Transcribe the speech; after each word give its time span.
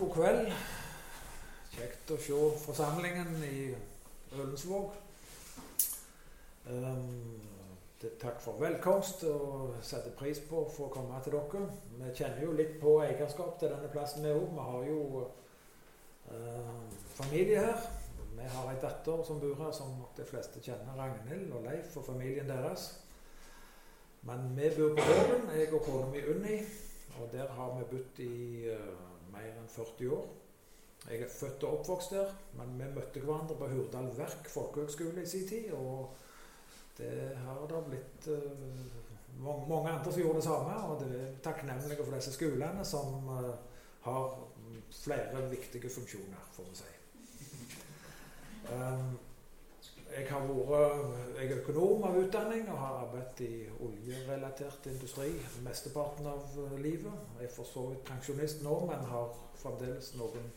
god 0.00 0.12
kveld. 0.14 0.52
Kjekt 1.74 2.12
å 2.14 2.16
se 2.24 2.36
forsamlingen 2.62 3.34
i 3.44 3.56
Ølensvåg. 4.32 4.94
Um, 6.70 7.42
takk 8.00 8.38
for 8.40 8.56
velkomst, 8.62 9.26
og 9.28 9.76
setter 9.84 10.14
pris 10.16 10.40
på 10.48 10.62
å 10.62 10.70
få 10.72 10.88
komme 10.94 11.20
til 11.24 11.36
dere. 11.36 11.66
Vi 11.98 12.14
kjenner 12.16 12.46
jo 12.46 12.56
litt 12.56 12.78
på 12.80 12.94
eierskap 13.04 13.58
til 13.60 13.74
denne 13.74 13.90
plassen, 13.92 14.24
vi 14.24 14.32
òg. 14.32 14.48
Vi 14.54 14.66
har 14.70 14.88
jo 14.88 15.26
uh, 16.32 16.80
familie 17.18 17.66
her. 17.66 17.86
Vi 18.38 18.48
har 18.54 18.72
ei 18.72 18.80
datter 18.80 19.20
som 19.26 19.42
bor 19.42 19.60
her, 19.60 19.76
som 19.76 20.00
de 20.16 20.24
fleste 20.24 20.64
kjenner. 20.64 20.96
Ragnhild 20.96 21.52
og 21.52 21.68
Leif 21.68 22.00
og 22.00 22.08
familien 22.08 22.48
deres. 22.48 22.88
Men 24.24 24.48
vi 24.56 24.72
bor 24.78 24.96
på 24.96 25.08
Håven, 25.12 25.48
jeg 25.58 25.72
og 25.76 25.84
kona 25.84 26.08
mi 26.08 26.24
Unni. 26.32 26.60
Og 27.20 27.28
der 27.34 27.52
har 27.52 27.76
vi 27.76 27.88
bodd 27.90 28.24
i 28.24 28.70
uh, 28.72 29.19
mer 29.32 29.50
enn 29.52 29.68
40 29.70 30.14
år. 30.16 30.28
Jeg 31.08 31.22
er 31.24 31.32
født 31.32 31.64
og 31.64 31.78
oppvokst 31.78 32.12
der, 32.12 32.32
men 32.58 32.74
vi 32.76 32.88
møtte 32.94 33.22
hverandre 33.24 33.56
på 33.56 33.68
Hurdal 33.70 34.10
Verk 34.18 34.50
folkehøgskole 34.52 35.22
i 35.22 35.30
sin 35.30 35.46
tid. 35.48 35.70
Og 35.72 36.12
det 36.98 37.14
har 37.40 37.62
da 37.70 37.80
blitt 37.86 38.28
uh, 38.28 39.00
mange 39.40 39.90
andre 39.90 40.12
som 40.12 40.20
gjorde 40.20 40.42
det 40.42 40.44
samme. 40.44 40.76
Og 40.90 41.00
det 41.00 41.22
er 41.22 41.32
takknemlige 41.44 42.04
for 42.04 42.18
disse 42.18 42.34
skolene 42.36 42.84
som 42.84 43.30
uh, 43.32 43.54
har 44.04 44.36
flere 44.92 45.48
viktige 45.50 45.90
funksjoner, 45.90 46.48
får 46.56 46.70
vi 46.72 46.80
si. 46.82 46.94
Um, 48.70 49.16
jeg 50.16 50.26
vært 50.28 50.70
jeg 51.38 51.50
er 51.50 51.58
økonom 51.60 52.04
av 52.08 52.16
utdanning 52.18 52.68
og 52.70 52.78
har 52.78 52.96
arbeidet 53.04 53.44
i 53.46 53.66
oljerelatert 53.84 54.86
industri 54.90 55.30
mesteparten 55.64 56.26
av 56.26 56.58
livet. 56.82 57.12
Jeg 57.38 57.48
er 57.48 57.54
for 57.54 57.68
så 57.68 57.86
vidt 57.90 58.04
pensjonist 58.08 58.64
nå, 58.66 58.74
men 58.90 59.06
har 59.12 59.30
fremdeles 59.60 60.14
noen 60.18 60.50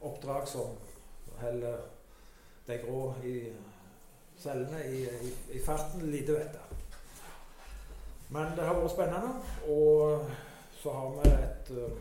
oppdrag 0.00 0.48
som 0.48 0.74
heller 1.38 1.84
de 2.66 2.78
grå 2.82 3.02
i 3.24 3.36
cellene 4.38 4.82
i, 4.86 5.04
i, 5.06 5.32
i 5.58 5.62
farten. 5.64 6.06
Lite 6.10 6.36
vet 6.36 6.58
jeg. 6.58 6.68
Men 8.28 8.52
det 8.56 8.66
har 8.66 8.76
vært 8.76 8.92
spennende. 8.92 9.32
Og 9.72 10.26
så 10.78 10.92
har 10.92 11.14
vi 11.14 11.30
et 11.32 11.70
uh, 11.78 11.94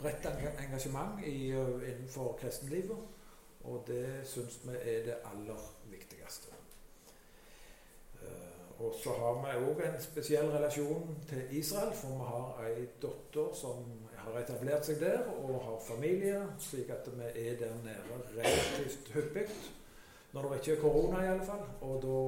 bredt 0.00 0.28
engasjement 0.66 1.24
i, 1.26 1.50
uh, 1.56 1.80
innenfor 1.82 2.36
kristenlivet. 2.40 3.19
Og 3.64 3.84
det 3.86 4.06
syns 4.24 4.60
vi 4.64 4.76
er 4.76 5.04
det 5.04 5.16
aller 5.32 5.64
viktigste. 5.90 6.54
Uh, 8.22 8.84
og 8.84 8.94
så 9.02 9.12
har 9.12 9.36
vi 9.42 9.66
òg 9.66 9.82
en 9.84 10.00
spesiell 10.00 10.48
relasjon 10.52 11.16
til 11.28 11.52
Israel, 11.58 11.92
for 11.96 12.16
vi 12.16 12.28
har 12.30 12.62
ei 12.68 12.86
datter 13.02 13.52
som 13.56 13.84
har 14.16 14.40
etablert 14.40 14.88
seg 14.88 15.00
der 15.02 15.28
og 15.34 15.58
har 15.64 15.78
familie, 15.84 16.40
slik 16.60 16.92
at 16.94 17.08
vi 17.12 17.28
er 17.28 17.60
der 17.60 17.76
nede 17.84 18.22
relativt 18.38 19.12
hyppig. 19.14 19.46
Når 20.32 20.42
det 20.42 20.58
ikke 20.60 20.76
er 20.76 20.80
korona, 20.80 21.22
i 21.24 21.32
alle 21.32 21.46
fall. 21.46 21.64
Og 21.80 22.02
da 22.02 22.18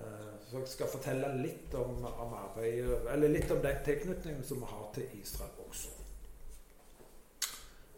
uh, 0.00 0.28
Så 0.50 0.58
jeg 0.58 0.68
skal 0.68 0.88
fortelle 0.92 1.28
litt 1.42 1.74
om, 1.74 2.04
om 2.04 2.34
arbeidet, 2.36 3.00
eller 3.12 3.28
litt 3.28 3.50
om 3.50 3.60
den 3.64 3.84
tilknytningen 3.84 4.44
som 4.44 4.60
vi 4.60 4.68
har 4.68 4.88
til 4.94 5.20
Israel 5.20 5.68
også. 5.68 6.01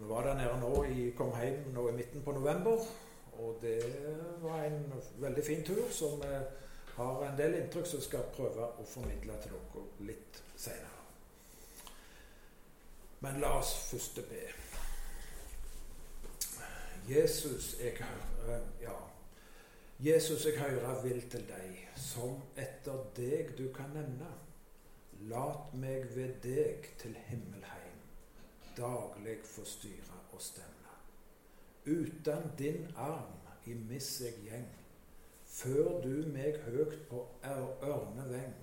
Vi 0.05 0.11
var 0.11 0.23
der 0.23 0.35
nede 0.35 0.61
nå 0.61 0.85
i, 0.85 1.11
kom 1.17 1.31
hjem 1.41 1.71
nå 1.73 1.89
i 1.89 1.93
midten 1.93 2.23
på 2.23 2.33
november. 2.33 2.81
Og 3.33 3.59
det 3.63 3.79
var 4.43 4.65
en 4.65 4.93
veldig 5.17 5.45
fin 5.45 5.63
tur 5.65 5.89
som 5.91 6.21
vi 6.21 6.33
har 6.97 7.23
en 7.25 7.39
del 7.39 7.55
inntrykk 7.57 7.87
som 7.89 8.03
skal 8.05 8.27
prøve 8.37 8.67
å 8.69 8.85
formidle 8.85 9.39
til 9.41 9.55
dere 9.55 9.85
litt 10.11 10.41
senere. 10.61 11.01
Men 13.25 13.41
la 13.41 13.55
oss 13.63 13.73
først 13.89 14.21
be. 14.29 14.43
Jesus, 17.09 17.77
jeg 17.81 17.97
hører 18.03 18.61
Ja. 18.83 18.99
Jesus, 20.01 20.45
jeg 20.45 20.59
hører 20.59 21.03
vil 21.03 21.23
til 21.31 21.49
deg, 21.49 21.89
som 21.97 22.43
etter 22.57 23.09
deg 23.17 23.57
du 23.59 23.73
kan 23.73 23.89
nevne. 23.97 24.29
Lat 25.33 25.73
meg 25.73 26.13
ved 26.13 26.43
deg 26.45 26.93
til 26.99 27.17
himmelheim 27.31 27.84
daglig 28.77 29.39
få 29.45 29.65
styre 29.65 30.21
og 30.33 30.43
stemme. 30.43 30.71
Uten 31.87 32.51
din 32.59 32.87
arm 32.97 33.41
i 33.67 33.75
misseg 33.75 34.37
gjeng, 34.45 34.69
før 35.45 36.01
du 36.03 36.25
meg 36.33 36.59
høgt 36.67 37.09
på 37.09 37.27
ørneveng, 37.45 38.55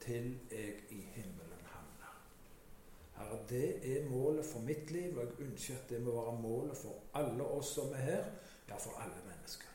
til 0.00 0.38
jeg 0.50 0.74
i 0.94 1.00
himmelen 1.14 1.64
havner. 1.72 2.12
Herre, 3.16 3.38
det 3.48 3.96
er 3.96 4.10
målet 4.10 4.46
for 4.46 4.60
mitt 4.60 4.90
liv, 4.90 5.18
og 5.18 5.24
jeg 5.24 5.48
ønsker 5.48 5.74
at 5.74 5.90
det 5.90 6.02
må 6.02 6.14
være 6.20 6.40
målet 6.40 6.76
for 6.76 6.94
alle 7.14 7.44
oss 7.44 7.74
som 7.74 7.92
er 7.92 8.04
her, 8.10 8.24
ja, 8.68 8.76
for 8.76 9.00
alle 9.02 9.24
mennesker. 9.26 9.72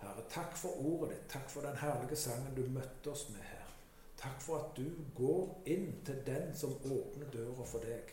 Herre, 0.00 0.24
takk 0.30 0.56
for 0.58 0.82
ordet 0.86 1.14
ditt, 1.14 1.28
takk 1.30 1.50
for 1.50 1.68
den 1.68 1.78
herlige 1.78 2.16
sangen 2.16 2.56
du 2.56 2.64
møtte 2.74 3.14
oss 3.14 3.28
med 3.30 3.44
her. 3.46 3.68
Takk 4.18 4.42
for 4.42 4.58
at 4.58 4.76
du 4.76 4.88
går 5.14 5.62
inn 5.66 5.92
til 6.06 6.18
den 6.26 6.52
som 6.56 6.74
åpner 6.74 7.30
døra 7.32 7.64
for 7.66 7.82
deg. 7.86 8.10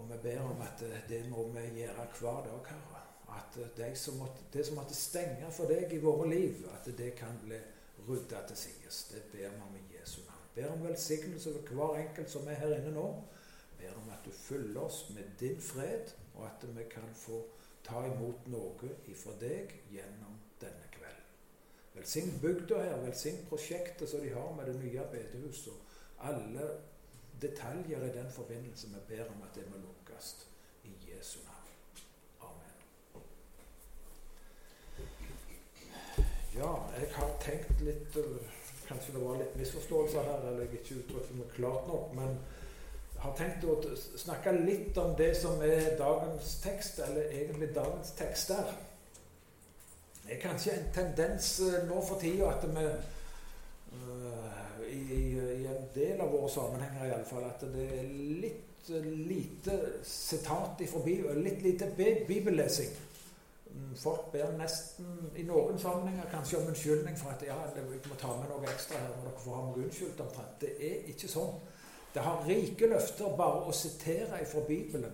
Og 0.00 0.08
vi 0.08 0.16
ber 0.22 0.40
om 0.40 0.60
at 0.64 0.82
eh, 0.82 1.02
det 1.08 1.20
må 1.28 1.44
vi 1.52 1.66
gjøre 1.82 2.06
hver 2.20 2.44
dag, 2.46 2.60
Herre. 2.72 3.02
At 3.36 3.58
eh, 3.60 3.72
det 3.76 3.92
som, 3.98 4.16
måtte, 4.16 4.46
det 4.52 4.66
som 4.66 4.78
måtte 4.80 4.96
stenge 4.96 5.50
for 5.52 5.68
deg 5.68 5.92
i 5.92 6.00
våre 6.00 6.28
liv, 6.30 6.64
at 6.72 6.88
det 6.98 7.12
kan 7.18 7.36
bli 7.44 7.58
rydda 8.08 8.46
til 8.48 8.56
sides. 8.56 9.04
Det 9.12 9.22
ber 9.32 9.52
vi 9.52 9.66
om 9.66 9.76
i 9.76 9.84
Jesu 9.98 10.22
navn. 10.24 10.48
Ber 10.54 10.72
om 10.72 10.86
velsignelse 10.88 11.52
over 11.52 11.74
hver 11.76 12.00
enkelt 12.06 12.30
som 12.32 12.48
er 12.48 12.58
her 12.62 12.76
inne 12.78 12.94
nå. 12.96 13.06
Ber 13.80 13.96
om 14.00 14.08
at 14.12 14.24
du 14.24 14.32
fyller 14.34 14.80
oss 14.80 15.04
med 15.14 15.36
din 15.40 15.60
fred, 15.60 16.14
og 16.34 16.46
at 16.46 16.64
vi 16.76 16.84
kan 16.90 17.12
få 17.14 17.44
ta 17.84 18.04
imot 18.06 18.48
noe 18.52 18.94
ifra 19.08 19.34
deg 19.40 19.72
gjennom 19.92 20.36
denne 20.60 20.88
kvelden. 20.94 21.28
Velsign 21.94 22.38
bygda 22.42 22.80
her, 22.86 23.00
velsign 23.04 23.44
prosjektet 23.48 24.08
som 24.08 24.24
de 24.24 24.32
har 24.32 24.52
med 24.56 24.68
det 24.68 24.78
nye 24.80 25.06
bedehuset. 25.12 25.76
Alle 26.20 26.66
detaljer 27.42 28.04
i 28.04 28.12
den 28.18 28.30
forbindelse. 28.30 28.88
Vi 28.88 29.16
ber 29.16 29.24
om 29.24 29.42
at 29.42 29.54
det 29.54 29.64
må 29.70 29.76
lukkes 29.76 30.46
i 30.84 30.94
Jesu 31.10 31.38
navn. 31.38 31.68
Amen. 32.40 32.74
Ja, 36.54 36.72
jeg 37.00 37.08
har 37.14 37.36
tenkt 37.40 37.80
litt 37.80 38.16
øh, 38.16 38.40
Kanskje 38.90 39.12
det 39.14 39.20
var 39.22 39.36
litt 39.38 39.52
misforståelser 39.56 40.24
her, 40.26 40.48
eller 40.48 40.64
jeg 40.64 40.80
ikke 40.80 40.94
uttrykte 40.98 41.34
meg 41.38 41.52
klart 41.54 41.84
nok. 41.86 42.08
Men 42.18 42.40
har 43.22 43.36
tenkt 43.38 43.62
å 43.62 43.76
snakke 44.18 44.50
litt 44.56 44.98
om 44.98 45.12
det 45.14 45.28
som 45.38 45.62
er 45.62 45.92
dagens 45.98 46.56
tekst, 46.64 46.98
eller 47.04 47.30
egentlig 47.30 47.68
dagens 47.76 48.10
tekster. 48.18 48.72
Det 50.24 50.34
er 50.34 50.42
kanskje 50.42 50.74
en 50.74 50.90
tendens 50.94 51.52
øh, 51.62 51.78
nå 51.86 52.02
for 52.08 52.18
tida 52.18 52.50
at 52.50 52.66
vi 52.66 52.88
i, 54.90 54.98
i, 54.98 55.39
del 55.94 56.20
av 56.20 56.32
våre 56.32 56.50
sammenhenger 56.52 57.08
iallfall 57.10 57.46
at 57.48 57.64
det 57.74 57.86
er 58.00 58.10
litt 58.42 58.66
lite 58.90 59.76
sitat 60.02 60.80
ifra 60.80 61.00
Bibelen, 61.04 61.42
litt 61.44 61.62
lite 61.62 61.86
bibellesing. 62.26 62.90
Mm, 63.74 63.96
folk 63.96 64.32
ber 64.32 64.56
nesten 64.58 65.30
i 65.36 65.44
noen 65.46 65.78
sammenhenger 65.78 66.30
kanskje 66.32 66.58
om 66.58 66.70
unnskyldning 66.72 67.18
for 67.18 67.30
at 67.30 67.44
ja, 67.46 67.58
vi 67.76 68.00
må 68.08 68.16
ta 68.18 68.32
med 68.34 68.50
noe 68.50 68.66
ekstra 68.66 68.98
her 68.98 69.12
når 69.12 69.28
dere 69.28 69.42
får 69.44 69.58
ha 69.58 69.66
meg 69.66 69.82
unnskyldt 69.84 70.22
omtrent. 70.24 70.56
Det 70.64 70.72
er 70.88 71.10
ikke 71.12 71.30
sånn. 71.30 71.52
Det 72.14 72.24
har 72.26 72.46
rike 72.48 72.88
løfter 72.90 73.36
bare 73.38 73.68
å 73.70 73.74
sitere 73.76 74.40
fra 74.50 74.64
Bibelen. 74.66 75.12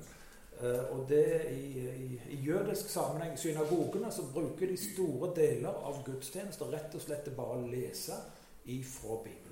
Uh, 0.57 0.87
og 0.97 1.03
det 1.11 1.43
i, 1.53 1.83
i, 1.85 2.07
i, 2.33 2.37
jødisk 2.47 2.89
sammenheng, 2.89 3.35
synagogene, 3.37 4.09
så 4.09 4.25
bruker 4.33 4.71
de 4.71 4.79
store 4.81 5.35
deler 5.37 5.83
av 5.85 6.01
gudstjenester 6.07 6.73
rett 6.73 6.97
og 6.97 7.05
slett 7.05 7.29
bare 7.37 7.59
å 7.59 7.67
lese 7.69 8.17
ifra 8.73 9.19
Bibelen. 9.21 9.46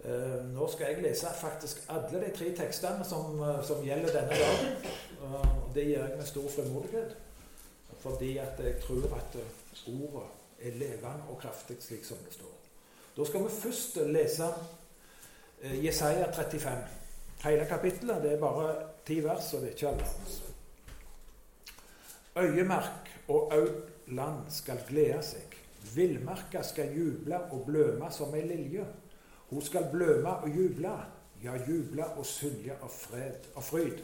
Uh, 0.00 0.54
nå 0.54 0.64
skal 0.72 0.94
jeg 0.94 1.02
lese 1.04 1.28
faktisk 1.36 1.82
alle 1.92 2.22
de 2.22 2.30
tre 2.32 2.46
tekstene 2.56 3.04
som, 3.04 3.34
uh, 3.40 3.58
som 3.64 3.82
gjelder 3.84 4.14
denne 4.14 4.38
dagen. 4.38 4.94
Uh, 5.20 5.48
det 5.74 5.84
gjør 5.90 6.06
jeg 6.06 6.16
med 6.16 6.28
stor 6.30 6.46
frimodighet, 6.54 7.16
fordi 8.00 8.30
at 8.40 8.62
jeg 8.64 8.78
tror 8.80 9.18
at 9.18 9.36
ordet 9.86 10.30
er 10.60 10.78
levende 10.80 11.28
og 11.28 11.36
kraftig 11.42 11.76
slik 11.84 12.04
som 12.08 12.16
det 12.24 12.32
står. 12.38 12.54
Da 13.16 13.26
skal 13.28 13.44
vi 13.44 13.52
først 13.58 13.98
lese 14.08 14.48
Jesaja 15.84 16.30
35. 16.32 16.72
Hele 17.44 17.66
kapittelet. 17.68 18.22
Det 18.22 18.32
er 18.32 18.40
bare 18.40 18.74
ti 19.06 19.18
vers, 19.24 19.52
og 19.54 19.60
det 19.60 19.68
er 19.68 19.72
ikke 19.72 19.88
alle 19.88 20.08
hans. 20.08 20.42
Øyemerk 22.36 23.10
og 23.28 23.54
aud 23.54 23.82
land 24.06 24.48
skal 24.48 24.80
glede 24.88 25.22
seg. 25.22 25.56
Villmarka 25.94 26.62
skal 26.62 26.96
juble 26.96 27.40
og 27.50 27.64
bløme 27.66 28.08
som 28.12 28.34
ei 28.34 28.46
lilje. 28.46 28.86
Hun 29.50 29.62
skal 29.62 29.88
bløme 29.92 30.30
og 30.30 30.48
juble, 30.48 30.92
ja, 31.42 31.54
juble 31.68 32.06
og 32.06 32.26
synge 32.26 32.76
av, 32.82 32.90
fred, 32.90 33.50
og 33.54 33.64
fryd. 33.64 33.98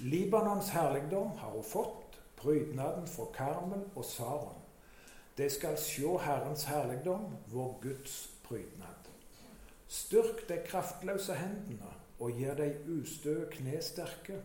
Libanons 0.00 0.72
herligdom 0.74 1.36
har 1.38 1.54
hun 1.54 1.64
fått, 1.64 2.18
prydnaden 2.36 3.06
fra 3.08 3.28
Karmel 3.34 3.84
og 3.94 4.04
Saron. 4.04 4.58
De 5.38 5.46
skal 5.50 5.78
sjå 5.78 6.16
Herrens 6.18 6.64
herligdom, 6.64 7.36
vår 7.50 7.78
Guds 7.82 8.16
prydnad. 8.44 9.10
Styrk 9.88 10.48
de 10.48 10.58
kraftløse 10.66 11.34
hendene, 11.38 11.92
og 12.18 12.34
gjør 12.38 12.58
de 12.58 12.68
ustø 12.96 13.34
kne 13.50 13.78
sterke. 13.82 14.40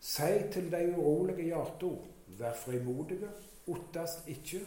Si 0.00 0.30
til 0.52 0.70
de 0.70 0.84
urolige 0.96 1.48
hjarta, 1.50 1.90
vær 2.38 2.54
frimodige, 2.64 3.30
ottast 3.66 4.28
ikke. 4.30 4.62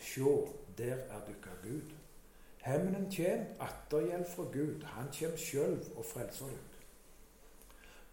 Sjå, 0.00 0.48
der 0.78 0.94
er 0.94 1.20
dykka 1.28 1.52
Gud. 1.62 1.92
Hemnen 2.64 3.10
kjem, 3.12 3.42
attergjeld 3.60 4.24
fra 4.26 4.44
Gud. 4.52 4.84
Han 4.96 5.10
kjem 5.12 5.34
sjølv 5.36 5.90
og 5.98 6.06
frelser 6.08 6.48
dykk. 6.48 6.78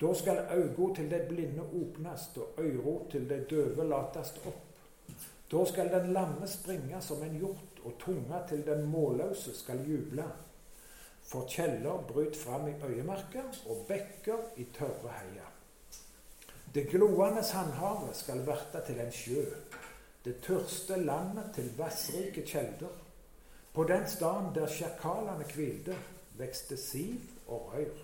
Da 0.01 0.09
skal 0.17 0.41
auga 0.49 0.87
til 0.97 1.11
de 1.11 1.19
blinde 1.29 1.63
åpnast, 1.63 2.37
og 2.37 2.59
øyro 2.59 2.95
til 3.11 3.29
de 3.29 3.37
døve 3.49 3.85
latast 3.87 4.41
opp. 4.49 4.63
Da 5.51 5.65
skal 5.69 5.91
den 5.93 6.13
lamme 6.13 6.47
springe 6.47 6.99
som 7.01 7.23
en 7.23 7.37
hjort, 7.37 7.79
og 7.83 7.93
tunga 7.99 8.41
til 8.49 8.65
den 8.65 8.83
målløse 8.91 9.53
skal 9.55 9.85
juble. 9.87 10.25
For 11.23 11.47
kjeller 11.47 12.03
bryt 12.07 12.35
fram 12.35 12.67
i 12.67 12.73
øyemarka, 12.87 13.43
og 13.69 13.85
bekker 13.87 14.41
i 14.57 14.65
tørre 14.73 15.13
heier. 15.19 15.51
Det 16.73 16.87
gloende 16.89 17.43
sandhavet 17.43 18.15
skal 18.15 18.45
verte 18.47 18.83
til 18.87 18.99
en 18.99 19.11
sjø, 19.11 19.45
det 20.25 20.35
tørste 20.43 20.99
landet 20.99 21.51
til 21.55 21.71
vassrike 21.77 22.43
kjelder. 22.47 23.10
På 23.73 23.83
den 23.83 24.07
staden 24.07 24.55
der 24.55 24.67
sjakalene 24.67 25.45
hvilte, 25.55 25.95
vekste 26.37 26.77
siv 26.77 27.19
og 27.47 27.73
røyr. 27.73 27.99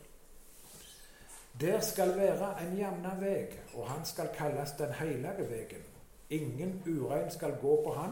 Der 1.59 1.79
skal 1.79 2.17
være 2.17 2.51
en 2.61 2.77
jevna 2.77 3.15
veg, 3.19 3.59
og 3.73 3.89
han 3.89 4.05
skal 4.05 4.29
kalles 4.35 4.71
den 4.77 4.93
hellige 4.93 5.49
vegen. 5.49 5.83
Ingen 6.29 6.83
urein 6.85 7.31
skal 7.31 7.57
gå 7.61 7.81
på 7.83 7.93
han, 7.93 8.11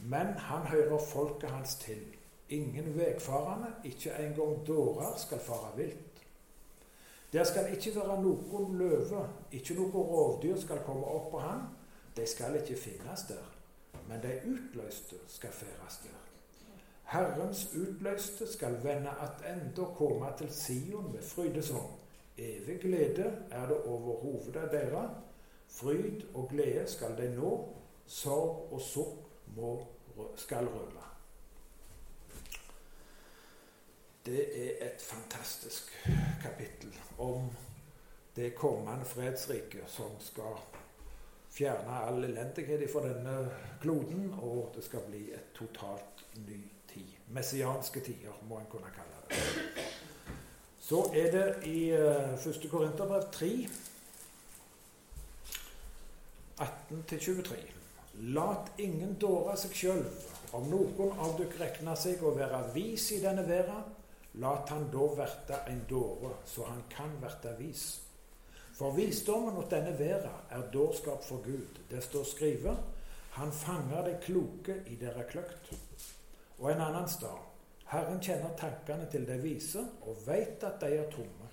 men 0.00 0.26
han 0.26 0.66
hører 0.66 0.98
folket 0.98 1.50
hans 1.50 1.74
til. 1.74 2.02
Ingen 2.48 2.98
vegfarende, 2.98 3.72
ikke 3.84 4.12
engang 4.18 4.66
dårer, 4.66 5.16
skal 5.16 5.38
fare 5.38 5.76
vilt. 5.76 6.22
Der 7.32 7.44
skal 7.44 7.72
ikke 7.72 8.00
være 8.00 8.22
noen 8.22 8.78
løve, 8.78 9.26
ikke 9.52 9.74
noe 9.74 9.92
rovdyr 9.92 10.56
skal 10.60 10.80
komme 10.86 11.04
opp 11.06 11.30
på 11.30 11.42
han. 11.44 11.66
De 12.16 12.26
skal 12.26 12.56
ikke 12.56 12.80
finnes 12.80 13.26
der, 13.28 13.44
men 14.08 14.22
de 14.22 14.40
utløste 14.48 15.20
skal 15.28 15.52
færes 15.52 16.00
der. 16.04 16.27
Herrens 17.08 17.74
utløste 17.74 18.52
skal 18.52 18.84
vende 18.84 19.10
attende 19.10 19.86
og 19.86 19.96
komme 19.96 20.32
til 20.38 20.50
Sion 20.52 21.12
med 21.12 21.22
frydesang. 21.22 22.00
Evig 22.38 22.80
glede 22.80 23.32
er 23.50 23.66
det 23.66 23.76
over 23.76 24.20
hovedet 24.20 24.68
deres 24.72 25.10
Fryd 25.68 26.20
og 26.34 26.48
glede 26.48 26.86
skal 26.88 27.16
de 27.16 27.28
nå, 27.36 27.74
sorg 28.06 28.72
og 28.72 28.80
sukk 28.80 29.28
skal 30.36 30.66
rømme. 30.66 31.04
Det 34.26 34.68
er 34.68 34.86
et 34.86 35.02
fantastisk 35.02 35.92
kapittel 36.42 36.94
om 37.18 37.50
det 38.36 38.54
kommende 38.54 39.04
fredsriket 39.04 39.84
som 39.86 40.16
skal 40.20 40.56
fjerne 41.50 42.00
all 42.06 42.24
elendighet 42.24 42.90
fra 42.92 43.08
denne 43.08 43.50
kloden, 43.80 44.34
og 44.42 44.72
det 44.74 44.84
skal 44.84 45.00
bli 45.08 45.30
et 45.32 45.54
totalt 45.54 46.26
ny 46.48 46.77
tid. 46.98 47.14
Messianske 47.34 48.00
tider, 48.00 48.34
må 48.48 48.58
en 48.58 48.70
kunne 48.70 48.90
kalle 48.94 49.22
det. 49.28 49.86
Så 50.80 51.02
er 51.14 51.30
det 51.32 51.68
i 51.68 51.90
1. 51.92 52.64
Eh, 52.64 52.70
Korinterbrev 52.70 53.28
3 53.32 53.68
18-23. 56.58 57.58
Lat 58.34 58.72
ingen 58.78 59.14
dåre 59.20 59.54
seg 59.60 59.76
sjøl. 59.76 60.04
Om 60.56 60.70
noen 60.72 61.12
av 61.20 61.36
dere 61.38 61.60
regner 61.60 61.98
seg 62.00 62.22
å 62.24 62.32
være 62.34 62.62
vis 62.74 63.10
i 63.14 63.20
denne 63.22 63.44
verden, 63.46 63.84
lat 64.40 64.70
han 64.72 64.88
da 64.90 65.08
verte 65.18 65.60
en 65.68 65.82
dåre, 65.90 66.32
så 66.48 66.64
han 66.70 66.80
kan 66.90 67.12
verte 67.20 67.52
vis. 67.60 68.00
For 68.78 68.94
visdommen 68.96 69.54
mot 69.58 69.68
denne 69.70 69.92
verden 69.98 70.54
er 70.54 70.70
dårskap 70.72 71.22
for 71.26 71.44
Gud. 71.44 71.82
Det 71.90 72.00
står 72.02 72.24
skrevet 72.32 72.96
han 73.38 73.52
fanger 73.52 74.02
de 74.08 74.16
kloke 74.22 74.80
i 74.90 74.96
dere 74.98 75.22
kløkt. 75.30 75.74
Og 76.58 76.72
en 76.72 76.80
annen 76.80 77.08
stad 77.08 77.48
Herren 77.88 78.20
kjenner 78.20 78.56
tankene 78.56 79.06
til 79.10 79.24
de 79.26 79.38
vise 79.40 79.80
og 80.04 80.18
veit 80.26 80.64
at 80.66 80.80
de 80.82 80.90
er 80.98 81.06
tomme. 81.10 81.46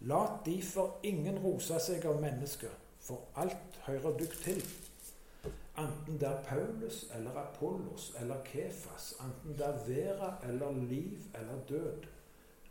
Lat 0.00 0.42
derfor 0.44 0.98
ingen 1.02 1.38
rose 1.40 1.78
seg 1.80 2.04
av 2.04 2.20
mennesker, 2.20 2.74
for 3.00 3.24
alt 3.40 3.78
hører 3.86 4.18
dukk 4.20 4.36
til. 4.44 4.60
Enten 5.80 6.20
det 6.20 6.28
er 6.28 6.44
Paulus 6.44 7.06
eller 7.16 7.40
Apollos 7.40 8.10
eller 8.20 8.44
Kefas, 8.44 9.14
enten 9.24 9.56
det 9.56 9.66
er 9.66 9.80
vera 9.88 10.30
eller 10.48 10.76
liv 10.90 11.24
eller 11.34 11.64
død, 11.68 12.06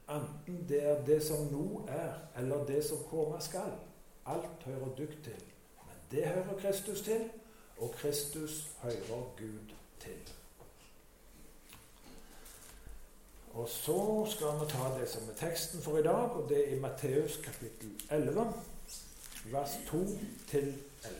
enten 0.09 0.61
det 0.69 0.83
er 0.85 1.03
det 1.05 1.19
som 1.25 1.49
nå 1.49 1.83
er, 1.89 2.21
eller 2.37 2.65
det 2.69 2.83
som 2.85 3.01
komme 3.09 3.41
skal. 3.41 3.73
Alt 4.25 4.65
hører 4.65 4.93
dukk 4.97 5.17
til. 5.25 5.43
Men 5.85 6.07
det 6.11 6.27
hører 6.27 6.57
Kristus 6.61 7.01
til, 7.01 7.29
og 7.77 7.91
Kristus 7.97 8.67
hører 8.81 9.29
Gud 9.37 9.73
til. 9.99 10.35
Og 13.55 13.69
så 13.69 14.27
skal 14.29 14.47
vi 14.59 14.65
ta 14.71 14.99
det 14.99 15.09
som 15.09 15.29
er 15.29 15.37
teksten 15.39 15.81
for 15.81 15.97
i 15.97 16.03
dag, 16.03 16.31
og 16.35 16.49
det 16.49 16.57
er 16.59 16.75
i 16.75 16.79
Matteus 16.79 17.39
kapittel 17.43 17.91
11 18.11 18.53
vers 19.51 19.69
2 19.87 19.97
til 20.47 20.73
11. 21.03 21.15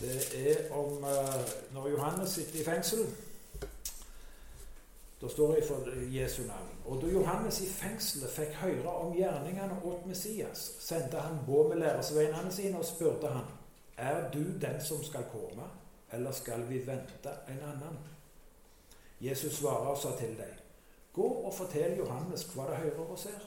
Det 0.00 0.52
er 0.52 0.72
om 0.72 0.92
uh, 0.92 1.04
når 1.74 1.88
Johannes 1.88 2.30
sitter 2.30 2.60
i 2.60 2.64
fengsel. 2.64 3.16
Da 5.20 5.28
står 5.28 5.54
det 5.54 5.64
for 5.68 5.88
Jesu 6.10 6.42
navn. 6.42 6.68
Og 6.84 7.02
da 7.02 7.08
Johannes 7.12 7.60
i 7.60 7.66
fengselet 7.68 8.32
fikk 8.32 8.54
høre 8.62 8.92
om 9.02 9.12
gjerningene 9.12 9.76
åt 9.84 10.06
Messias, 10.08 10.62
sendte 10.80 11.20
han 11.20 11.42
båd 11.46 11.68
med 11.68 11.82
læresveinene 11.82 12.52
sine 12.52 12.78
og 12.78 12.88
spurte 12.88 13.28
han, 13.28 13.44
er 13.96 14.30
du 14.32 14.40
den 14.60 14.80
som 14.80 15.04
skal 15.04 15.26
komme, 15.32 15.66
eller 16.12 16.32
skal 16.32 16.64
vi 16.68 16.80
vente 16.86 17.34
en 17.48 17.60
annen? 17.68 18.00
Jesus 19.20 19.58
svarer 19.58 19.92
og 19.92 19.98
sa 19.98 20.16
til 20.16 20.32
dem, 20.38 20.56
Gå 21.12 21.26
og 21.26 21.54
fortell 21.54 21.98
Johannes 21.98 22.46
hva 22.54 22.70
det 22.70 22.80
hører 22.80 23.12
og 23.12 23.18
ser. 23.18 23.44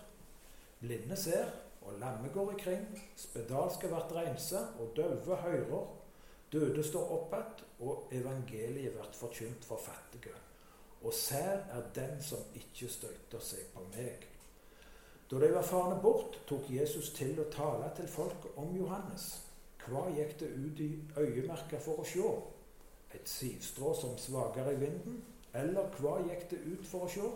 Blinde 0.80 1.16
ser, 1.16 1.50
og 1.81 1.98
lamme 2.00 2.30
går 2.34 2.54
ikring, 2.54 2.86
spedalske 3.16 3.88
blir 3.88 4.14
rensa, 4.16 4.66
og 4.80 4.94
døve 4.96 5.36
hører. 5.36 5.86
Døde 6.52 6.83
står 6.83 7.14
opp 7.18 7.33
igjen, 7.33 7.68
og 7.80 8.09
evangeliet 8.12 8.94
blir 8.94 9.14
forkynt 9.18 9.66
for 9.66 9.81
fattige. 9.81 10.36
Og 11.04 11.14
sær 11.14 11.66
er 11.72 11.81
den 11.95 12.22
som 12.24 12.40
ikke 12.56 12.88
støyter 12.92 13.42
seg 13.44 13.68
på 13.74 13.83
meg. 13.95 14.28
Da 15.31 15.40
de 15.40 15.50
var 15.54 15.66
farne 15.68 16.00
bort, 16.02 16.38
tok 16.48 16.69
Jesus 16.72 17.10
til 17.18 17.40
å 17.42 17.50
tale 17.52 17.90
til 17.98 18.07
folk 18.07 18.48
om 18.56 18.76
Johannes. 18.78 19.26
Hva 19.83 20.06
gikk 20.16 20.38
det 20.40 20.52
ut 20.56 20.80
i 20.80 20.92
øyemerka 21.18 21.80
for 21.83 22.00
å 22.00 22.07
sjå? 22.07 22.30
Et 23.14 23.30
sivstrå 23.30 23.92
som 24.00 24.18
svager 24.18 24.72
i 24.72 24.78
vinden? 24.80 25.19
Eller 25.54 25.90
hva 26.00 26.19
gikk 26.24 26.48
det 26.54 26.62
ut 26.66 26.88
for 26.88 27.07
å 27.07 27.12
sjå? 27.12 27.31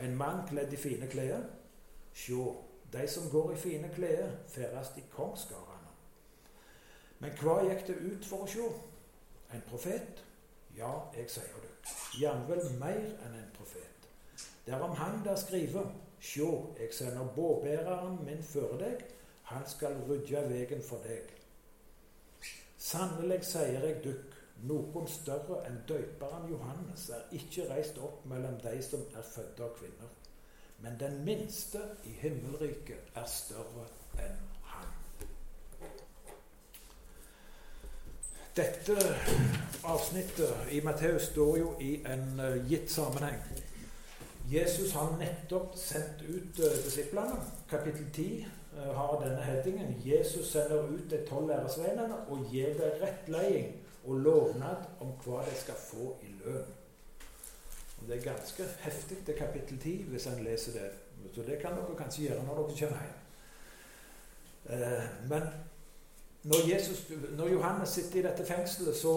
En 0.00 0.16
mann 0.16 0.46
kledd 0.48 0.72
i 0.72 0.80
fine 0.80 1.10
klær? 1.10 1.44
Sjå, 2.16 2.46
de 2.92 3.04
som 3.08 3.28
går 3.30 3.52
i 3.52 3.60
fine 3.60 3.90
klær, 3.94 4.32
ferdes 4.48 4.94
i 4.96 5.04
kongsgardene. 5.12 5.92
Men 7.20 7.36
hva 7.42 7.60
gikk 7.66 7.86
det 7.90 7.98
ut 8.00 8.24
for 8.26 8.46
å 8.46 8.50
sjå? 8.50 8.70
En 9.52 9.62
profet? 9.68 10.24
Ja, 10.80 10.92
jeg 11.16 11.28
sier 11.28 11.60
det. 11.60 11.72
Jamvel 12.20 12.62
mer 12.80 13.02
enn 13.26 13.34
en 13.36 13.50
profet. 13.52 14.06
Er 14.66 14.94
han 15.02 15.24
der 15.24 15.36
skriver. 15.36 15.90
Sjå, 16.20 16.74
jeg 16.78 16.94
sender 16.94 17.28
båbæreren 17.36 18.18
min 18.24 18.42
føre 18.42 18.78
deg. 18.80 19.04
Han 19.50 19.62
skal 19.68 19.96
rydde 20.08 20.42
veien 20.48 20.82
for 20.84 21.04
deg. 21.04 21.32
Sannelig 22.80 23.42
sier 23.44 23.84
jeg 23.84 24.00
dykk, 24.04 24.36
noen 24.68 25.08
større 25.08 25.62
enn 25.68 25.80
døyperen 25.88 26.48
Johannes 26.52 27.08
er 27.16 27.28
ikke 27.36 27.66
reist 27.70 28.00
opp 28.00 28.24
mellom 28.28 28.56
de 28.64 28.76
som 28.84 29.04
er 29.16 29.26
født 29.34 29.60
av 29.64 29.72
kvinner. 29.76 30.12
Men 30.80 30.96
den 31.00 31.20
minste 31.24 31.80
i 32.08 32.14
himmelriket 32.22 33.16
er 33.20 33.28
større 33.28 33.84
enn 34.24 34.38
han. 34.72 34.94
Dette 38.56 38.96
avsnittet 39.84 40.70
i 40.70 40.80
Matteus 40.84 41.30
står 41.30 41.58
jo 41.58 41.74
i 41.80 41.92
en 42.06 42.40
uh, 42.40 42.56
gitt 42.70 42.90
sammenheng. 42.90 43.38
Jesus 44.50 44.92
har 44.92 45.14
nettopp 45.20 45.76
sendt 45.78 46.24
ut 46.28 46.58
uh, 46.58 46.72
disiplene. 46.84 47.38
Kapittel 47.70 48.10
10 48.12 48.46
Eh, 48.76 48.94
har 48.94 49.20
denne 49.24 49.42
headingen 49.42 50.02
'Jesus 50.04 50.52
sender 50.52 50.82
ut 50.82 51.10
de 51.10 51.26
tolv 51.26 51.48
læresveinene 51.48 52.14
og 52.28 52.46
gir 52.50 52.66
dem 52.66 52.92
rettleding 53.02 53.76
og 54.04 54.14
lovnad 54.14 54.76
om 55.00 55.06
hva 55.24 55.44
de 55.44 55.56
skal 55.56 55.74
få 55.74 56.16
i 56.22 56.26
lønn'. 56.44 56.74
Og 58.00 58.08
Det 58.08 58.16
er 58.16 58.32
ganske 58.32 58.62
heftig, 58.78 59.26
det 59.26 59.34
kapittel 59.36 59.78
10, 59.78 60.02
hvis 60.02 60.26
en 60.26 60.44
leser 60.44 60.72
det. 60.72 60.90
Så 61.34 61.42
det 61.42 61.58
kan 61.58 61.70
dere 61.70 61.96
kanskje 61.98 62.22
gjøre 62.22 62.44
når 62.44 62.54
dere 62.54 62.64
kommer 62.78 63.02
hjem. 63.02 63.18
Eh, 64.70 65.28
men 65.28 65.42
når, 66.42 66.68
Jesus, 66.74 67.10
når 67.36 67.48
Johannes 67.48 67.88
sitter 67.88 68.18
i 68.18 68.22
dette 68.22 68.46
fengselet, 68.46 68.96
så, 68.96 69.14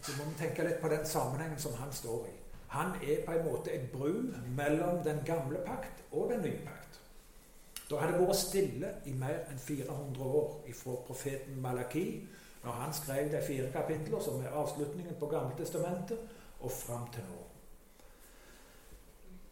så, 0.00 0.12
må 0.18 0.28
vi 0.28 0.36
tenke 0.38 0.66
litt 0.66 0.80
på 0.80 0.90
den 0.92 1.06
sammenhengen 1.06 1.58
som 1.58 1.74
han 1.80 1.92
står 1.92 2.28
i. 2.28 2.34
Han 2.68 2.92
er 3.02 3.24
på 3.26 3.32
en 3.32 3.46
måte 3.48 3.72
et 3.72 3.90
bru 3.90 4.28
mellom 4.56 5.02
den 5.04 5.22
gamle 5.26 5.58
pakt 5.66 6.04
og 6.12 6.30
den 6.32 6.44
nye 6.44 6.60
pakt. 6.64 7.00
Da 7.90 7.96
hadde 8.02 8.18
det 8.18 8.26
vært 8.28 8.36
stille 8.36 8.90
i 9.08 9.14
mer 9.16 9.46
enn 9.48 9.58
400 9.58 10.24
år 10.40 10.68
ifra 10.68 10.98
profeten 11.06 11.60
Malaki, 11.64 12.06
når 12.64 12.72
han 12.82 12.92
skrev 12.92 13.30
de 13.32 13.40
fire 13.46 13.70
kapitler, 13.72 14.20
som 14.20 14.42
er 14.44 14.54
avslutningen 14.60 15.16
på 15.18 15.26
Gammeltestamentet, 15.26 16.18
og 16.60 16.72
fram 16.72 17.06
til 17.14 17.24
nå. 17.30 17.44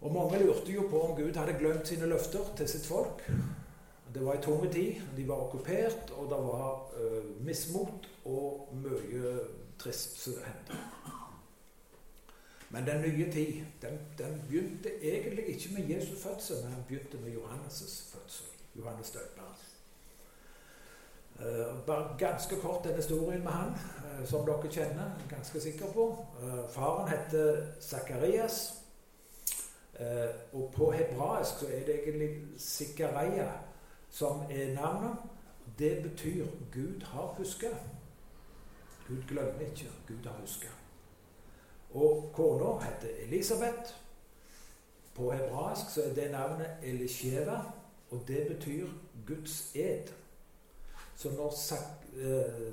Og 0.01 0.13
Mange 0.13 0.43
lurte 0.43 0.73
jo 0.73 0.85
på 0.91 1.01
om 1.01 1.17
Gud 1.17 1.37
hadde 1.37 1.57
glemt 1.59 1.89
sine 1.89 2.07
løfter 2.07 2.45
til 2.57 2.69
sitt 2.69 2.87
folk. 2.87 3.25
Det 4.17 4.25
var 4.25 4.33
ei 4.33 4.43
tung 4.43 4.73
tid. 4.73 4.95
De 5.17 5.29
var 5.29 5.35
okkupert, 5.45 6.11
og 6.17 6.31
det 6.31 6.39
var 6.41 6.93
uh, 6.97 7.45
mismot 7.45 8.07
og 8.25 8.69
mye 8.73 9.33
trist 9.79 10.17
som 10.21 10.39
hendte. 10.45 10.79
Men 12.71 12.87
den 12.87 13.01
nye 13.01 13.33
tid 13.33 13.61
den, 13.83 13.99
den, 14.19 14.43
begynte 14.49 15.05
egentlig 15.05 15.47
ikke 15.47 15.75
med 15.75 15.97
Jesus' 15.97 16.23
fødsel, 16.29 16.57
men 16.65 16.73
den 16.73 16.85
begynte 16.89 17.17
med 17.17 17.33
Johannes' 17.33 18.17
fødsel. 18.17 18.47
Johannes 18.77 19.11
døperen. 19.11 19.55
Uh, 21.39 21.87
bare 21.87 22.17
ganske 22.19 22.57
kort 22.57 22.85
den 22.85 22.97
historien 22.97 23.43
med 23.43 23.53
han, 23.53 23.69
uh, 23.69 24.27
som 24.27 24.47
dere 24.47 24.71
kjenner. 24.71 25.11
ganske 25.29 25.61
sikker 25.61 25.93
på. 25.93 26.27
Uh, 26.43 26.71
faren 26.71 27.09
heter 27.09 27.67
Zakarias. 27.81 28.83
og 30.53 30.73
på 30.77 30.91
hebraisk 30.91 31.59
så 31.59 31.67
er 31.67 31.85
det 31.87 32.03
egentlig 32.03 32.31
Zikaria 32.59 33.49
som 34.11 34.43
er 34.51 34.75
navnet. 34.75 35.17
Det 35.79 36.03
betyr 36.03 36.47
'Gud 36.73 37.03
har 37.03 37.37
huska'. 37.39 37.77
Gud 39.09 39.23
glemmer 39.29 39.61
ikke. 39.61 39.91
Gud 40.09 40.25
har 40.25 40.41
huska. 40.41 40.69
Og 41.91 42.31
kona 42.35 42.85
heter 42.85 43.09
Elisabeth. 43.19 43.95
På 45.15 45.31
hebraisk 45.31 45.91
så 45.95 46.03
er 46.03 46.15
det 46.15 46.31
navnet 46.31 46.67
Elisheva, 46.83 47.61
og 48.11 48.21
det 48.29 48.47
betyr 48.49 48.89
Guds 49.27 49.73
ed. 49.75 50.09
Så 51.17 51.31
når 51.31 51.55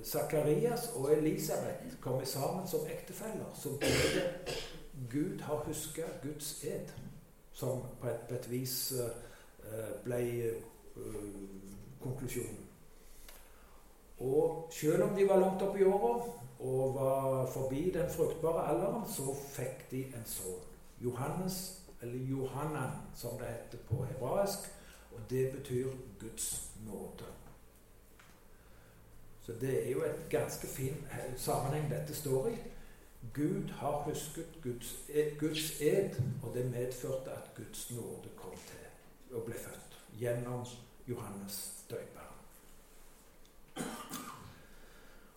Sakarias 0.03 0.89
og 0.95 1.13
Elisabeth 1.13 1.99
kommer 2.01 2.25
sammen 2.25 2.67
som 2.67 2.79
ektefeller, 2.85 3.53
så 3.55 3.69
blir 3.79 3.89
det 4.13 4.53
Gud 5.11 5.39
har 5.39 5.55
huska 5.55 6.01
Guds 6.23 6.63
ed, 6.63 6.87
som 7.51 7.81
på 8.01 8.07
et, 8.07 8.19
på 8.29 8.35
et 8.35 8.51
vis 8.51 8.93
uh, 8.93 10.03
ble 10.03 10.51
Øh, 10.51 10.61
konklusjonen. 12.01 12.59
Og 14.19 14.69
selv 14.71 15.03
om 15.03 15.15
de 15.15 15.29
var 15.29 15.39
langt 15.39 15.61
oppe 15.61 15.79
i 15.79 15.83
åra 15.83 16.13
og 16.59 16.95
var 16.95 17.45
forbi 17.51 17.91
den 17.91 18.09
fruktbare 18.09 18.67
alderen, 18.71 19.03
så 19.09 19.33
fikk 19.35 19.91
de 19.91 20.03
en 20.05 20.25
sønn. 20.25 20.61
Johannes, 21.03 21.81
eller 22.01 22.19
Johanan, 22.29 22.91
som 23.15 23.37
det 23.39 23.47
heter 23.47 23.77
på 23.89 24.03
hebraisk. 24.05 24.69
Og 25.11 25.19
det 25.29 25.51
betyr 25.51 25.89
Guds 26.19 26.71
nåde. 26.85 27.27
Så 29.41 29.51
det 29.61 29.87
er 29.87 29.91
jo 29.91 30.03
et 30.03 30.25
ganske 30.29 30.67
fin 30.67 31.07
sammenheng 31.37 31.91
dette 31.91 32.15
står 32.15 32.47
i. 32.47 32.55
Gud 33.33 33.69
har 33.69 34.03
husket 34.07 34.59
Guds, 34.63 34.95
Guds 35.39 35.81
ed, 35.81 36.21
og 36.43 36.55
det 36.55 36.71
medførte 36.71 37.31
at 37.31 37.51
Guds 37.55 37.91
nåde 37.91 38.29
kom 38.35 38.51
til 38.51 39.35
og 39.37 39.43
ble 39.43 39.53
født 39.53 39.82
gjennom 40.19 40.65
Johannes 41.07 41.85
døperen. 41.89 42.33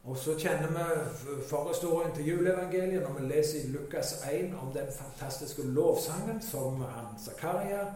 Og 0.07 0.17
så 0.17 0.37
kjenner 0.39 0.69
vi 0.71 1.43
forhistorien 1.49 2.15
til 2.15 2.29
juleevangeliet 2.29 3.03
når 3.03 3.17
vi 3.19 3.27
leser 3.27 3.65
i 3.65 3.73
Lukas 3.73 4.13
1 4.33 4.55
om 4.55 4.71
den 4.73 4.87
fantastiske 4.93 5.63
lovsangen 5.67 6.43
som 6.43 6.81
han 6.81 7.19
Zakaria 7.19 7.89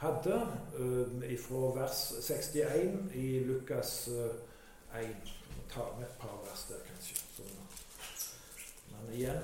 hadde, 0.00 0.38
uh, 0.78 1.38
fra 1.44 1.80
vers 1.80 2.00
61 2.22 3.12
i 3.14 3.44
Lukas 3.44 4.08
1. 4.08 5.06
Vi 5.48 5.62
tar 5.74 5.94
med 5.98 6.06
et 6.06 6.16
par 6.20 6.40
vers 6.46 6.66
der, 6.68 6.80
kanskje. 6.88 7.44
Men 8.88 9.14
igjen 9.14 9.42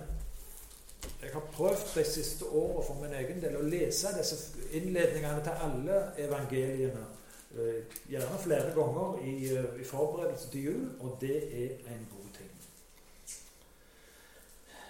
Jeg 1.22 1.32
har 1.32 1.40
prøvd 1.52 1.94
de 1.94 2.04
siste 2.04 2.44
åra 2.44 2.82
for 2.86 3.00
min 3.00 3.14
egen 3.16 3.40
del 3.42 3.56
å 3.56 3.66
lese 3.66 4.12
disse 4.18 4.36
innledningene 4.76 5.42
til 5.44 5.66
alle 5.66 6.00
evangeliene. 6.18 7.06
Eh, 7.54 7.84
gjerne 8.10 8.38
flere 8.42 8.74
ganger 8.74 9.18
i, 9.24 9.34
eh, 9.54 9.80
i 9.80 9.84
forberedelse 9.84 10.50
til 10.50 10.64
jul, 10.64 10.88
og 11.00 11.16
det 11.20 11.36
er 11.36 11.94
en 11.94 12.08
god 12.10 12.30
ting. 12.38 12.50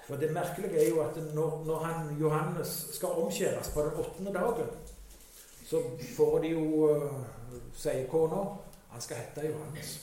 For 0.06 0.16
det 0.16 0.32
merkelige 0.32 0.84
er 0.84 0.88
jo 0.88 1.00
at 1.00 1.16
når, 1.34 1.64
når 1.66 1.78
han, 1.84 2.16
Johannes 2.20 2.86
skal 2.92 3.08
omskjæres 3.08 3.70
på 3.74 3.80
den 3.80 3.92
åttende 3.92 4.32
dagen, 4.32 4.68
så 5.66 5.82
får 6.16 6.38
de 6.38 6.48
jo 6.48 6.60
uh, 6.60 7.12
sier 7.74 8.06
kona 8.08 8.42
han 8.90 9.00
skal 9.00 9.16
hete 9.16 9.48
Johannes. 9.48 10.00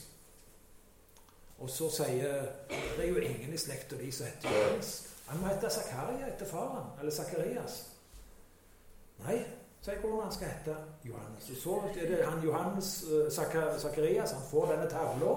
Og 1.59 1.69
så 1.69 1.89
sier 1.89 2.41
Det 2.97 3.05
er 3.05 3.09
jo 3.09 3.17
ingen 3.17 3.53
i 3.53 3.57
slekta 3.57 3.95
di 3.95 4.11
som 4.11 4.25
heter 4.25 4.49
Johannes. 4.49 5.10
Han 5.31 5.39
må 5.39 5.47
hete 5.47 5.69
Zakaria 5.71 6.27
etter 6.27 6.45
faren. 6.45 6.91
Eller 6.99 7.11
Zakarias. 7.15 7.77
Nei, 9.21 9.37
sier 9.81 9.99
hvordan 10.01 10.25
han 10.25 10.33
skal 10.35 10.51
hete 10.51 10.75
Johannes. 11.07 11.49
Og 11.49 11.57
Så 11.61 11.75
er 11.95 12.09
det 12.09 12.25
han 12.25 12.43
Johannes 12.43 12.89
uh, 13.07 13.29
Zakarias 13.79 14.33
han 14.35 14.47
får 14.49 14.73
denne 14.73 14.89
tavla, 14.91 15.35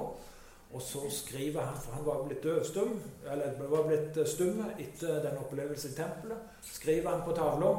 og 0.75 0.83
så 0.83 1.05
skriver 1.11 1.61
han 1.63 1.77
For 1.81 1.93
han 1.93 2.07
var 2.07 2.25
blitt 2.25 2.43
døvstum, 2.43 3.03
eller 3.31 3.69
var 3.71 3.87
blitt 3.87 4.17
eh, 4.17 4.27
stum 4.27 4.65
etter 4.79 5.21
den 5.23 5.39
opplevelsen 5.39 5.93
i 5.93 5.95
tempelet. 5.95 6.39
skriver 6.63 7.11
han 7.11 7.23
på 7.23 7.37
tavla 7.37 7.71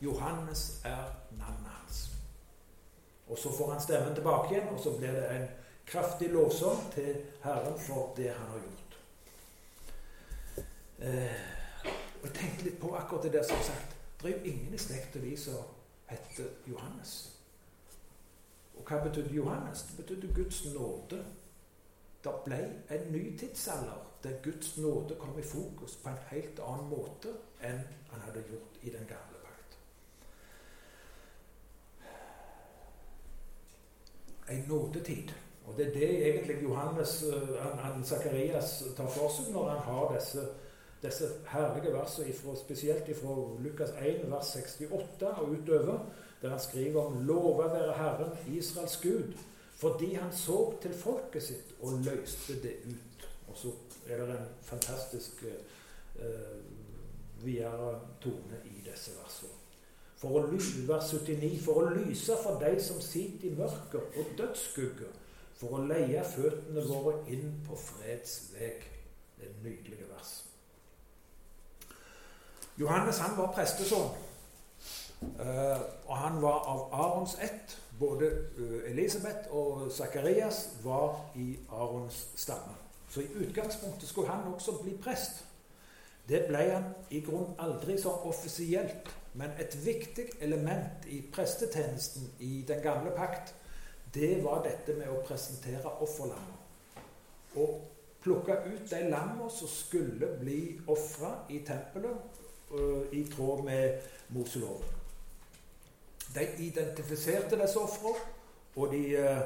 Johannes 0.00 0.80
er 0.84 1.14
navnet 1.38 1.70
hans. 1.70 2.10
Og 3.28 3.38
så 3.38 3.52
får 3.58 3.72
han 3.72 3.80
stemmen 3.80 4.14
tilbake 4.14 4.54
igjen, 4.54 4.68
og 4.68 4.80
så 4.80 4.96
blir 4.98 5.12
det 5.12 5.28
en 5.36 5.46
kraftig 5.86 6.30
lovsang 6.30 6.92
til 6.94 7.22
Herren 7.44 7.78
for 7.78 8.12
det 8.16 8.32
han 8.34 8.48
har 8.48 8.58
gjort. 8.66 8.98
Eh, 10.98 11.59
og 12.20 12.26
Jeg 12.26 12.34
tenkte 12.34 12.64
litt 12.64 12.80
på 12.80 12.94
akkurat 12.96 13.22
det 13.22 13.32
der 13.32 13.42
som 13.42 13.62
sagt. 13.64 13.96
Det 14.22 14.30
er 14.30 14.38
jo 14.38 14.44
ingen 14.44 14.74
i 14.74 14.78
slekta 14.78 15.18
di 15.18 15.36
som 15.36 15.62
heter 16.06 16.44
Johannes. 16.66 17.36
Og 18.76 18.84
hva 18.84 19.00
betydde 19.04 19.34
Johannes? 19.34 19.82
Det 19.82 19.96
betydde 19.96 20.34
Guds 20.34 20.64
nåde. 20.74 21.24
Det 22.24 22.32
ble 22.44 22.60
en 22.90 23.12
ny 23.12 23.38
tidsalder 23.38 24.06
der 24.22 24.42
Guds 24.42 24.78
nåde 24.78 25.16
kom 25.18 25.38
i 25.38 25.42
fokus 25.42 25.96
på 25.96 26.08
en 26.08 26.18
helt 26.28 26.60
annen 26.60 26.88
måte 26.90 27.32
enn 27.64 27.80
han 28.10 28.24
hadde 28.26 28.42
gjort 28.50 28.82
i 28.82 28.90
den 28.92 29.06
gamle 29.08 29.40
pakt. 29.44 29.78
En 34.48 34.64
nådetid. 34.68 35.32
Og 35.64 35.76
det 35.76 35.86
er 35.86 35.92
det 35.92 36.28
egentlig 36.28 36.62
Johannes, 36.62 37.22
eh, 37.22 37.62
han, 37.62 37.78
han 37.78 38.04
Zakarias 38.04 38.82
tar 38.96 39.08
for 39.08 39.32
seg 39.32 39.52
når 39.54 39.68
han 39.70 39.78
har 39.78 40.12
disse 40.18 40.44
disse 41.02 41.28
herlige 41.48 41.92
versene, 41.92 42.28
ifra, 42.28 42.56
spesielt 42.56 43.08
fra 43.16 43.36
Lukas 43.64 43.90
1, 43.90 44.26
vers 44.30 44.56
68 44.56 45.22
og 45.22 45.48
utover, 45.50 45.98
der 46.42 46.48
han 46.48 46.60
skriver 46.60 47.02
om 47.02 47.26
'Lova 47.26 47.68
være 47.68 47.92
Herren, 47.92 48.56
Israels 48.56 48.96
Gud', 48.96 49.38
fordi 49.76 50.14
han 50.14 50.32
så 50.32 50.74
til 50.82 50.94
folket 50.94 51.42
sitt 51.42 51.74
og 51.82 51.92
løste 51.92 52.62
det 52.62 52.74
ut. 52.86 53.28
Og 53.48 53.56
så 53.56 53.68
er 54.08 54.16
det 54.16 54.30
en 54.30 54.46
fantastisk 54.62 55.44
eh, 55.44 56.24
videre 57.44 58.00
tone 58.20 58.60
i 58.64 58.90
disse 58.90 59.10
versene. 59.22 59.56
For 60.20 60.36
å, 60.36 60.42
vers 60.88 61.12
79, 61.12 61.62
for 61.64 61.80
å 61.80 61.94
lyse 61.94 62.36
for 62.42 62.60
de 62.60 62.74
som 62.84 63.00
sitter 63.00 63.48
i 63.48 63.54
mørker 63.56 64.04
og 64.04 64.34
dødsskugger, 64.38 65.16
for 65.56 65.78
å 65.78 65.84
leie 65.88 66.24
føttene 66.24 66.84
våre 66.88 67.16
inn 67.32 67.56
på 67.64 67.76
freds 67.76 68.52
vei. 68.52 68.74
Det 69.38 69.48
er 69.48 69.58
nydelige 69.64 70.08
vers. 70.12 70.49
Johannes 72.80 73.18
han 73.18 73.36
var 73.36 73.52
prestesønn. 73.52 74.10
Uh, 75.20 75.80
og 76.06 76.16
han 76.16 76.38
var 76.42 76.64
av 76.72 76.86
Arons 76.96 77.36
ett. 77.44 77.76
Både 78.00 78.30
uh, 78.58 78.90
Elisabeth 78.90 79.52
og 79.52 79.90
Sakarias 79.92 80.68
var 80.84 81.18
i 81.36 81.58
Arons 81.68 82.26
stamme. 82.36 82.78
Så 83.10 83.20
i 83.20 83.32
utgangspunktet 83.44 84.08
skulle 84.08 84.32
han 84.32 84.54
også 84.54 84.78
bli 84.82 84.96
prest. 85.02 85.44
Det 86.28 86.44
ble 86.48 86.62
han 86.70 86.88
i 87.10 87.20
grunn 87.26 87.56
aldri 87.58 87.98
sånn 87.98 88.26
offisielt, 88.30 89.08
men 89.34 89.52
et 89.58 89.74
viktig 89.84 90.28
element 90.40 91.06
i 91.10 91.20
prestetjenesten 91.32 92.28
i 92.46 92.60
den 92.68 92.82
gamle 92.84 93.10
pakt, 93.16 93.54
det 94.14 94.36
var 94.44 94.62
dette 94.64 94.94
med 94.98 95.10
å 95.10 95.22
presentere 95.26 95.90
offerlammer. 96.02 96.58
Og 97.58 97.80
plukke 98.22 98.60
ut 98.66 98.86
de 98.90 99.00
lammene 99.10 99.50
som 99.50 99.70
skulle 99.70 100.32
bli 100.38 100.60
ofra 100.90 101.34
i 101.50 101.60
tempelet, 101.66 102.39
i 103.12 103.24
tråd 103.24 103.64
med 103.64 104.00
Moseloven. 104.28 104.98
De 106.34 106.46
identifiserte 106.62 107.58
disse 107.58 107.78
ofrene, 107.78 108.18
og 108.76 108.92
de 108.92 109.00
uh, 109.18 109.40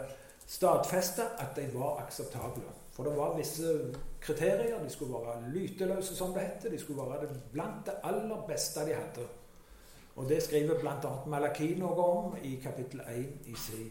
stadfesta 0.46 1.30
at 1.40 1.56
de 1.56 1.68
var 1.72 2.02
akseptable. 2.04 2.68
For 2.92 3.04
det 3.04 3.16
var 3.16 3.36
visse 3.38 3.94
kriterier. 4.20 4.84
De 4.84 4.90
skulle 4.90 5.12
være 5.14 5.50
lyteløse, 5.50 6.16
som 6.16 6.34
det 6.34 6.42
heter. 6.42 6.70
De 6.70 6.78
skulle 6.78 7.02
være 7.10 7.28
blant 7.52 7.86
det 7.86 7.94
aller 8.02 8.44
beste 8.48 8.84
de 8.86 8.94
hadde. 8.94 9.26
Og 10.16 10.28
det 10.28 10.42
skriver 10.42 10.78
bl.a. 10.80 11.14
Malaki 11.26 11.72
noe 11.78 12.04
om 12.04 12.36
i 12.42 12.54
kapittel 12.62 13.00
1 13.00 13.48
i 13.50 13.56
sin, 13.58 13.90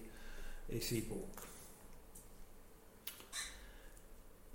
i 0.70 1.02
bok. 1.10 1.44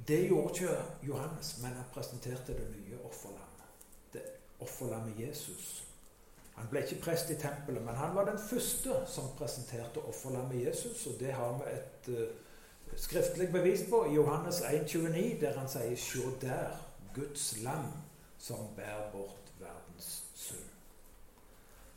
Det 0.09 0.23
gjorde 0.29 0.55
ikke 0.55 0.79
Johannes, 1.03 1.59
men 1.63 1.77
han 1.77 1.85
presenterte 1.93 2.57
det 2.57 2.71
nye 2.71 2.97
offerlammet. 3.05 3.48
Offerlammet 4.61 5.21
Jesus. 5.21 5.85
Han 6.59 6.67
ble 6.71 6.83
ikke 6.83 7.03
prest 7.03 7.31
i 7.31 7.37
tempelet, 7.39 7.83
men 7.85 7.95
han 7.95 8.15
var 8.17 8.27
den 8.27 8.39
første 8.39 8.95
som 9.07 9.31
presenterte 9.39 10.03
offerlammet 10.11 10.67
Jesus. 10.67 11.07
Og 11.07 11.21
det 11.21 11.33
har 11.33 11.53
vi 11.59 11.75
et 11.75 12.09
uh, 12.19 12.97
skriftlig 12.97 13.53
bevis 13.53 13.85
på 13.91 14.05
i 14.05 14.15
Johannes 14.15 14.61
1,29, 14.61 15.41
der 15.41 15.59
han 15.59 15.69
sier 15.69 15.97
'Sjå 15.97 16.33
der, 16.41 16.75
Guds 17.15 17.63
lam, 17.63 17.93
som 18.39 18.67
bærer 18.77 19.13
bort 19.13 19.53
verdens 19.61 20.25
synd'. 20.35 20.75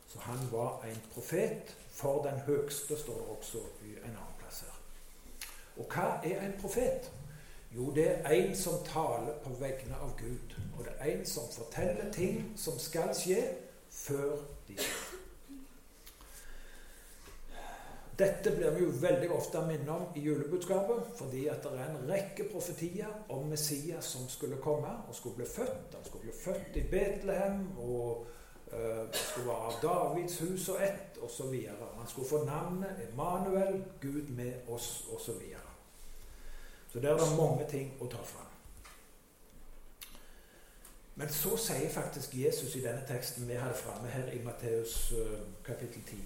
Så 0.07 0.19
han 0.19 0.51
var 0.51 0.83
en 0.83 1.01
profet 1.13 1.77
for 1.89 2.23
den 2.23 2.39
høgste, 2.39 2.97
står 2.97 3.13
det 3.13 3.37
også 3.37 3.57
i 3.57 3.91
en 3.91 4.03
annen 4.03 4.37
plass 4.39 4.59
her. 4.59 4.77
Og 5.77 5.85
hva 5.93 6.07
er 6.23 6.45
en 6.45 6.61
profet? 6.61 7.11
Jo, 7.75 7.91
det 7.95 8.07
er 8.07 8.29
en 8.29 8.55
som 8.55 8.83
taler 8.85 9.37
på 9.43 9.53
vegne 9.59 9.95
av 10.03 10.11
Gud. 10.19 10.55
Og 10.77 10.85
det 10.85 10.93
er 10.99 11.13
en 11.13 11.25
som 11.25 11.47
forteller 11.51 12.11
ting 12.11 12.51
som 12.59 12.79
skal 12.79 13.15
skje, 13.15 13.39
før 13.89 14.43
de 14.67 14.75
skjer. 14.75 15.11
Dette 18.21 18.51
blir 18.53 18.75
vi 18.75 18.83
jo 18.83 18.91
veldig 19.01 19.31
ofte 19.33 19.61
minnet 19.65 19.89
om 19.89 20.03
i 20.15 20.21
julebudskapet, 20.21 21.15
fordi 21.17 21.47
at 21.49 21.63
det 21.63 21.79
er 21.79 21.87
en 21.89 22.11
rekke 22.11 22.45
profetier 22.51 23.09
om 23.33 23.47
Messias 23.49 24.11
som 24.13 24.27
skulle 24.29 24.59
komme 24.61 24.91
og 25.07 25.15
skulle 25.15 25.39
bli 25.39 25.47
født. 25.49 25.95
Han 25.95 26.05
skulle 26.05 26.27
bli 26.27 26.35
født 26.43 26.77
i 26.77 26.83
Betlehem 26.91 27.63
og 27.79 28.27
øh, 28.73 29.07
skulle 29.13 29.47
være 29.47 29.71
av 29.71 29.79
Davids 29.81 30.39
hus 30.39 30.69
og 30.69 30.83
ett, 30.83 31.17
osv. 31.23 31.55
Han 31.97 32.07
skulle 32.07 32.29
få 32.29 32.43
navnet 32.45 33.01
Emanuel, 33.07 33.83
Gud 34.01 34.29
med 34.29 34.69
oss, 34.69 35.07
osv. 35.15 35.41
Så, 36.91 36.99
der 36.99 37.13
er 37.13 37.17
det 37.17 37.37
mange 37.37 37.67
ting 37.69 37.93
å 38.03 38.07
ta 38.11 38.19
fram. 38.27 38.47
Men 41.15 41.29
så 41.29 41.57
sier 41.59 41.89
faktisk 41.91 42.35
Jesus 42.35 42.75
i 42.75 42.83
denne 42.83 43.03
teksten 43.07 43.47
vi 43.47 43.59
hadde 43.59 43.77
framme 43.79 44.09
her 44.11 44.31
i 44.31 44.39
Matteus 44.43 45.11
uh, 45.11 45.37
kapittel 45.63 46.03
10, 46.07 46.17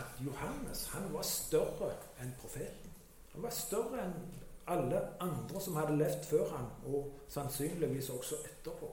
at 0.00 0.20
Johannes 0.24 0.86
han 0.92 1.08
var 1.12 1.26
større 1.26 1.90
enn 2.22 2.32
profeten. 2.40 2.92
Han 3.32 3.42
var 3.42 3.56
større 3.56 4.04
enn 4.04 4.16
alle 4.68 5.00
andre 5.24 5.60
som 5.64 5.76
hadde 5.80 5.96
levd 5.96 6.24
før 6.28 6.50
han, 6.56 6.70
og 6.92 7.12
sannsynligvis 7.32 8.10
også 8.10 8.40
etterpå. 8.44 8.90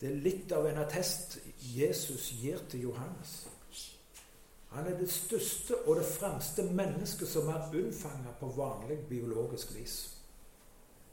Det 0.00 0.10
er 0.10 0.22
litt 0.22 0.52
av 0.52 0.66
en 0.66 0.82
attest 0.82 1.38
Jesus 1.74 2.32
gir 2.42 2.62
til 2.70 2.88
Johannes. 2.88 3.36
Han 4.74 4.86
er 4.86 4.98
det 4.98 5.10
største 5.10 5.76
og 5.86 5.96
det 5.96 6.06
fremste 6.06 6.62
mennesket 6.66 7.28
som 7.30 7.48
er 7.48 7.70
unnfanga 7.70 8.32
på 8.40 8.48
vanlig 8.56 8.98
biologisk 9.08 9.74
vis. 9.76 9.98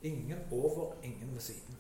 Ingen 0.02 0.40
over, 0.52 0.96
ingen 1.04 1.34
ved 1.34 1.42
siden. 1.42 1.78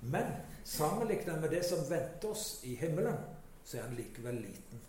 Men 0.00 0.24
sammenlignet 0.64 1.40
med 1.40 1.50
det 1.50 1.64
som 1.64 1.90
venter 1.90 2.30
oss 2.30 2.60
i 2.62 2.74
himmelen, 2.74 3.18
så 3.64 3.78
er 3.78 3.82
han 3.82 3.94
likevel 3.98 4.34
liten. 4.34 4.80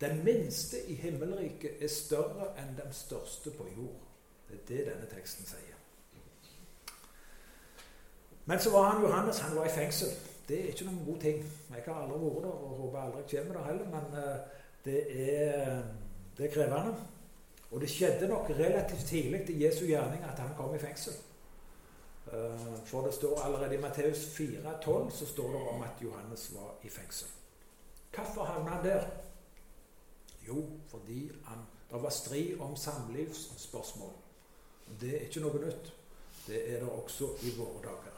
Den 0.00 0.24
minste 0.24 0.82
i 0.90 0.94
himmelriket 0.94 1.82
er 1.82 1.90
større 1.90 2.52
enn 2.58 2.76
den 2.78 2.92
største 2.94 3.50
på 3.50 3.66
jord. 3.76 4.02
Det 4.48 4.58
er 4.58 4.66
det 4.68 4.84
denne 4.92 5.08
teksten 5.10 5.46
sier. 5.46 5.78
Men 8.46 8.60
så 8.60 8.70
var 8.70 8.90
han 8.90 9.02
Johannes 9.02 9.38
han 9.38 9.56
var 9.56 9.66
i 9.66 9.74
fengsel. 9.74 10.10
Det 10.48 10.60
er 10.60 10.72
ikke 10.72 10.88
noen 10.88 11.04
god 11.06 11.20
ting. 11.20 11.40
Jeg 11.74 11.82
har 11.86 12.02
aldri 12.02 12.18
vært 12.24 12.44
der 12.46 12.52
og 12.56 12.76
håper 12.82 13.00
aldri 13.02 13.24
jeg 13.32 13.46
kommer 13.46 13.58
der 13.58 13.70
heller, 13.70 13.88
men 13.92 14.18
eh, 14.22 14.60
det 14.84 15.00
er, 15.28 15.82
det 16.38 16.46
er 16.46 16.54
krevende. 16.54 16.94
Og 17.70 17.80
det 17.80 17.90
skjedde 17.92 18.28
nok 18.28 18.50
relativt 18.50 19.06
tidlig 19.06 19.50
i 19.50 19.64
Jesu 19.64 19.84
gjerning 19.84 20.24
at 20.24 20.38
han 20.40 20.54
kom 20.56 20.74
i 20.74 20.80
fengsel. 20.80 21.12
Eh, 22.32 22.76
for 22.84 23.04
det 23.04 23.14
står 23.14 23.40
allerede 23.44 23.74
i 23.74 23.80
Matteus 23.80 24.24
4,12 24.38 25.10
så 25.10 25.26
står 25.26 25.48
det 25.52 25.60
om 25.74 25.82
at 25.82 26.02
Johannes 26.02 26.54
var 26.54 26.74
i 26.82 26.88
fengsel. 26.88 27.28
Hvorfor 28.14 28.44
havna 28.44 28.70
han 28.70 28.84
der? 28.84 29.04
Jo, 30.48 30.64
fordi 30.88 31.30
han, 31.44 31.58
det 31.90 32.02
var 32.02 32.10
strid 32.10 32.60
om 32.60 32.76
samlivsspørsmål. 32.76 34.12
Det 35.00 35.16
er 35.16 35.20
ikke 35.20 35.40
noe 35.40 35.60
nytt. 35.66 35.92
Det 36.46 36.74
er 36.74 36.80
det 36.80 36.88
også 36.88 37.28
i 37.42 37.52
våre 37.58 37.82
dager. 37.84 38.17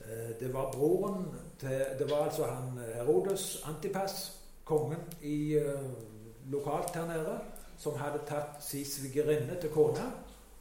Eh, 0.00 0.40
det 0.40 0.54
var 0.54 0.72
broren 0.72 1.26
til 1.58 1.84
Det 1.98 2.10
var 2.10 2.16
altså 2.16 2.44
han 2.44 2.78
Herodes 2.94 3.62
Antipas, 3.68 4.36
kongen 4.64 5.00
i, 5.22 5.58
uh, 5.58 6.52
lokalt 6.52 6.96
her 6.96 7.06
nede 7.06 7.38
som 7.78 7.96
hadde 7.98 8.20
tatt 8.26 8.62
sin 8.62 8.84
svigerinne 8.84 9.56
til 9.60 9.70
kone. 9.70 10.04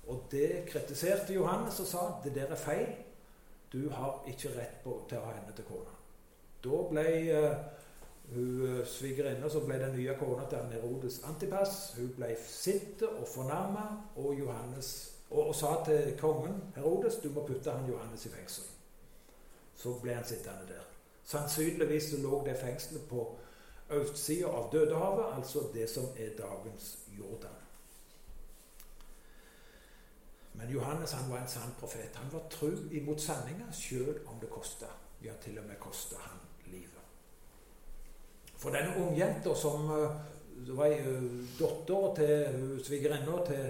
Og 0.08 0.24
det 0.32 0.66
kritiserte 0.68 1.34
Johannes 1.34 1.80
og 1.80 1.88
sa 1.88 2.06
det 2.24 2.36
der 2.36 2.48
er 2.50 2.56
feil. 2.56 2.88
Du 3.74 3.90
har 3.90 4.24
ikke 4.28 4.50
rett 4.58 4.84
på, 4.84 5.02
til 5.10 5.18
å 5.18 5.28
ha 5.28 5.36
henne 5.36 5.54
til 5.56 5.68
kone. 5.68 5.94
Da 6.64 6.80
ble 6.90 7.06
hun 8.34 8.82
svigerinne 8.86 9.50
som 9.50 9.66
ble 9.66 9.78
den 9.82 9.96
nye 9.98 10.16
kona 10.20 10.46
til 10.50 10.74
Herodes 10.74 11.22
Antipas, 11.30 11.94
hun 11.98 12.12
ble 12.18 12.34
sint 12.46 13.02
og 13.08 13.28
fornærma 13.28 13.86
og, 14.16 14.42
og, 14.50 15.48
og, 15.48 15.56
sa 15.56 15.80
til 15.86 16.14
kongen 16.20 16.62
Herodes 16.76 17.22
du 17.24 17.30
må 17.34 17.46
putte 17.48 17.74
han 17.74 17.90
Johannes 17.90 18.26
i 18.26 18.34
fengsel. 18.34 18.79
Så 19.80 19.94
ble 20.04 20.14
han 20.14 20.26
sittende 20.28 20.68
der. 20.68 20.84
Sannsynligvis 21.24 22.12
lå 22.20 22.42
det 22.46 22.58
fengselet 22.60 23.06
på 23.10 23.24
østsida 23.96 24.48
av 24.48 24.72
Dødehavet, 24.74 25.26
altså 25.38 25.70
det 25.74 25.88
som 25.90 26.10
er 26.18 26.36
dagens 26.38 26.98
Jordan. 27.18 27.56
Men 30.54 30.70
Johannes 30.70 31.12
han 31.12 31.32
var 31.32 31.40
en 31.40 31.48
sann 31.48 31.72
profet. 31.80 32.16
Han 32.16 32.34
var 32.34 32.50
tru 32.52 32.74
imot 32.92 33.22
sanninga 33.22 33.70
sjøl 33.72 34.18
om 34.28 34.42
det 34.42 34.50
kosta. 34.52 34.90
Ja, 35.24 35.34
til 35.44 35.60
og 35.60 35.68
med 35.68 35.80
kosta 35.80 36.20
han 36.20 36.42
livet. 36.66 37.00
For 38.60 38.76
denne 38.76 38.98
ungjenta 39.00 39.56
som 39.56 39.88
uh, 39.88 40.20
var 40.76 40.92
uh, 41.08 41.24
dattera 41.60 42.14
til 42.16 42.82
svigerinna 42.84 43.40
til, 43.48 43.70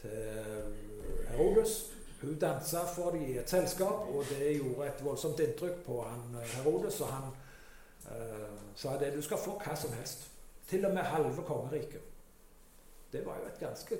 til 0.00 1.28
Herodes 1.28 1.80
Hun 2.20 2.38
dansa 2.38 2.84
for 2.84 3.10
dem 3.10 3.22
i 3.22 3.38
et 3.38 3.50
selskap, 3.50 4.08
og 4.08 4.24
det 4.28 4.56
gjorde 4.56 4.88
et 4.88 5.04
voldsomt 5.04 5.40
inntrykk 5.40 5.84
på 5.86 6.02
han 6.02 6.36
Herodes. 6.54 7.00
Og 7.00 7.08
han 7.08 7.30
uh, 8.04 8.58
sa 8.76 8.96
det 9.00 9.14
du 9.14 9.22
skal 9.24 9.40
få 9.40 9.56
hva 9.64 9.76
som 9.76 9.92
helst. 9.96 10.26
Til 10.68 10.84
og 10.86 10.94
med 10.94 11.02
halve 11.02 11.42
kongeriket. 11.42 12.02
Det 13.12 13.26
var 13.26 13.40
jo 13.40 13.46
et 13.46 13.60
ganske 13.60 13.98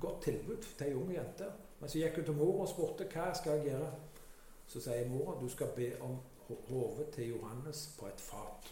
godt 0.00 0.22
tilbud 0.22 0.62
til 0.78 0.86
ei 0.86 0.94
ung 0.94 1.10
jente. 1.14 1.50
Men 1.80 1.90
så 1.90 1.98
gikk 1.98 2.16
hun 2.16 2.24
til 2.24 2.38
mor 2.38 2.62
og 2.62 2.68
spurte 2.68 3.08
hva 3.12 3.32
skal 3.34 3.58
jeg 3.58 3.72
gjøre. 3.72 3.90
Så 4.68 4.80
sier 4.84 5.08
mora 5.10 5.34
du 5.40 5.48
skal 5.48 5.72
be 5.76 5.92
om 6.00 6.18
hodet 6.68 7.08
til 7.14 7.28
Johannes 7.28 7.88
på 7.98 8.06
et 8.06 8.20
fat. 8.20 8.70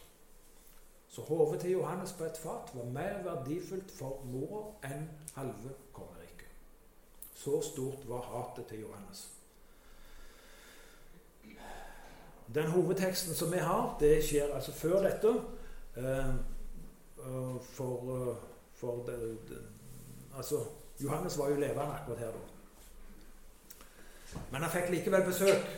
Så 1.08 1.22
hodet 1.22 1.60
til 1.60 1.70
Johannes 1.70 2.12
på 2.12 2.24
et 2.24 2.38
fat 2.38 2.70
var 2.74 2.84
mer 2.84 3.22
verdifullt 3.24 3.90
for 3.90 4.22
mora 4.24 4.62
enn 4.84 5.10
halve 5.34 5.52
kongeriket. 5.64 5.85
Så 7.36 7.60
stort 7.62 8.08
var 8.08 8.24
hatet 8.32 8.66
til 8.66 8.80
Johannes. 8.86 9.28
Den 12.54 12.70
hovedteksten 12.72 13.34
som 13.34 13.52
vi 13.52 13.58
har, 13.58 13.96
det 14.00 14.18
skjer 14.24 14.54
altså 14.54 14.72
før 14.72 15.02
dette. 15.04 15.32
Uh, 15.96 16.34
uh, 17.20 17.56
for 17.62 18.12
uh, 18.12 18.36
for 18.76 19.04
det, 19.06 19.38
det, 19.48 19.58
altså, 20.36 20.64
Johannes 21.00 21.38
var 21.38 21.48
jo 21.48 21.54
levende 21.54 21.94
akkurat 21.94 22.18
her 22.18 22.26
da. 22.26 22.38
Men 24.50 24.62
han 24.62 24.70
fikk 24.70 24.90
likevel 24.90 25.24
besøk. 25.24 25.68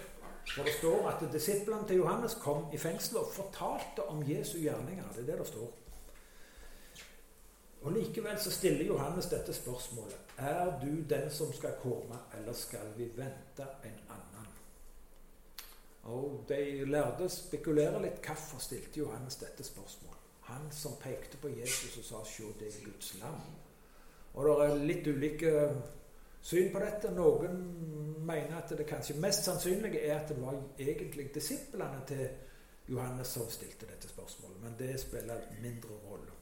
For 0.54 0.64
det 0.64 0.72
står 0.78 1.10
at 1.10 1.32
disiplene 1.32 1.86
til 1.88 1.96
Johannes 1.96 2.34
kom 2.40 2.64
i 2.72 2.78
fengsel 2.78 3.16
og 3.20 3.32
fortalte 3.32 4.06
om 4.08 4.22
Jesu 4.30 4.58
gjerninger. 4.58 5.04
Det 5.14 5.22
er 5.22 5.26
det 5.26 5.38
det 5.38 5.46
står. 5.46 5.68
Likevel 7.98 8.38
så 8.38 8.50
stiller 8.50 8.84
Johannes 8.84 9.26
dette 9.26 9.52
spørsmålet. 9.52 10.16
Er 10.38 10.78
du 10.82 11.02
den 11.08 11.30
som 11.30 11.52
skal 11.52 11.74
komme, 11.82 12.18
eller 12.38 12.52
skal 12.52 12.92
vi 12.96 13.08
vente 13.16 13.66
en 13.84 13.98
annen? 14.08 14.46
Og 16.02 16.44
De 16.48 16.84
lærde 16.84 17.28
spekulerer 17.28 17.98
litt. 18.00 18.22
Hvorfor 18.26 18.62
stilte 18.62 19.00
Johannes 19.00 19.36
dette 19.36 19.64
spørsmålet? 19.64 20.18
Han 20.48 20.70
som 20.70 20.92
pekte 21.02 21.36
på 21.36 21.48
Jesus 21.48 21.98
og 21.98 22.04
sa 22.04 22.24
'Se, 22.24 22.42
det 22.60 22.68
er 22.68 22.84
Guds 22.84 23.14
lam'. 23.14 23.58
Og 24.34 24.44
det 24.44 24.70
er 24.70 24.84
litt 24.84 25.06
ulike 25.06 25.74
syn 26.40 26.72
på 26.72 26.78
dette. 26.78 27.10
Noen 27.10 27.58
mener 28.26 28.56
at 28.56 28.78
det 28.78 28.86
kanskje 28.86 29.20
mest 29.20 29.44
sannsynlige 29.44 30.00
er 30.00 30.20
at 30.20 30.28
det 30.28 30.42
var 30.42 30.62
egentlig 30.78 31.34
disiplene 31.34 32.02
til 32.06 32.28
Johannes 32.88 33.26
som 33.26 33.50
stilte 33.50 33.86
dette 33.86 34.08
spørsmålet. 34.08 34.62
Men 34.62 34.76
det 34.78 35.00
spiller 35.00 35.40
mindre 35.62 35.88
rolle. 36.10 36.37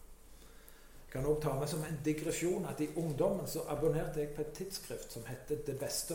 Kan 1.13 1.27
også 1.27 1.43
ta 1.43 1.55
med 1.59 1.69
som 1.69 1.85
en 1.85 2.01
digresjon 2.05 2.67
at 2.67 2.81
i 2.81 2.89
ungdommen 2.97 3.47
så 3.47 3.63
abonnerte 3.69 4.21
jeg 4.21 4.35
på 4.35 4.43
et 4.43 4.53
tidsskrift 4.53 5.13
som 5.13 5.27
heter 5.27 5.63
Det 5.67 5.79
Beste. 5.79 6.15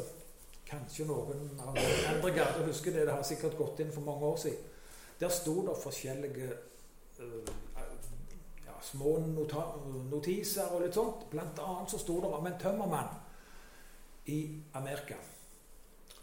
Kanskje 0.67 1.05
noen 1.07 1.59
av 1.59 1.77
eldre 1.77 2.31
garde 2.35 2.67
husker 2.67 2.91
det. 2.91 3.07
Det 3.07 3.15
har 3.15 3.23
sikkert 3.27 3.57
gått 3.57 3.79
inn 3.79 3.91
for 3.91 4.05
mange 4.05 4.25
år 4.25 4.37
siden. 4.37 4.69
Der 5.19 5.29
sto 5.29 5.55
det 5.67 5.75
forskjellige 5.83 6.47
uh, 7.19 7.51
ja, 8.65 8.77
små 8.81 9.17
notiser 10.11 10.71
og 10.71 10.85
litt 10.85 10.95
sånt. 10.95 11.27
Blant 11.31 11.59
annet 11.59 11.91
så 11.91 11.99
sto 12.01 12.21
det 12.21 12.31
om 12.31 12.47
en 12.47 12.59
tømmermann 12.59 13.19
i 14.25 14.39
Amerika 14.73 15.17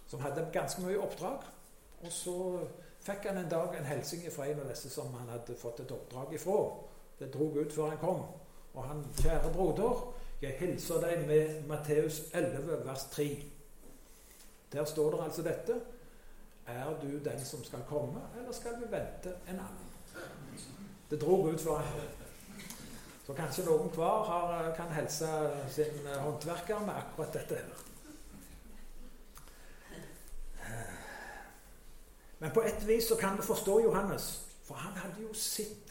som 0.09 0.21
hadde 0.21 0.49
ganske 0.53 0.83
mye 0.83 1.01
oppdrag. 1.01 1.45
Og 2.03 2.13
så 2.13 2.37
fikk 3.05 3.29
han 3.29 3.43
en 3.43 3.51
dag 3.51 3.75
en 3.77 3.89
hilsen 3.91 4.25
fra 4.33 4.47
en 4.49 4.61
av 4.63 4.71
disse 4.71 4.91
som 4.91 5.13
han 5.19 5.29
hadde 5.33 5.57
fått 5.59 5.83
et 5.85 5.93
oppdrag 5.93 6.35
ifra. 6.35 6.61
Det 7.19 7.33
drog 7.35 7.57
ut 7.57 7.75
før 7.75 7.93
han 7.93 8.01
kom. 8.03 8.23
Og 8.79 8.85
han, 8.85 9.05
kjære 9.19 9.53
broder, 9.53 10.15
jeg 10.43 10.55
hilser 10.59 11.01
deg 11.03 11.25
med 11.27 11.65
Matteus 11.67 12.21
11, 12.35 12.85
vers 12.87 13.05
3. 13.11 13.25
Der 14.73 14.85
står 14.85 15.11
det 15.11 15.25
altså 15.25 15.43
dette. 15.43 15.81
Er 16.67 16.93
du 17.03 17.19
den 17.25 17.45
som 17.45 17.65
skal 17.65 17.83
komme, 17.89 18.21
eller 18.39 18.53
skal 18.53 18.77
vi 18.79 18.91
vente 18.93 19.33
en 19.49 19.59
annen? 19.59 19.89
Det 21.11 21.21
drog 21.21 21.49
ut 21.49 21.61
fra. 21.61 21.83
Så 23.27 23.35
kanskje 23.35 23.65
noen 23.67 23.91
hver 23.97 24.31
har, 24.31 24.71
kan 24.77 24.95
helse 24.95 25.27
sin 25.75 26.07
håndverker 26.21 26.79
med 26.87 26.95
akkurat 26.95 27.35
dette 27.35 27.59
her. 27.59 27.85
Men 32.39 32.55
på 32.55 32.63
et 32.63 32.87
vis 32.87 33.09
så 33.11 33.17
kan 33.19 33.37
vi 33.37 33.43
forstå 33.43 33.81
Johannes, 33.89 34.31
for 34.65 34.75
han 34.75 34.93
hadde 35.03 35.27
jo 35.27 35.35
sett 35.35 35.88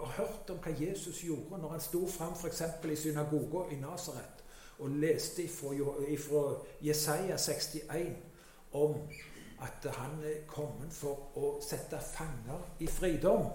og 0.00 0.12
hørt 0.16 0.50
om 0.50 0.60
hva 0.64 0.72
Jesus 0.80 1.22
gjorde 1.24 1.58
når 1.60 1.76
han 1.76 1.82
sto 1.84 2.06
fram 2.08 2.32
f.eks. 2.32 2.62
i 2.84 2.96
synagoga 2.96 3.68
i 3.70 3.80
Nasaret 3.80 4.44
og 4.80 4.90
leste 4.90 5.48
fra 5.48 6.44
Jesaja 6.82 7.36
61 7.36 8.16
om 8.72 8.94
at 9.60 9.90
han 9.92 10.22
er 10.24 10.46
kommet 10.48 10.92
for 10.92 11.36
å 11.36 11.50
sette 11.64 12.00
fanger 12.00 12.62
i 12.80 12.86
fridom. 12.88 13.50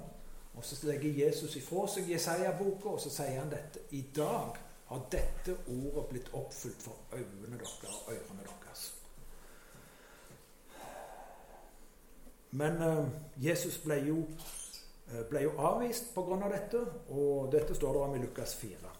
Og 0.55 0.65
Så 0.65 0.87
legger 0.87 1.25
Jesus 1.25 1.55
ifra 1.55 1.87
seg 1.87 2.09
Jesaja-boka, 2.09 2.89
og 2.89 3.01
så 3.01 3.09
sier 3.09 3.39
han 3.39 3.49
dette. 3.51 3.79
I 3.91 4.05
dag 4.15 4.55
har 4.85 5.01
dette 5.11 5.57
ordet 5.67 6.05
blitt 6.09 6.29
oppfylt 6.33 6.83
for 6.83 6.95
øynene 7.11 7.57
deres 7.57 7.73
og 7.83 8.13
ørene 8.13 8.45
deres. 8.45 8.85
Men 12.51 12.77
uh, 12.81 13.07
Jesus 13.43 13.77
ble 13.83 13.97
jo, 14.07 14.21
ble 15.29 15.41
jo 15.45 15.55
avvist 15.61 16.13
pga. 16.15 16.37
Av 16.37 16.51
dette, 16.51 16.81
og 17.13 17.51
dette 17.53 17.75
står 17.77 17.93
det 17.93 18.05
om 18.05 18.15
i 18.15 18.21
Lukas 18.23 18.55
4. 18.61 18.93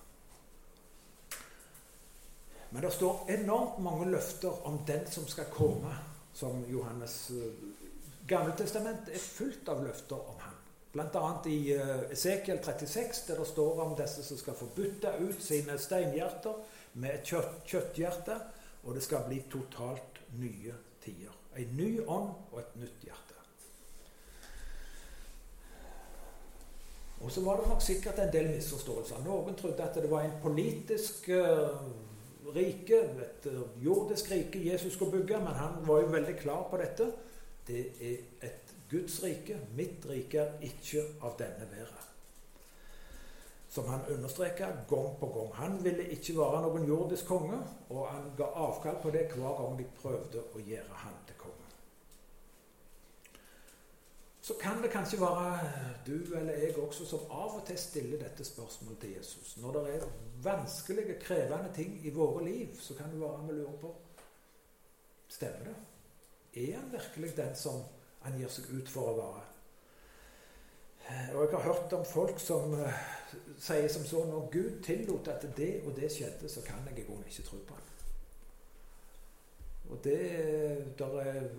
Men 2.70 2.84
det 2.84 2.92
står 2.92 3.32
enormt 3.32 3.80
mange 3.80 4.10
løfter 4.12 4.68
om 4.68 4.82
den 4.88 5.06
som 5.08 5.28
skal 5.28 5.50
komme, 5.54 5.94
som 6.34 6.64
Johannes 6.70 7.32
Gamle 7.32 8.52
Gammeltestamentet 8.56 9.14
er 9.14 9.22
fullt 9.22 9.70
av 9.70 9.84
løfter 9.86 10.18
om 10.18 10.40
ham. 10.42 10.54
Bl.a. 10.96 11.28
i 11.46 11.76
Esekiel 12.12 12.58
36, 12.64 13.26
der 13.28 13.38
det 13.38 13.48
står 13.48 13.82
om 13.84 13.94
disse 14.00 14.24
som 14.26 14.40
skal 14.40 14.58
få 14.58 14.66
bytte 14.76 15.12
ut 15.20 15.44
sine 15.44 15.78
steinhjerter 15.78 16.58
med 16.94 17.20
et 17.20 17.30
kjøtt, 17.30 17.60
kjøtthjerte, 17.70 18.40
og 18.84 18.96
det 18.96 19.04
skal 19.06 19.28
bli 19.28 19.44
totalt 19.52 20.24
nye 20.40 20.74
tider. 21.04 21.38
En 21.56 21.78
ny 21.78 22.00
ånd 22.02 22.32
og 22.52 22.60
et 22.64 22.76
nytt 22.82 23.06
hjerte. 23.06 23.25
Og 27.22 27.32
så 27.32 27.42
var 27.42 27.58
det 27.58 27.68
nok 27.70 27.82
sikkert 27.82 28.20
en 28.20 28.34
del 28.34 28.50
misforståelser. 28.52 29.24
Noen 29.26 29.56
trodde 29.56 29.84
at 29.84 29.96
det 29.96 30.12
var 30.12 30.26
en 30.26 30.36
politisk 30.44 31.30
uh, 31.30 31.78
rike, 32.56 33.00
et 33.24 33.48
uh, 33.52 33.64
jordisk 33.84 34.32
rike 34.32 34.62
Jesus 34.66 34.94
skulle 34.94 35.20
bygge, 35.20 35.40
men 35.40 35.56
han 35.56 35.80
var 35.88 36.04
jo 36.04 36.12
veldig 36.14 36.36
klar 36.42 36.68
på 36.70 36.80
dette. 36.82 37.08
Det 37.68 37.86
er 38.02 38.18
et 38.46 38.76
Guds 38.92 39.24
rike. 39.24 39.58
Mitt 39.78 40.06
rike 40.10 40.44
er 40.44 40.68
ikke 40.68 41.06
av 41.26 41.40
denne 41.40 41.70
verden. 41.72 42.12
Som 43.70 43.90
han 43.90 44.06
understreka 44.12 44.68
gang 44.90 45.16
på 45.20 45.32
gang. 45.36 45.50
Han 45.54 45.80
ville 45.84 46.06
ikke 46.16 46.38
være 46.38 46.62
noen 46.68 46.86
jordisk 46.88 47.28
konge, 47.28 47.58
og 47.90 48.06
han 48.12 48.30
ga 48.38 48.52
avkall 48.68 49.02
på 49.02 49.12
det 49.16 49.26
hver 49.34 49.58
gang 49.58 49.80
de 49.80 49.88
prøvde 50.02 50.44
å 50.54 50.62
gjøre 50.68 51.02
han 51.02 51.18
så 54.46 54.54
kan 54.54 54.82
det 54.84 54.92
kanskje 54.94 55.18
være 55.22 55.70
du 56.06 56.36
eller 56.38 56.54
jeg 56.54 56.76
også 56.78 57.06
som 57.10 57.24
av 57.34 57.56
og 57.58 57.64
til 57.66 57.78
stiller 57.82 58.20
dette 58.22 58.46
spørsmålet 58.46 59.00
til 59.02 59.14
Jesus. 59.16 59.56
Når 59.58 59.72
det 59.74 59.94
er 59.96 60.04
vanskelige, 60.44 61.16
krevende 61.22 61.72
ting 61.74 61.96
i 62.06 62.12
våre 62.14 62.44
liv, 62.46 62.76
så 62.80 62.94
kan 62.94 63.10
det 63.10 63.22
være 63.22 63.48
vi 63.48 63.54
lurer 63.54 63.80
på 63.82 63.96
Stemmer 65.28 65.66
det? 65.66 65.76
Er 66.62 66.78
han 66.78 66.92
virkelig 66.92 67.38
den 67.38 67.56
som 67.56 67.80
han 68.22 68.38
gir 68.38 68.52
seg 68.54 68.70
ut 68.70 68.90
for 68.90 69.10
å 69.10 69.16
være? 69.18 69.42
Og 71.34 71.42
Jeg 71.42 71.52
har 71.56 71.66
hørt 71.66 71.96
om 71.98 72.06
folk 72.06 72.40
som 72.40 72.76
uh, 72.78 73.02
sier 73.58 73.88
som 73.90 74.06
så 74.06 74.28
når 74.30 74.50
Gud 74.54 74.78
tillot 74.86 75.28
at 75.28 75.48
det 75.58 75.72
og 75.88 75.96
det 75.98 76.12
skjedde, 76.14 76.50
så 76.50 76.62
kan 76.62 76.86
jeg 76.86 77.00
i 77.00 77.08
grunnen 77.08 77.26
ikke 77.34 77.48
tro 77.50 77.58
på 77.66 77.74
ham. 77.74 77.90
Og 79.90 80.04
det 80.04 80.22
der 81.00 81.20
er 81.22 81.50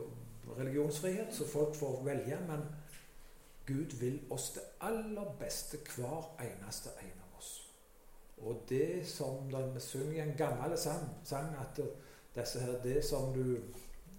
religionsfrihet, 0.59 1.35
så 1.35 1.49
folk 1.49 1.75
får 1.75 2.03
velge. 2.05 2.39
Men 2.49 2.63
Gud 3.67 3.97
vil 4.01 4.21
oss 4.31 4.51
det 4.51 4.63
aller 4.81 5.37
beste, 5.41 5.79
hver 5.97 6.37
eneste 6.41 6.91
en 7.03 7.21
av 7.25 7.39
oss. 7.39 7.73
Og 8.39 8.63
det 8.69 9.07
som 9.09 9.51
de 9.51 9.81
synger 9.81 10.13
i 10.13 10.29
en 10.29 10.37
gammel 10.39 10.79
sang, 10.79 11.09
sang 11.25 11.57
at 11.61 11.81
disse 12.37 12.61
her, 12.61 12.83
det 12.83 13.05
som 13.05 13.35
du 13.35 13.57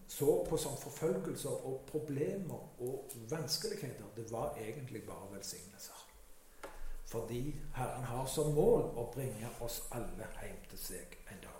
så 0.08 0.46
på 0.50 0.58
som 0.58 0.78
forfølgelser 0.78 1.50
og 1.50 1.86
problemer 1.92 2.82
og 2.82 3.12
vanskeligheter, 3.30 4.06
det 4.16 4.32
var 4.32 4.56
egentlig 4.58 5.04
bare 5.04 5.36
velsignelser. 5.36 6.08
Fordi 7.08 7.56
Herren 7.76 8.04
har 8.04 8.26
som 8.26 8.54
mål 8.56 8.90
å 9.00 9.12
bringe 9.14 9.50
oss 9.60 9.82
alle 9.92 10.28
hjem 10.42 10.64
til 10.70 10.80
seg 10.80 11.20
en 11.32 11.44
dag. 11.44 11.54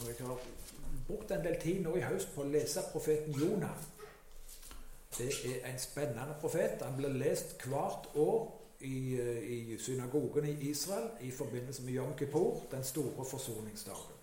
Og 0.00 0.08
jeg 0.08 0.26
har 0.26 0.38
brukt 1.06 1.30
en 1.30 1.44
del 1.44 1.60
tid 1.60 1.82
nå 1.84 1.96
i 1.96 2.04
høst 2.04 2.32
på 2.34 2.44
å 2.44 2.50
lese 2.50 2.84
profeten 2.92 3.36
Jonah. 3.36 3.76
Det 5.18 5.28
er 5.50 5.66
en 5.72 5.78
spennende 5.78 6.36
profet. 6.40 6.82
Han 6.82 6.96
blir 6.96 7.16
lest 7.20 7.58
hvert 7.66 8.08
år 8.14 8.46
i, 8.80 9.20
i 9.42 9.78
synagogen 9.78 10.46
i 10.48 10.70
Israel 10.70 11.10
i 11.20 11.30
forbindelse 11.30 11.82
med 11.82 11.92
Yom 11.92 12.14
Kippur, 12.18 12.62
den 12.70 12.84
store 12.84 13.24
forsoningsdagen. 13.24 14.16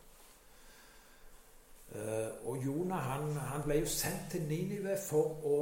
Uh, 1.87 2.47
og 2.49 2.65
Jonah 2.65 2.99
han, 2.99 3.31
han, 3.33 3.61
ble 3.63 3.77
jo 3.79 3.85
sendt 3.87 4.31
til 4.31 4.43
Ninive 4.43 4.97
for 4.99 5.45
å 5.47 5.59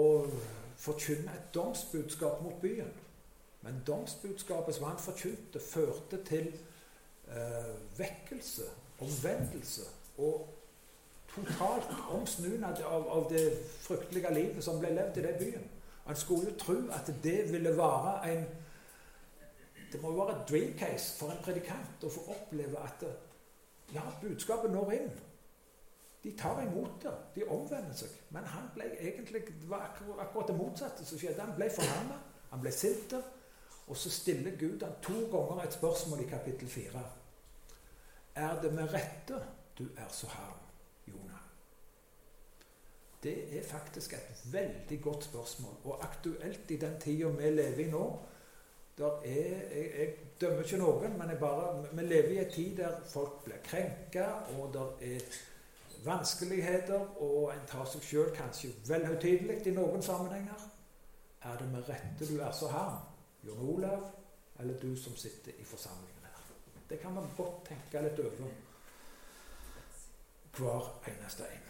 forkynne 0.82 1.34
et 1.36 1.52
domsbudskap 1.54 2.42
mot 2.44 2.56
byen. 2.62 2.90
Men 3.62 3.84
domsbudskapet 3.88 4.76
som 4.76 4.88
han 4.90 4.98
forkynte, 5.02 5.60
førte 5.60 6.20
til 6.26 6.52
eh, 7.34 7.72
vekkelse, 7.98 8.68
omvendelse 9.02 9.88
og 10.18 10.56
totalt 11.36 11.90
omsnunad 12.12 12.82
av, 12.82 13.08
av, 13.08 13.26
det 13.30 13.46
fryktelige 13.82 14.34
livet 14.34 14.64
som 14.64 14.80
ble 14.80 14.94
levd 14.96 15.18
i 15.20 15.26
den 15.26 15.40
byen. 15.40 15.68
Han 16.06 16.16
skulle 16.16 16.52
jo 16.52 16.58
tro 16.60 16.78
at 16.94 17.10
det 17.24 17.52
ville 17.52 17.78
være 17.78 18.34
en 18.34 18.46
Det 19.92 20.02
må 20.02 20.12
jo 20.12 20.24
være 20.24 20.36
et 20.36 20.50
dream 20.50 20.72
case 20.78 21.14
for 21.20 21.32
en 21.32 21.44
predikant 21.44 22.04
å 22.04 22.10
få 22.12 22.24
oppleve 22.34 22.80
at 22.84 23.04
ja, 23.94 24.02
budskapet 24.22 24.72
når 24.74 24.92
inn. 24.92 25.12
De 26.24 26.34
tar 26.38 26.62
imot 26.66 27.04
det. 27.04 27.14
De 27.36 27.44
omvender 27.48 27.94
seg. 27.96 28.12
Men 28.34 28.44
han 28.50 28.66
ble 28.74 28.90
egentlig, 28.98 29.46
det 29.48 29.70
var 29.70 29.94
akkurat 30.20 30.50
det 30.50 30.58
motsatte 30.58 31.06
som 31.06 31.22
skjedde. 31.22 31.40
Han 31.40 31.56
ble 31.56 31.70
fornærma. 31.72 32.18
Han 32.50 32.64
ble 32.64 32.74
sint. 32.76 33.14
Og 33.88 33.98
så 33.98 34.10
stiller 34.10 34.58
Gud 34.60 34.84
han 34.84 34.98
to 35.06 35.16
ganger 35.32 35.64
et 35.64 35.78
spørsmål 35.78 36.26
i 36.26 36.30
kapittel 36.30 36.68
fire. 36.68 37.04
Er 38.36 38.60
det 38.62 38.74
med 38.74 38.94
rette 38.94 39.40
du 39.78 39.88
er 39.98 40.08
så 40.10 40.28
harm, 40.28 40.60
Jonah? 41.08 41.42
Det 43.24 43.58
er 43.58 43.64
faktisk 43.64 44.14
et 44.14 44.42
veldig 44.52 45.02
godt 45.02 45.24
spørsmål, 45.24 45.74
og 45.84 46.04
aktuelt 46.04 46.72
i 46.72 46.78
den 46.78 47.00
tida 47.00 47.28
vi 47.28 47.50
lever 47.50 47.88
i 47.88 47.90
nå. 47.92 48.20
Er, 49.00 49.22
jeg, 49.26 49.92
jeg, 50.00 50.14
dømmer 50.42 50.62
ikke 50.64 50.78
noen, 50.78 51.18
men 51.18 51.32
bare, 51.40 51.88
vi 51.92 52.02
lever 52.02 52.30
i 52.30 52.38
en 52.46 52.52
tid 52.52 52.78
der 52.78 53.02
folk 53.08 53.44
blir 53.44 53.58
krenka, 53.64 54.24
og 54.56 54.74
det 54.74 55.16
er 55.16 55.26
vanskeligheter, 56.06 57.00
og 57.22 57.52
en 57.54 57.66
tar 57.68 57.88
seg 57.92 58.06
sjøl 58.06 58.32
kanskje 58.36 58.72
vel 58.88 59.08
høytidelig 59.10 59.68
i 59.68 59.74
noen 59.76 60.04
sammenhenger. 60.06 60.70
Er 61.44 61.58
det 61.60 61.68
med 61.74 61.90
rette 61.90 62.30
du 62.30 62.40
er 62.40 62.52
så 62.56 62.70
harm, 62.72 63.02
Jon 63.44 63.68
Olav, 63.76 64.06
eller 64.60 64.80
du 64.80 64.96
som 64.96 65.16
sitter 65.16 65.52
i 65.60 65.68
forsamlingen 65.68 66.24
her? 66.30 66.48
Det 66.90 67.02
kan 67.02 67.14
man 67.14 67.28
godt 67.38 67.66
tenke 67.68 68.06
litt 68.06 68.22
over 68.24 68.48
hver 70.60 70.92
eneste 71.08 71.44
en. 71.44 71.66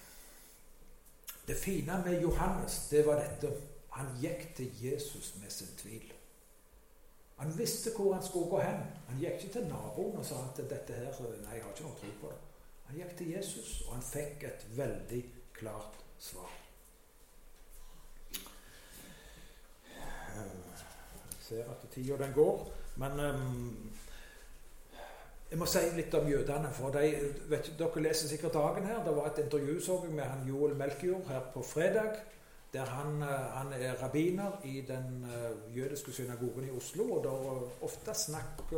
Det 1.48 1.58
fine 1.58 2.02
med 2.06 2.22
Johannes, 2.22 2.88
det 2.90 3.06
var 3.06 3.22
dette. 3.22 3.52
Han 3.96 4.08
gikk 4.22 4.56
til 4.56 4.72
Jesus 4.86 5.36
med 5.42 5.50
sin 5.50 5.78
tvil. 5.78 6.14
Han 7.38 7.58
visste 7.58 7.92
hvor 7.96 8.14
han 8.14 8.24
skulle 8.24 8.50
gå 8.50 8.60
hen. 8.60 8.84
Han 9.08 9.20
gikk 9.20 9.34
ikke 9.44 9.54
til 9.54 9.68
naboen 9.68 10.18
og 10.18 10.26
sa 10.26 10.42
at 10.48 10.62
dette 10.70 10.94
her, 10.94 11.22
nei, 11.44 11.58
jeg 11.58 11.64
har 11.64 11.74
ikke 11.74 11.88
noe 11.88 12.00
tro 12.00 12.12
på 12.22 12.32
det. 12.32 12.42
Han 12.86 13.00
gikk 13.00 13.18
til 13.18 13.32
Jesus, 13.34 13.82
og 13.88 13.96
han 13.96 14.06
fikk 14.06 14.44
et 14.44 14.66
veldig 14.78 15.22
klart 15.54 16.00
svar. 16.20 16.52
Jeg 20.36 20.46
ser 21.42 21.70
at 21.72 21.90
tida 21.94 22.18
den 22.18 22.34
går, 22.34 22.72
men 23.02 23.20
um, 23.20 23.92
jeg 25.56 25.60
må 25.62 25.66
si 25.72 25.82
litt 25.96 26.16
om 26.18 26.26
jødene. 26.28 26.70
for 26.76 26.92
de, 26.92 27.10
vet, 27.48 27.70
Dere 27.80 28.02
leser 28.04 28.28
sikkert 28.28 28.58
dagen 28.58 28.88
her. 28.90 28.98
Det 29.06 29.14
var 29.16 29.30
et 29.30 29.38
intervju 29.46 30.10
med 30.12 30.24
han 30.24 30.48
Joel 30.48 30.76
Melkjord 30.76 31.30
her 31.30 31.46
på 31.54 31.62
fredag. 31.64 32.18
Der 32.74 32.86
han, 32.86 33.22
eh, 33.24 33.30
han, 33.30 33.74
er 33.74 33.94
rabbiner 34.04 34.60
i 34.66 34.82
den 34.82 35.24
uh, 35.24 35.78
jødiske 35.78 36.12
synagogen 36.12 36.68
i 36.68 36.72
Oslo. 36.78 37.04
Og 37.04 37.24
det 37.24 37.32
er 37.32 37.86
ofte 37.88 38.14
snakk 38.14 38.74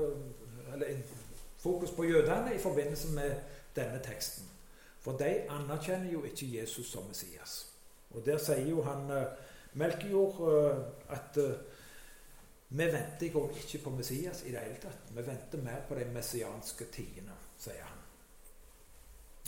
eller 0.74 0.88
fokus 1.58 1.92
på 1.92 2.04
jødene 2.04 2.54
i 2.56 2.60
forbindelse 2.60 3.12
med 3.16 3.32
denne 3.76 4.00
teksten. 4.04 4.46
For 5.02 5.18
de 5.18 5.50
anerkjenner 5.50 6.12
jo 6.12 6.24
ikke 6.24 6.60
Jesus 6.60 6.92
som 6.92 7.08
Messias. 7.08 7.74
Og 8.12 8.26
der 8.26 8.38
sier 8.38 8.70
jo 8.70 8.82
han 8.82 9.10
Melkjord 9.74 10.46
at 11.10 11.42
vi 12.70 12.86
venter 12.86 13.26
ikke 13.26 13.84
på 13.84 13.90
Messias 13.90 14.44
i 14.44 14.52
det 14.52 14.60
hele 14.60 14.80
tatt. 14.82 15.12
Vi 15.16 15.24
venter 15.28 15.62
mer 15.64 15.86
på 15.88 15.96
de 15.96 16.06
messianske 16.12 16.86
tidene, 16.92 17.36
sier 17.58 17.84
han. 17.84 18.04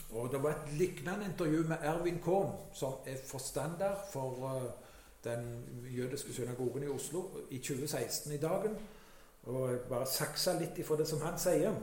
Og 0.10 0.32
Det 0.32 0.44
var 0.44 0.50
et 0.50 0.74
lignende 0.74 1.26
intervju 1.26 1.64
med 1.68 1.78
Ervin 1.82 2.20
Kohn, 2.20 2.56
som 2.74 2.94
er 3.06 3.18
forstander 3.26 3.96
for 4.12 4.46
uh, 4.46 4.64
den 5.24 5.66
jødiske 5.90 6.34
synagogen 6.34 6.84
i 6.84 6.88
Oslo 6.88 7.24
i 7.50 7.58
2016 7.58 8.34
i 8.34 8.38
dagen. 8.38 8.78
Og 9.44 9.70
jeg 9.72 9.80
bare 9.90 10.08
saksa 10.08 10.60
litt 10.60 10.78
ifra 10.78 10.98
det 10.98 11.08
som 11.08 11.22
han 11.22 11.40
sier. 11.40 11.76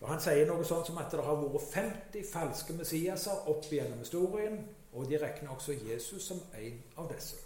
Og 0.00 0.08
Han 0.08 0.20
sier 0.20 0.46
noe 0.46 0.64
sånn 0.64 0.84
som 0.86 0.98
at 0.98 1.12
det 1.12 1.22
har 1.24 1.38
vært 1.40 1.70
50 1.72 2.26
falske 2.32 2.72
Messiaser 2.76 3.48
opp 3.48 3.64
gjennom 3.72 3.98
historien, 3.98 4.58
og 4.92 5.08
de 5.08 5.18
regner 5.18 5.50
også 5.50 5.72
Jesus 5.72 6.26
som 6.26 6.40
en 6.54 6.82
av 6.96 7.08
disse. 7.12 7.36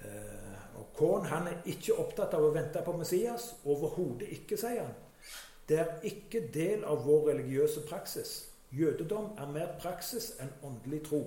Uh, 0.00 0.49
og 0.80 0.92
Korn 0.96 1.28
han 1.28 1.48
er 1.50 1.68
ikke 1.68 1.98
opptatt 2.00 2.34
av 2.36 2.46
å 2.46 2.52
vente 2.54 2.80
på 2.84 2.94
Messias. 2.96 3.50
Overhodet 3.68 4.30
ikke, 4.38 4.58
sier 4.60 4.82
han. 4.86 4.96
Det 5.68 5.78
er 5.78 6.06
ikke 6.08 6.46
del 6.54 6.84
av 6.88 7.04
vår 7.06 7.28
religiøse 7.34 7.84
praksis. 7.86 8.32
Jødedom 8.74 9.34
er 9.38 9.52
mer 9.52 9.74
praksis 9.82 10.32
enn 10.42 10.52
åndelig 10.66 11.04
tro. 11.06 11.24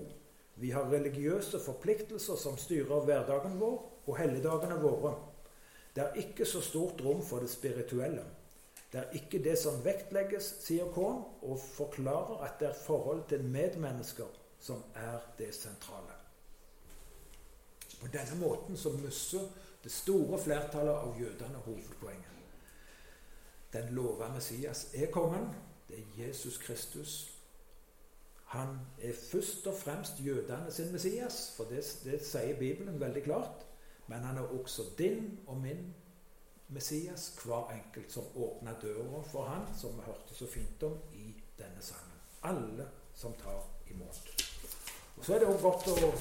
Vi 0.55 0.71
har 0.71 0.89
religiøse 0.91 1.59
forpliktelser 1.63 2.39
som 2.39 2.57
styrer 2.59 3.05
hverdagen 3.07 3.59
vår 3.61 3.77
og 4.05 4.17
helligdagene 4.19 4.79
våre. 4.83 5.13
Det 5.95 6.03
er 6.03 6.19
ikke 6.23 6.45
så 6.49 6.61
stort 6.61 7.01
rom 7.05 7.21
for 7.25 7.43
det 7.43 7.51
spirituelle. 7.53 8.25
Det 8.93 9.01
er 9.01 9.15
ikke 9.17 9.41
det 9.43 9.55
som 9.57 9.79
vektlegges, 9.85 10.49
sier 10.65 10.89
Kohn, 10.93 11.23
og 11.41 11.61
forklarer 11.61 12.43
at 12.45 12.59
det 12.61 12.69
er 12.69 12.81
forholdet 12.85 13.31
til 13.33 13.47
medmennesker 13.55 14.29
som 14.61 14.83
er 14.95 15.23
det 15.39 15.49
sentrale. 15.57 16.12
På 18.03 18.09
denne 18.11 18.39
måten 18.39 18.77
så 18.77 18.91
mister 18.99 19.47
det 19.83 19.91
store 19.91 20.39
flertallet 20.43 20.93
av 20.93 21.19
jødene 21.19 21.61
hovedpoenget. 21.65 22.33
Den 23.73 23.93
lova 23.95 24.27
Messias 24.33 24.89
er 24.93 25.11
kongen. 25.11 25.47
Det 25.87 25.99
er 26.01 26.25
Jesus 26.25 26.57
Kristus. 26.57 27.13
Han 28.45 28.75
er 29.01 29.13
først 29.31 29.67
og 29.67 29.77
fremst 29.77 30.19
jødene 30.19 30.71
sin 30.71 30.91
Messias, 30.91 31.53
for 31.57 31.63
det, 31.71 31.81
det 32.03 32.19
sier 32.25 32.59
Bibelen 32.59 32.99
veldig 32.99 33.23
klart. 33.23 33.63
Men 34.07 34.27
han 34.27 34.37
er 34.37 34.51
også 34.59 34.83
din 34.97 35.39
og 35.47 35.57
min 35.57 35.93
Messias, 36.67 37.31
hver 37.45 37.71
enkelt 37.71 38.11
som 38.11 38.23
åpner 38.35 38.79
døra 38.81 39.23
for 39.31 39.47
han, 39.47 39.65
som 39.79 39.95
vi 39.95 40.05
hørte 40.05 40.35
så 40.35 40.47
fint 40.47 40.83
om 40.83 40.99
i 41.13 41.33
denne 41.57 41.81
sangen. 41.81 42.19
Alle 42.43 42.89
som 43.15 43.33
tar 43.39 43.63
imot. 43.87 44.32
Så 45.21 45.33
er 45.35 45.39
det 45.39 45.47
også 45.47 45.69
godt 45.69 45.87
å 45.87 46.11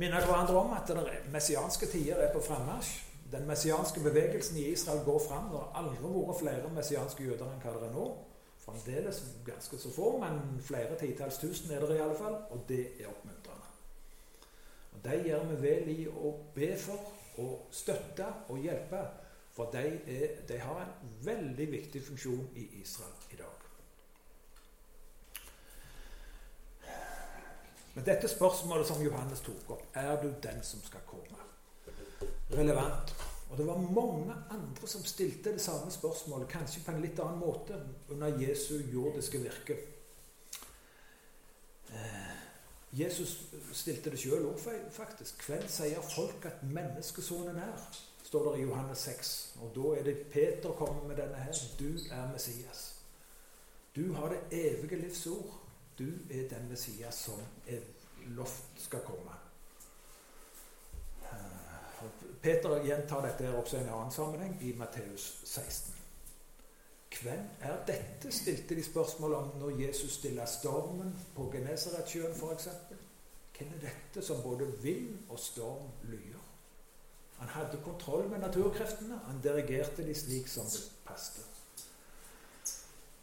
minne 0.00 0.20
hverandre 0.24 0.56
om 0.56 0.72
at 0.72 0.88
den 0.88 1.32
messianske 1.32 1.86
tider 1.90 2.22
er 2.24 2.32
på 2.32 2.42
frammarsj. 2.44 2.92
Den 3.30 3.46
messianske 3.46 4.00
bevegelsen 4.00 4.56
i 4.56 4.70
Israel 4.72 5.04
går 5.04 5.20
fram. 5.28 5.50
Det 5.52 5.60
har 5.60 5.82
aldri 5.82 6.12
vært 6.14 6.40
flere 6.40 6.72
messianske 6.74 7.24
jøder 7.24 7.46
enn 7.46 7.62
hva 7.62 7.76
det 7.76 7.88
er 7.90 7.94
nå. 7.94 8.06
Fremdeles 8.64 9.20
ganske 9.46 9.78
så 9.78 9.92
få, 9.94 10.16
men 10.22 10.40
flere 10.62 10.98
titalls 10.98 11.38
tusen 11.38 11.70
er 11.70 11.84
det 11.86 11.96
i 11.96 12.02
alle 12.02 12.18
fall. 12.18 12.36
Og 12.50 12.64
det 12.68 12.82
er 13.00 13.08
oppmuntrende. 13.12 13.70
Og 14.92 15.04
De 15.04 15.22
gjør 15.28 15.46
vi 15.52 15.62
vel 15.62 15.90
i 15.94 16.04
å 16.08 16.34
be 16.54 16.74
for 16.78 17.16
og 17.40 17.70
støtte 17.70 18.26
og 18.48 18.58
hjelpe. 18.58 19.04
For 19.54 19.70
de, 19.72 19.86
er, 20.06 20.36
de 20.48 20.58
har 20.58 20.84
en 20.84 21.16
veldig 21.24 21.70
viktig 21.72 22.02
funksjon 22.06 22.46
i 22.56 22.68
Israel 22.80 23.32
i 23.34 23.40
dag. 23.40 23.66
Men 27.94 28.06
dette 28.06 28.28
spørsmålet 28.28 28.86
som 28.86 29.02
Johannes 29.02 29.40
tok 29.44 29.70
opp, 29.76 29.86
er 29.94 30.16
du 30.22 30.28
den 30.42 30.62
som 30.62 30.82
skal 30.86 31.02
komme? 31.06 31.40
relevant. 32.50 33.14
Og 33.50 33.58
det 33.58 33.66
var 33.66 33.76
mange 33.76 34.34
andre 34.50 34.88
som 34.88 35.04
stilte 35.04 35.52
det 35.52 35.60
samme 35.60 35.90
spørsmålet, 35.90 36.48
kanskje 36.48 36.82
på 36.84 36.92
en 36.92 37.02
litt 37.02 37.18
annen 37.22 37.40
måte, 37.40 37.78
under 38.08 38.38
Jesu 38.38 38.76
jordiske 38.92 39.38
virke. 39.42 39.76
Eh, 41.90 42.36
Jesus 42.92 43.36
stilte 43.72 44.10
det 44.10 44.20
sjøl 44.22 44.46
òg, 44.52 44.62
faktisk. 44.94 45.42
Hvem 45.46 45.66
sier 45.70 46.06
folk 46.14 46.46
at 46.46 46.62
menneskesonen 46.62 47.58
er? 47.58 47.90
står 48.30 48.52
det 48.52 48.60
i 48.60 48.62
Johannes 48.62 48.98
6. 48.98 49.30
Og 49.62 49.72
da 49.74 49.88
er 49.98 50.04
det 50.06 50.26
Peter 50.30 50.70
kommer 50.78 51.02
med 51.02 51.16
denne 51.18 51.34
her. 51.34 51.56
Du 51.78 51.88
er 52.10 52.28
Messias. 52.32 53.02
Du 53.96 54.12
har 54.14 54.30
det 54.30 54.38
evige 54.54 55.00
livs 55.00 55.26
ord. 55.26 55.56
Du 56.00 56.08
er 56.32 56.48
den 56.48 56.68
Messias 56.68 57.14
som 57.14 57.40
er 57.68 57.84
lovt 58.32 58.80
skal 58.80 59.04
komme. 59.04 59.36
Peter 62.42 62.80
gjentar 62.84 63.26
dette 63.26 63.50
også 63.52 63.76
i 63.76 63.82
en 63.82 63.90
annen 63.92 64.12
sammenheng, 64.12 64.54
i 64.64 64.72
Matteus 64.76 65.42
16. 65.44 65.94
Hvem 67.20 67.44
er 67.60 67.82
dette, 67.84 68.32
stilte 68.32 68.74
de 68.74 68.84
spørsmål 68.84 69.34
om 69.34 69.52
når 69.60 69.76
Jesus 69.82 70.12
stiller 70.12 70.48
stormen 70.48 71.12
på 71.36 71.50
Genesaretsjøen 71.52 72.32
f.eks. 72.32 72.68
Hvem 73.58 73.74
er 73.76 73.84
dette 73.84 74.24
som 74.24 74.40
både 74.42 74.72
vind 74.82 75.18
og 75.28 75.38
storm 75.38 75.92
lyer? 76.08 76.40
Han 77.42 77.48
hadde 77.48 77.82
kontroll 77.84 78.28
med 78.28 78.38
naturkreftene. 78.38 79.20
Han 79.26 79.40
dirigerte 79.42 80.06
de 80.06 80.14
slik 80.14 80.48
som 80.48 80.64
det 80.64 80.80
passet. 81.04 81.59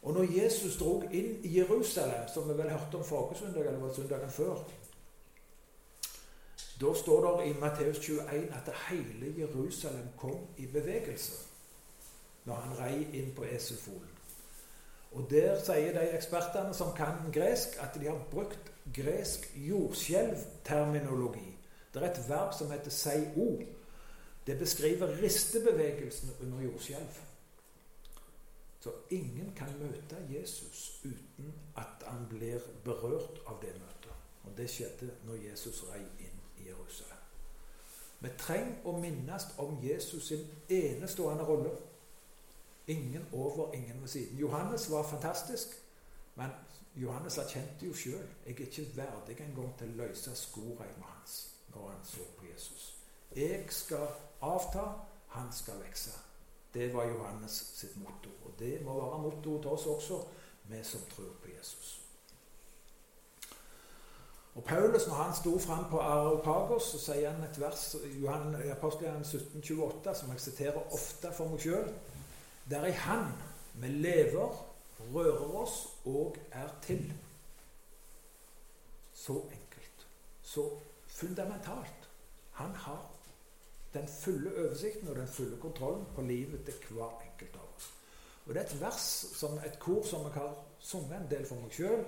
Og 0.02 0.14
når 0.14 0.42
Jesus 0.42 0.78
drog 0.78 1.04
inn 1.10 1.44
i 1.44 1.58
Jerusalem, 1.58 2.28
som 2.34 2.48
vi 2.48 2.58
vel 2.58 2.70
hørte 2.70 2.96
om 2.96 3.04
forrige 3.04 3.38
søndag, 3.38 3.66
eller 3.66 3.80
var 3.80 3.94
søndagen 3.94 4.30
før, 4.30 4.54
da 6.80 6.94
står 6.94 7.26
det 7.26 7.48
i 7.48 7.58
Matteus 7.60 7.98
21 7.98 8.54
at 8.54 8.74
hele 8.88 9.34
Jerusalem 9.38 10.08
kom 10.18 10.38
i 10.56 10.66
bevegelse 10.66 11.32
når 12.44 12.54
han 12.54 12.78
rei 12.78 13.18
inn 13.18 13.34
på 13.36 13.44
Esefolen. 13.44 14.18
Og 15.12 15.30
Der 15.30 15.64
sier 15.64 15.92
de 15.92 16.16
ekspertene 16.16 16.74
som 16.74 16.96
kan 16.96 17.32
gresk, 17.32 17.68
at 17.80 18.00
de 18.00 18.06
har 18.06 18.26
brukt 18.30 18.72
gresk 18.94 19.56
jordskjelvterminologi. 19.56 21.58
Det 21.94 22.02
er 22.02 22.10
et 22.10 22.28
verb 22.28 22.54
som 22.58 22.70
heter 22.70 22.90
'sei-o'. 22.90 23.62
Det 24.46 24.58
beskriver 24.58 25.22
ristebevegelsen 25.22 26.30
under 26.42 26.60
jordskjelv. 26.60 27.27
Så 28.80 28.92
ingen 29.10 29.52
kan 29.56 29.72
møte 29.78 30.16
Jesus 30.30 31.00
uten 31.04 31.54
at 31.76 32.04
han 32.06 32.26
blir 32.30 32.62
berørt 32.84 33.40
av 33.46 33.58
det 33.62 33.74
møtet. 33.80 34.14
Og 34.44 34.54
det 34.56 34.70
skjedde 34.70 35.10
når 35.26 35.42
Jesus 35.50 35.82
rei 35.90 36.00
inn 36.00 36.38
i 36.58 36.68
Jerusalem. 36.68 37.18
Vi 38.20 38.30
trenger 38.38 38.86
å 38.86 38.94
minnes 38.98 39.46
om 39.62 39.78
Jesus 39.82 40.30
sin 40.30 40.46
enestående 40.68 41.44
rolle. 41.46 41.74
Ingen 42.86 43.26
over, 43.32 43.74
ingen 43.74 44.00
ved 44.00 44.08
siden. 44.08 44.38
Johannes 44.38 44.90
var 44.90 45.04
fantastisk, 45.06 45.74
men 46.34 46.54
Johannes 46.96 47.38
erkjente 47.38 47.86
jo 47.86 47.94
sjøl 47.94 48.24
jeg 48.46 48.54
er 48.54 48.64
ikke 48.64 48.86
verdig 48.96 49.36
engang 49.44 49.74
til 49.78 49.92
å 49.92 49.98
løse 50.00 50.34
skoreima 50.34 51.12
hans 51.12 51.36
når 51.74 51.90
han 51.90 52.00
så 52.04 52.24
på 52.38 52.48
Jesus. 52.48 52.88
Jeg 53.36 53.66
skal 53.70 54.08
avta, 54.40 54.86
han 55.34 55.52
skal 55.52 55.78
vokse. 55.84 56.27
Det 56.74 56.90
var 56.94 57.08
Johannes 57.08 57.54
sitt 57.74 57.96
motto. 57.96 58.30
Og 58.44 58.52
det 58.58 58.82
må 58.84 58.98
være 59.00 59.22
mottoet 59.22 59.62
til 59.62 59.70
oss 59.70 59.86
også, 59.86 60.20
vi 60.68 60.82
som 60.84 61.00
tror 61.10 61.32
på 61.42 61.48
Jesus. 61.58 61.94
Og 64.54 64.64
Paulus, 64.64 65.06
når 65.06 65.14
han 65.14 65.34
sto 65.36 65.58
fram 65.58 65.84
på 65.90 66.00
Areopagos, 66.00 66.82
så 66.82 66.98
sier 66.98 67.30
han 67.30 67.44
et 67.46 67.60
vers 67.60 67.82
i 67.94 68.24
Apostelgjerningen 68.26 69.22
1728, 69.22 70.14
som 70.14 70.32
jeg 70.32 70.40
siterer 70.42 70.94
ofte 70.96 71.30
for 71.36 71.52
meg 71.52 71.62
sjøl. 71.62 71.92
Det 72.68 72.80
er 72.80 72.88
i 72.90 72.96
Han 73.04 73.28
vi 73.78 73.88
lever, 73.88 74.56
rører 75.14 75.54
oss 75.60 75.76
og 76.10 76.36
er 76.50 76.72
til. 76.82 77.04
Så 79.14 79.32
enkelt. 79.32 80.06
Så 80.42 80.66
fundamentalt. 81.06 82.10
Han 82.58 82.74
har 82.74 83.06
den 83.94 84.08
fulle 84.08 84.50
oversikten 84.64 85.08
og 85.08 85.16
den 85.16 85.28
fulle 85.28 85.56
kontrollen 85.56 86.06
på 86.14 86.22
livet 86.22 86.64
til 86.64 86.96
hver 86.96 87.22
enkelt 87.24 87.56
av 87.56 87.68
oss. 87.76 87.94
Og 88.46 88.54
Det 88.54 88.62
er 88.62 88.66
et 88.66 88.80
vers, 88.80 89.26
som 89.36 89.58
et 89.66 89.78
kor 89.78 90.02
som 90.04 90.22
jeg 90.22 90.32
har 90.32 90.54
sunget 90.78 91.20
en 91.20 91.30
del 91.30 91.46
for 91.46 91.60
meg 91.60 91.72
sjøl 91.72 92.04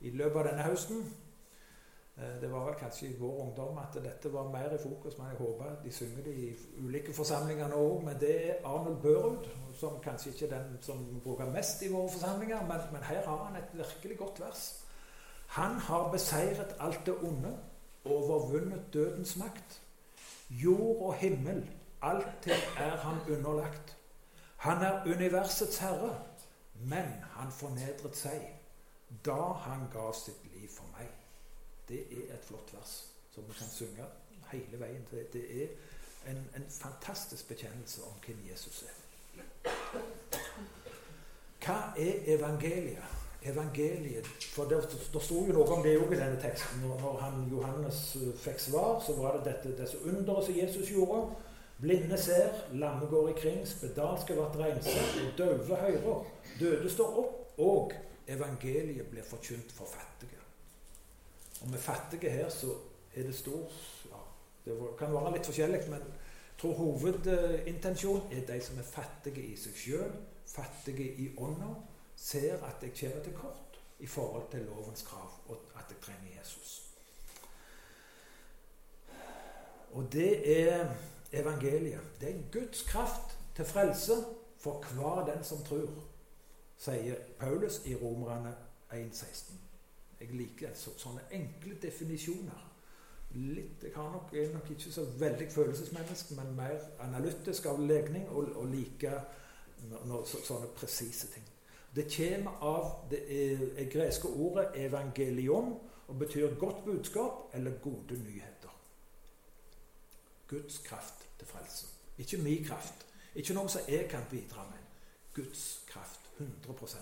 i 0.00 0.10
løpet 0.10 0.40
av 0.40 0.48
denne 0.50 0.66
høsten. 0.68 1.04
Eh, 2.18 2.40
det 2.40 2.50
var 2.52 2.66
vel 2.66 2.74
kanskje 2.80 3.08
i 3.08 3.16
vår 3.18 3.38
ungdom 3.44 3.78
at 3.78 3.96
dette 4.04 4.32
var 4.32 4.50
mer 4.52 4.74
i 4.74 4.82
fokus, 4.82 5.18
men 5.18 5.30
jeg 5.30 5.36
håper 5.38 5.78
de 5.84 5.92
synger 5.92 6.22
det 6.24 6.34
i 6.34 6.50
ulike 6.84 7.14
forsamlinger 7.14 7.68
nå 7.68 7.76
òg. 7.76 8.04
Men 8.04 8.20
det 8.20 8.34
er 8.50 8.66
Arnold 8.66 9.00
Børud, 9.02 9.48
som 9.74 10.00
kanskje 10.04 10.30
ikke 10.30 10.46
er 10.46 10.58
den 10.58 10.78
som 10.82 11.20
bruker 11.24 11.50
mest 11.50 11.82
i 11.82 11.92
våre 11.92 12.12
forsamlinger, 12.12 12.66
men, 12.66 12.86
men 12.92 13.02
her 13.02 13.24
har 13.24 13.44
han 13.44 13.56
et 13.56 13.72
virkelig 13.72 14.18
godt 14.18 14.40
vers. 14.40 14.68
Han 15.48 15.80
har 15.88 16.10
beseiret 16.12 16.76
alt 16.78 17.06
det 17.06 17.14
onde, 17.22 17.56
overvunnet 18.04 18.92
dødens 18.92 19.36
makt. 19.36 19.82
Jord 20.50 21.02
og 21.02 21.14
himmel, 21.14 21.70
alltid 22.02 22.52
er 22.76 22.96
han 22.96 23.36
underlagt. 23.36 23.96
Han 24.56 24.82
er 24.82 25.02
universets 25.04 25.78
herre, 25.78 26.24
men 26.74 27.12
han 27.36 27.52
fornedret 27.52 28.16
seg 28.16 28.54
da 29.24 29.52
han 29.64 29.86
ga 29.92 30.10
sitt 30.12 30.44
liv 30.54 30.68
for 30.72 30.88
meg. 30.98 31.08
Det 31.88 32.00
er 32.12 32.34
et 32.34 32.44
flott 32.44 32.74
vers 32.74 32.96
som 33.34 33.46
vi 33.48 33.56
kan 33.58 33.70
synge 33.72 34.08
hele 34.52 34.80
veien. 34.80 35.06
til. 35.10 35.26
Det 35.32 35.62
er 35.62 35.68
en, 36.30 36.48
en 36.56 36.66
fantastisk 36.70 37.48
bekjennelse 37.48 38.02
om 38.02 38.12
hvem 38.26 38.42
Jesus 38.50 38.82
er. 38.82 39.70
Hva 41.64 41.78
er 41.96 42.34
evangeliet? 42.36 43.17
Evangeliet, 43.42 44.26
for 44.26 44.64
Det, 44.64 44.80
det 45.12 45.22
sto 45.22 45.44
jo 45.46 45.52
noe 45.54 45.76
om 45.76 45.82
det 45.82 45.94
òg 45.98 46.12
i 46.12 46.18
denne 46.18 46.40
teksten. 46.42 46.80
Når, 46.82 47.18
han, 47.22 47.44
Johannes 47.50 48.00
eh, 48.18 48.32
fikk 48.34 48.58
svar, 48.60 48.98
så 49.04 49.14
var 49.20 49.38
det 49.38 49.52
dette, 49.52 49.76
disse 49.78 50.00
underet 50.02 50.48
som 50.48 50.56
Jesus 50.58 50.90
gjorde. 50.90 51.20
Blinde 51.78 52.18
ser, 52.18 52.50
lamme 52.74 53.06
går 53.06 53.30
ikring, 53.36 53.60
spedalske 53.66 54.34
blir 54.34 54.64
renset, 54.64 55.20
og 55.22 55.38
døve 55.38 55.76
hører. 55.76 56.24
Døde 56.58 56.90
står 56.90 57.18
opp, 57.22 57.36
og 57.58 57.92
evangeliet 58.26 59.06
blir 59.06 59.22
forkynt 59.22 59.70
for 59.72 59.86
fattige. 59.86 60.40
Og 61.62 61.70
med 61.70 61.78
fattige 61.78 62.30
her 62.30 62.48
så 62.50 62.74
er 63.14 63.22
det 63.22 63.34
stor 63.34 63.70
ja, 64.10 64.18
Det 64.64 64.74
kan 64.98 65.14
være 65.14 65.32
litt 65.36 65.46
forskjellig, 65.46 65.80
men 65.90 66.02
jeg 66.02 66.58
tror 66.58 66.74
hovedintensjonen 66.74 68.34
er 68.34 68.42
de 68.50 68.58
som 68.62 68.78
er 68.78 68.90
fattige 68.90 69.46
i 69.46 69.54
seg 69.56 69.78
sjøl, 69.78 70.10
fattige 70.46 71.06
i 71.22 71.28
ånda, 71.38 71.70
ser 72.18 72.64
at 72.66 72.82
jeg 72.82 72.92
kommer 73.00 73.24
til 73.24 73.32
kort 73.32 73.80
i 73.98 74.06
forhold 74.06 74.50
til 74.50 74.60
lovens 74.60 75.02
krav, 75.02 75.30
og 75.48 75.60
at 75.74 75.84
jeg 75.88 75.96
trenger 76.02 76.40
Jesus. 76.40 76.82
Og 79.92 80.12
det 80.12 80.62
er 80.62 80.94
evangeliet. 81.32 82.00
Det 82.20 82.28
er 82.28 82.42
Guds 82.52 82.82
kraft 82.82 83.38
til 83.56 83.64
frelse 83.64 84.12
for 84.58 84.84
hver 84.94 85.34
den 85.34 85.44
som 85.44 85.58
tror, 85.64 85.90
sier 86.78 87.14
Paulus 87.38 87.80
i 87.86 87.94
Romerne 87.94 88.54
1,16. 88.92 89.52
Jeg 90.20 90.28
liker 90.30 90.74
så, 90.74 90.94
sånne 90.98 91.22
enkle 91.32 91.78
definisjoner. 91.82 92.64
Litt, 93.34 93.82
jeg 93.82 93.92
nok, 93.94 94.32
er 94.34 94.52
nok 94.52 94.70
ikke 94.70 94.92
så 94.92 95.04
veldig 95.18 95.50
følelsesmenneske, 95.52 96.34
men 96.34 96.54
mer 96.56 96.78
analytisk 97.04 97.66
av 97.66 97.80
legning 97.80 98.28
og, 98.28 98.50
og 98.56 98.66
liker 98.72 99.20
så, 100.26 100.40
sånne 100.44 100.70
presise 100.74 101.30
ting. 101.34 101.46
Det 101.94 102.06
kommer 102.16 102.50
av 102.62 103.10
det 103.10 103.20
er, 103.28 103.58
er 103.76 103.90
greske 103.90 104.28
ordet 104.28 104.66
'evangelion' 104.74 105.78
og 106.08 106.18
betyr 106.18 106.54
godt 106.54 106.84
budskap 106.84 107.54
eller 107.54 107.78
gode 107.82 108.22
nyheter. 108.24 108.80
Guds 110.48 110.78
kraft 110.78 111.28
til 111.38 111.46
frelse. 111.48 111.86
Ikke 112.18 112.36
min 112.36 112.64
kraft. 112.64 113.06
Ikke 113.34 113.54
noe 113.54 113.68
som 113.68 113.80
jeg 113.88 114.08
kan 114.10 114.22
bidra 114.30 114.64
med. 114.64 114.78
Guds 115.34 115.84
kraft. 115.86 116.20
100% 116.38 116.96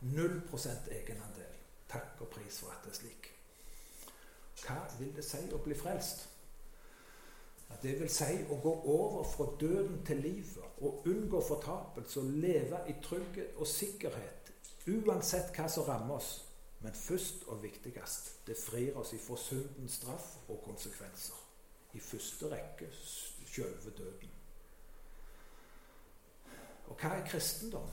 Null 0.00 0.40
prosent 0.50 0.88
egenandel. 0.90 1.54
Takk 1.88 2.20
og 2.20 2.28
pris 2.28 2.58
for 2.58 2.70
at 2.70 2.84
det 2.84 2.90
er 2.90 2.94
slik. 2.94 3.30
Hva 4.66 4.76
vil 4.98 5.16
det 5.16 5.24
si 5.24 5.40
å 5.52 5.58
bli 5.64 5.76
frelst? 5.76 6.28
Det 7.82 7.98
vil 8.00 8.10
si 8.10 8.38
å 8.50 8.56
gå 8.62 8.72
over 8.92 9.24
fra 9.28 9.46
døden 9.60 10.00
til 10.06 10.22
livet 10.24 10.80
og 10.84 11.06
unngå 11.08 11.40
fortapelse 11.44 12.20
og 12.20 12.36
leve 12.44 12.80
i 12.88 12.96
trygghet 13.02 13.56
og 13.56 13.68
sikkerhet 13.68 14.52
uansett 14.86 15.54
hva 15.56 15.68
som 15.68 15.86
rammer 15.88 16.18
oss. 16.18 16.32
Men 16.84 16.92
først 16.92 17.46
og 17.48 17.62
viktigst 17.62 18.46
det 18.46 18.56
frir 18.60 18.96
oss 19.00 19.14
ifra 19.16 19.36
syndens 19.40 19.98
straff 20.00 20.34
og 20.48 20.60
konsekvenser. 20.66 21.40
I 21.94 22.00
første 22.00 22.50
rekke 22.50 22.90
sjølve 22.92 23.92
døden. 23.96 24.32
Og 26.90 26.98
hva 27.00 27.14
er 27.16 27.28
kristendom? 27.28 27.88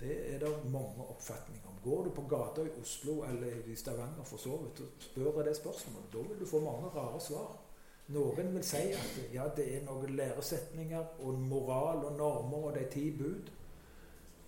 Det 0.00 0.14
er 0.34 0.38
det 0.38 0.50
mange 0.70 1.06
oppfatninger 1.06 1.66
om. 1.70 1.78
Går 1.82 2.04
du 2.04 2.10
på 2.14 2.26
gata 2.30 2.62
i 2.62 2.72
Oslo 2.80 3.22
eller 3.24 3.66
i 3.66 3.76
Stavanger 3.76 4.24
for 4.24 4.42
så 4.42 4.56
vidt 4.62 4.82
spør 5.02 5.42
det 5.42 5.56
spørsmålet, 5.56 6.12
da 6.12 6.18
vil 6.28 6.40
du 6.40 6.46
få 6.46 6.60
mange 6.60 6.90
rare 6.94 7.20
svar. 7.20 7.63
Noen 8.12 8.50
vil 8.52 8.64
si 8.66 8.76
at 8.92 9.32
ja, 9.32 9.44
det 9.56 9.64
er 9.76 9.84
noen 9.86 10.16
læresetninger 10.16 11.04
og 11.24 11.38
moral 11.40 12.04
og 12.04 12.12
normer 12.18 12.58
og 12.68 12.74
de 12.76 12.84
ti 12.92 13.10
bud. 13.16 13.50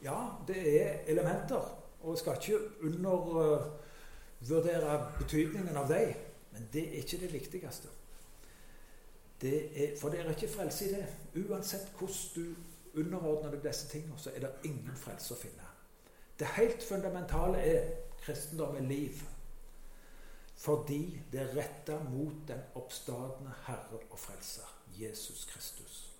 Ja, 0.05 0.19
det 0.49 0.83
er 0.83 0.99
elementer, 1.09 1.83
og 2.03 2.19
skal 2.19 2.37
ikke 2.37 2.59
undervurdere 2.85 5.13
betydningen 5.19 5.77
av 5.77 5.89
dem, 5.89 6.13
men 6.53 6.69
det 6.73 6.89
er 6.89 6.93
ikke 7.01 7.21
det 7.25 7.33
viktigste. 7.33 7.89
Det 9.41 9.85
er, 9.85 9.97
for 10.01 10.09
det 10.09 10.21
er 10.21 10.31
ikke 10.31 10.49
frelse 10.49 10.85
i 10.85 10.89
det. 10.93 11.07
Uansett 11.49 11.93
hvordan 11.99 12.17
du 12.37 12.55
underordner 13.01 13.51
deg 13.51 13.63
disse 13.65 13.89
tingene, 13.89 14.19
så 14.19 14.31
er 14.35 14.41
det 14.45 14.51
ingen 14.65 14.97
frelse 14.97 15.35
å 15.35 15.39
finne. 15.41 15.63
Det 16.39 16.47
helt 16.57 16.83
fundamentale 16.85 17.59
er 17.61 17.83
kristendom 18.21 18.77
er 18.77 18.81
liv. 18.89 19.13
Fordi 20.57 21.21
det 21.33 21.41
er 21.41 21.57
retta 21.57 21.99
mot 22.11 22.49
den 22.49 22.61
oppstadende 22.75 23.53
Herre 23.67 23.99
og 24.11 24.19
Frelser, 24.19 24.69
Jesus 24.99 25.45
Kristus. 25.45 26.13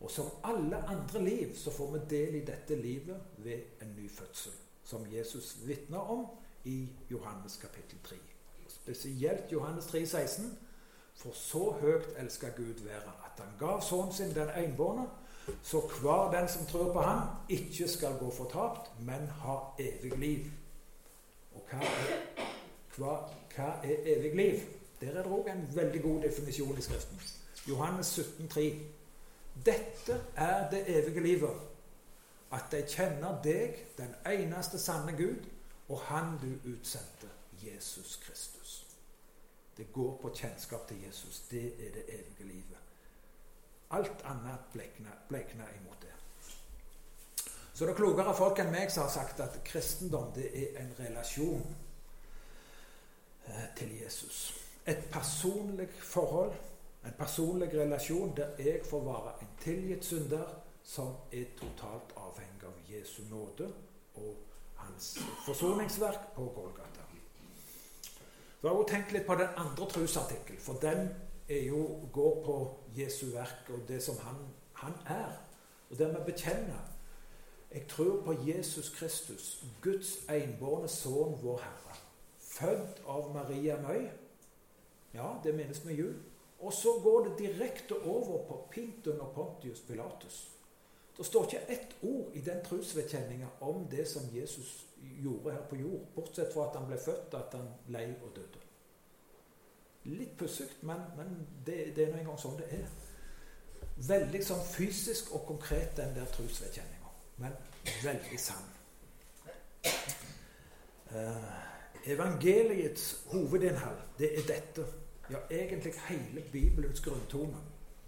Og 0.00 0.10
som 0.10 0.30
alle 0.44 0.76
andre 0.88 1.24
liv 1.24 1.56
så 1.56 1.70
får 1.70 1.90
vi 1.92 2.00
del 2.10 2.34
i 2.34 2.44
dette 2.44 2.76
livet 2.76 3.20
ved 3.36 3.82
en 3.82 3.94
ny 3.96 4.10
fødsel. 4.10 4.52
Som 4.84 5.06
Jesus 5.12 5.58
vitner 5.66 5.98
om 5.98 6.26
i 6.64 6.88
Johannes 7.10 7.56
kapittel 7.56 7.98
3. 8.04 8.16
Spesielt 8.68 9.52
Johannes 9.52 9.86
3, 9.86 10.06
16 10.06 10.58
for 11.20 11.36
så 11.36 11.70
høyt 11.80 12.06
elska 12.18 12.48
Gud 12.56 12.84
være 12.84 13.12
at 13.24 13.42
han 13.42 13.52
gav 13.58 13.82
sønnen 13.84 14.12
sin 14.12 14.34
den 14.34 14.48
enbårne, 14.56 15.06
så 15.62 15.80
hver 16.00 16.30
den 16.32 16.48
som 16.48 16.66
tror 16.66 16.92
på 16.92 17.00
ham, 17.00 17.28
ikke 17.48 17.88
skal 17.88 18.18
gå 18.18 18.30
fortapt, 18.30 18.90
men 19.00 19.26
ha 19.42 19.56
evig 19.78 20.18
liv. 20.18 20.46
Og 21.54 21.66
hva 21.70 21.80
er, 21.84 22.14
hva, 22.96 23.14
hva 23.54 23.72
er 23.82 24.06
evig 24.16 24.34
liv? 24.36 24.60
Der 25.00 25.14
er 25.14 25.22
det 25.22 25.32
òg 25.32 25.48
en 25.50 25.66
veldig 25.74 26.02
god 26.02 26.22
definisjon 26.22 26.78
i 26.78 26.82
Skriften. 26.82 27.20
Johannes 27.68 28.06
17, 28.06 28.46
17,3. 28.46 28.74
Dette 29.66 30.20
er 30.36 30.70
det 30.70 30.84
evige 30.88 31.20
livet. 31.20 31.56
At 32.52 32.64
de 32.72 32.82
kjenner 32.88 33.40
deg, 33.44 33.86
den 33.98 34.14
eneste 34.26 34.78
sanne 34.78 35.12
Gud, 35.16 35.44
og 35.88 36.00
Han 36.00 36.38
du 36.38 36.70
utsendte, 36.70 37.28
Jesus 37.62 38.16
Kristus. 38.16 38.86
Det 39.76 39.92
går 39.92 40.18
på 40.22 40.32
kjennskap 40.34 40.88
til 40.88 41.02
Jesus. 41.06 41.40
Det 41.50 41.66
er 41.66 41.92
det 41.92 42.04
evige 42.08 42.46
livet. 42.46 42.78
Alt 43.90 44.24
annet 44.24 44.60
blekner 45.28 45.68
imot 45.80 46.02
det. 46.02 46.14
Så 47.74 47.84
det 47.84 47.92
er 47.92 47.96
klokere 47.96 48.34
folk 48.36 48.58
enn 48.60 48.72
meg 48.72 48.90
som 48.92 49.06
har 49.06 49.12
sagt 49.14 49.40
at 49.40 49.56
kristendom 49.64 50.32
det 50.34 50.50
er 50.52 50.82
en 50.82 50.92
relasjon 50.98 51.64
til 53.76 54.00
Jesus. 54.02 54.54
Et 54.86 55.04
personlig 55.12 55.88
forhold, 55.88 56.52
en 57.04 57.14
personlig 57.18 57.74
relasjon 57.74 58.36
der 58.36 58.48
jeg 58.58 58.80
får 58.90 59.04
være 59.04 59.32
en 59.42 59.48
tilgitt 59.60 60.04
synder 60.04 60.46
som 60.82 61.14
er 61.32 61.44
totalt 61.56 62.14
avhengig 62.16 62.66
av 62.66 62.78
Jesu 62.90 63.22
nåde 63.30 63.72
og 64.14 64.36
hans 64.76 65.18
forsoningsverk 65.46 66.32
på 66.34 66.52
Golgata. 66.54 67.00
Så 68.60 68.66
jeg 68.66 68.70
har 68.70 68.78
også 68.78 68.92
tenkt 68.92 69.12
litt 69.12 69.26
på 69.26 69.34
den 69.40 69.48
andre 69.56 69.86
trosartikkelen, 69.88 70.60
for 70.60 70.80
den 70.82 71.08
jo, 71.50 72.08
går 72.12 72.42
på 72.44 72.56
Jesu 72.96 73.26
verk 73.32 73.70
og 73.72 73.88
det 73.88 74.02
som 74.02 74.18
han, 74.20 74.36
han 74.72 74.92
er. 75.06 75.32
Og 75.90 75.98
det 75.98 76.08
vi 76.08 76.32
bekjenner 76.32 76.86
Jeg 77.72 77.86
tror 77.88 78.22
på 78.24 78.34
Jesus 78.46 78.88
Kristus, 78.90 79.64
Guds 79.80 80.16
enbårne 80.28 80.88
sønn, 80.88 81.36
vår 81.42 81.60
Herre. 81.62 81.89
Født 82.50 83.02
av 83.06 83.30
Maria 83.34 83.76
Møy. 83.82 84.08
Ja, 85.14 85.34
det 85.44 85.54
minnes 85.54 85.84
med 85.84 85.98
jul. 85.98 86.16
Og 86.60 86.72
så 86.72 87.00
går 87.02 87.28
det 87.28 87.38
direkte 87.38 87.96
over 88.04 88.46
på 88.48 88.66
Pintun 88.70 89.20
og 89.20 89.32
Pontius 89.34 89.80
Pilatus. 89.80 90.50
Det 91.16 91.26
står 91.26 91.44
ikke 91.44 91.72
ett 91.72 91.96
ord 92.02 92.34
i 92.34 92.40
den 92.40 92.64
trosvedkjenninga 92.64 93.46
om 93.60 93.86
det 93.90 94.08
som 94.08 94.22
Jesus 94.32 94.86
gjorde 95.22 95.52
her 95.52 95.62
på 95.70 95.76
jord, 95.76 96.06
bortsett 96.14 96.52
fra 96.54 96.68
at 96.68 96.76
han 96.78 96.86
ble 96.88 96.98
født, 97.04 97.34
at 97.34 97.56
han 97.56 97.68
lei 97.88 98.06
og 98.22 98.30
døde. 98.36 98.62
Litt 100.04 100.36
pussig, 100.38 100.68
men, 100.82 101.02
men 101.16 101.34
det, 101.66 101.96
det, 101.96 102.06
er 102.06 102.12
nå 102.12 102.22
engang 102.22 102.38
sånn 102.40 102.56
det 102.60 102.70
er. 102.72 102.86
Veldig 104.08 104.40
sånn 104.44 104.62
fysisk 104.64 105.34
og 105.36 105.44
konkret, 105.48 105.92
den 105.96 106.14
der 106.16 106.28
trosvedkjenninga. 106.32 107.12
Men 107.40 107.56
veldig 108.04 108.40
sann. 108.40 108.70
Uh, 111.10 111.69
evangeliets 112.06 113.24
hovedinnhold, 113.26 113.96
det 114.18 114.38
er 114.38 114.42
dette. 114.54 114.86
Ja, 115.30 115.36
egentlig 115.50 115.92
hele 116.08 116.42
Bibelens 116.52 117.00
grunntone. 117.00 117.56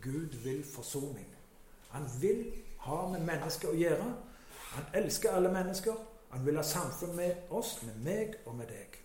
Gud 0.02 0.36
vil 0.44 0.64
forsoning. 0.64 1.26
Han 1.88 2.02
vil 2.20 2.52
ha 2.78 3.08
med 3.08 3.20
mennesker 3.20 3.70
å 3.70 3.76
gjøre. 3.78 4.08
Han 4.72 4.84
elsker 4.94 5.30
alle 5.30 5.52
mennesker. 5.52 5.94
Han 6.32 6.46
vil 6.46 6.56
ha 6.56 6.64
samfunn 6.66 7.16
med 7.16 7.34
oss, 7.50 7.76
med 7.82 8.00
meg 8.04 8.34
og 8.46 8.56
med 8.56 8.66
deg. 8.72 8.98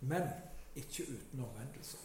Men 0.00 0.28
ikke 0.76 1.02
uten 1.02 1.44
omvendelse. 1.44 1.96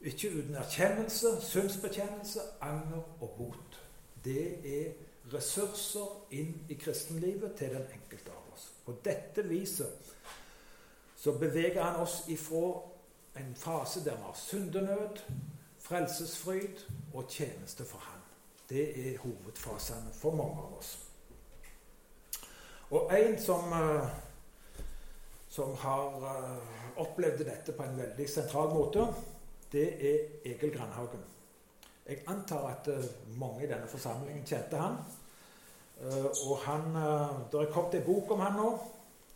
Ikke 0.00 0.32
uten 0.38 0.54
erkjennelse, 0.54 1.36
synsbekjennelse, 1.46 2.40
anger 2.60 3.04
og 3.20 3.34
bot. 3.38 3.78
Det 4.24 4.46
er 4.64 4.92
ressurser 5.34 6.34
inn 6.34 6.56
i 6.68 6.74
kristenlivet 6.74 7.54
til 7.58 7.76
den 7.76 7.84
enkelte 7.94 8.34
av 8.34 8.54
oss. 8.54 8.66
På 8.84 8.96
dette 9.04 9.44
viset 9.46 10.11
så 11.22 11.32
beveger 11.32 11.82
han 11.82 12.00
oss 12.00 12.24
ifra 12.28 12.80
en 13.36 13.54
fase 13.54 14.04
der 14.04 14.16
vi 14.16 14.22
har 14.22 14.34
syndenød, 14.34 15.18
frelsesfryd 15.78 16.80
og 17.14 17.28
tjeneste 17.28 17.84
for 17.84 17.98
Han. 17.98 18.20
Det 18.68 19.12
er 19.12 19.18
hovedfasene 19.18 20.10
for 20.12 20.34
mange 20.34 20.58
av 20.58 20.78
oss. 20.78 20.98
Og 22.90 23.12
en 23.18 23.38
som, 23.40 23.72
uh, 23.72 24.08
som 25.48 25.76
har 25.78 26.16
uh, 26.16 26.58
opplevd 26.96 27.44
dette 27.44 27.72
på 27.72 27.82
en 27.82 27.98
veldig 27.98 28.26
sentral 28.30 28.74
måte, 28.74 29.06
det 29.72 29.86
er 30.10 30.18
Egil 30.44 30.74
Grandhagen. 30.74 31.22
Jeg 32.06 32.18
antar 32.26 32.66
at 32.66 32.88
uh, 32.88 33.04
mange 33.38 33.62
i 33.62 33.70
denne 33.70 33.86
forsamlingen 33.86 34.46
kjente 34.46 34.76
han. 34.76 34.98
og 36.48 36.58
han, 36.64 36.94
Det 37.52 37.60
er 37.60 37.72
kommet 37.72 37.94
en 37.94 38.04
bok 38.06 38.30
om 38.30 38.40
han 38.40 38.58
nå 38.58 38.70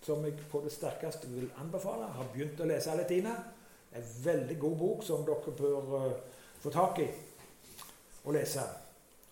som 0.07 0.25
jeg 0.25 0.39
på 0.51 0.61
det 0.63 0.73
sterkeste 0.73 1.29
vil 1.33 1.51
anbefale. 1.59 2.07
Jeg 2.07 2.19
har 2.21 2.33
begynt 2.33 2.61
å 2.63 2.69
lese 2.71 2.91
alle 2.93 3.07
tidene. 3.09 3.35
En 3.97 4.11
veldig 4.23 4.59
god 4.61 4.77
bok 4.79 5.05
som 5.05 5.25
dere 5.27 5.55
bør 5.59 6.13
få 6.63 6.71
tak 6.71 7.01
i 7.03 7.07
og 8.27 8.35
lese. 8.35 8.63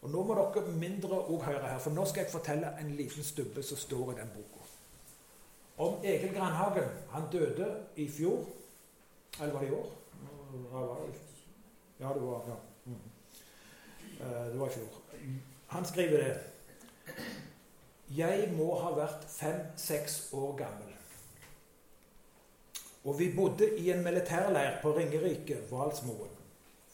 Og 0.02 0.10
Nå 0.10 0.22
må 0.26 0.34
dere 0.36 0.74
mindre 0.78 1.20
òg 1.22 1.46
høre 1.46 1.68
her, 1.68 1.78
for 1.80 1.94
nå 1.94 2.04
skal 2.06 2.24
jeg 2.24 2.32
fortelle 2.32 2.74
en 2.80 2.90
liten 2.98 3.24
stubbe 3.24 3.62
som 3.64 3.78
står 3.80 4.12
i 4.12 4.18
den 4.18 4.32
boka. 4.34 4.64
Om 5.84 6.04
Egil 6.04 6.34
Grandhagen. 6.34 6.90
Han 7.10 7.30
døde 7.32 7.70
i 7.96 8.08
fjor. 8.08 8.44
Eller 9.40 9.52
var 9.52 9.60
det 9.60 9.68
i 9.68 9.74
år? 9.74 9.88
Ja, 12.00 12.12
det 12.14 12.20
var 12.22 12.44
ja. 12.48 12.58
Mm. 12.84 13.00
Eh, 14.20 14.46
det 14.52 14.58
var 14.60 14.68
i 14.68 14.70
fjor. 14.70 15.00
Han 15.66 15.84
skriver 15.84 16.18
det. 16.18 16.36
Jeg 18.16 18.50
må 18.54 18.68
ha 18.78 18.92
vært 18.94 19.24
fem-seks 19.28 20.28
år 20.36 20.52
gammel. 20.58 20.90
Og 23.04 23.18
vi 23.18 23.32
bodde 23.36 23.68
i 23.78 23.90
en 23.92 24.04
militærleir 24.04 24.78
på 24.82 24.92
Ringerike, 24.96 25.56
Hvalsmoen. 25.68 26.30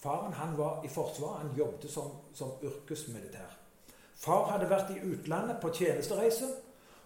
Faren 0.00 0.32
han 0.32 0.56
var 0.58 0.84
i 0.84 0.88
Forsvaret. 0.88 1.42
Han 1.42 1.58
jobbet 1.58 1.90
som, 1.90 2.10
som 2.34 2.56
yrkesmilitær. 2.62 3.58
Far 4.20 4.48
hadde 4.50 4.70
vært 4.70 4.90
i 4.94 5.00
utlandet 5.00 5.60
på 5.62 5.70
tjenestereise, 5.76 6.48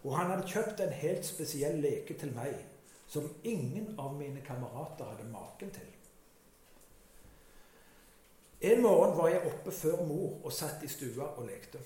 og 0.04 0.16
han 0.16 0.30
hadde 0.30 0.48
kjøpt 0.50 0.80
en 0.82 0.94
helt 1.00 1.26
spesiell 1.26 1.76
leke 1.82 2.16
til 2.18 2.32
meg 2.34 2.54
som 3.08 3.28
ingen 3.42 3.94
av 3.98 4.14
mine 4.16 4.40
kamerater 4.46 5.10
hadde 5.10 5.28
maken 5.30 5.70
til. 5.74 5.90
En 8.64 8.82
morgen 8.82 9.16
var 9.18 9.28
jeg 9.28 9.44
oppe 9.46 9.72
før 9.72 10.02
mor 10.08 10.40
og 10.42 10.52
satt 10.52 10.82
i 10.82 10.88
stua 10.88 11.28
og 11.36 11.46
lekte. 11.46 11.82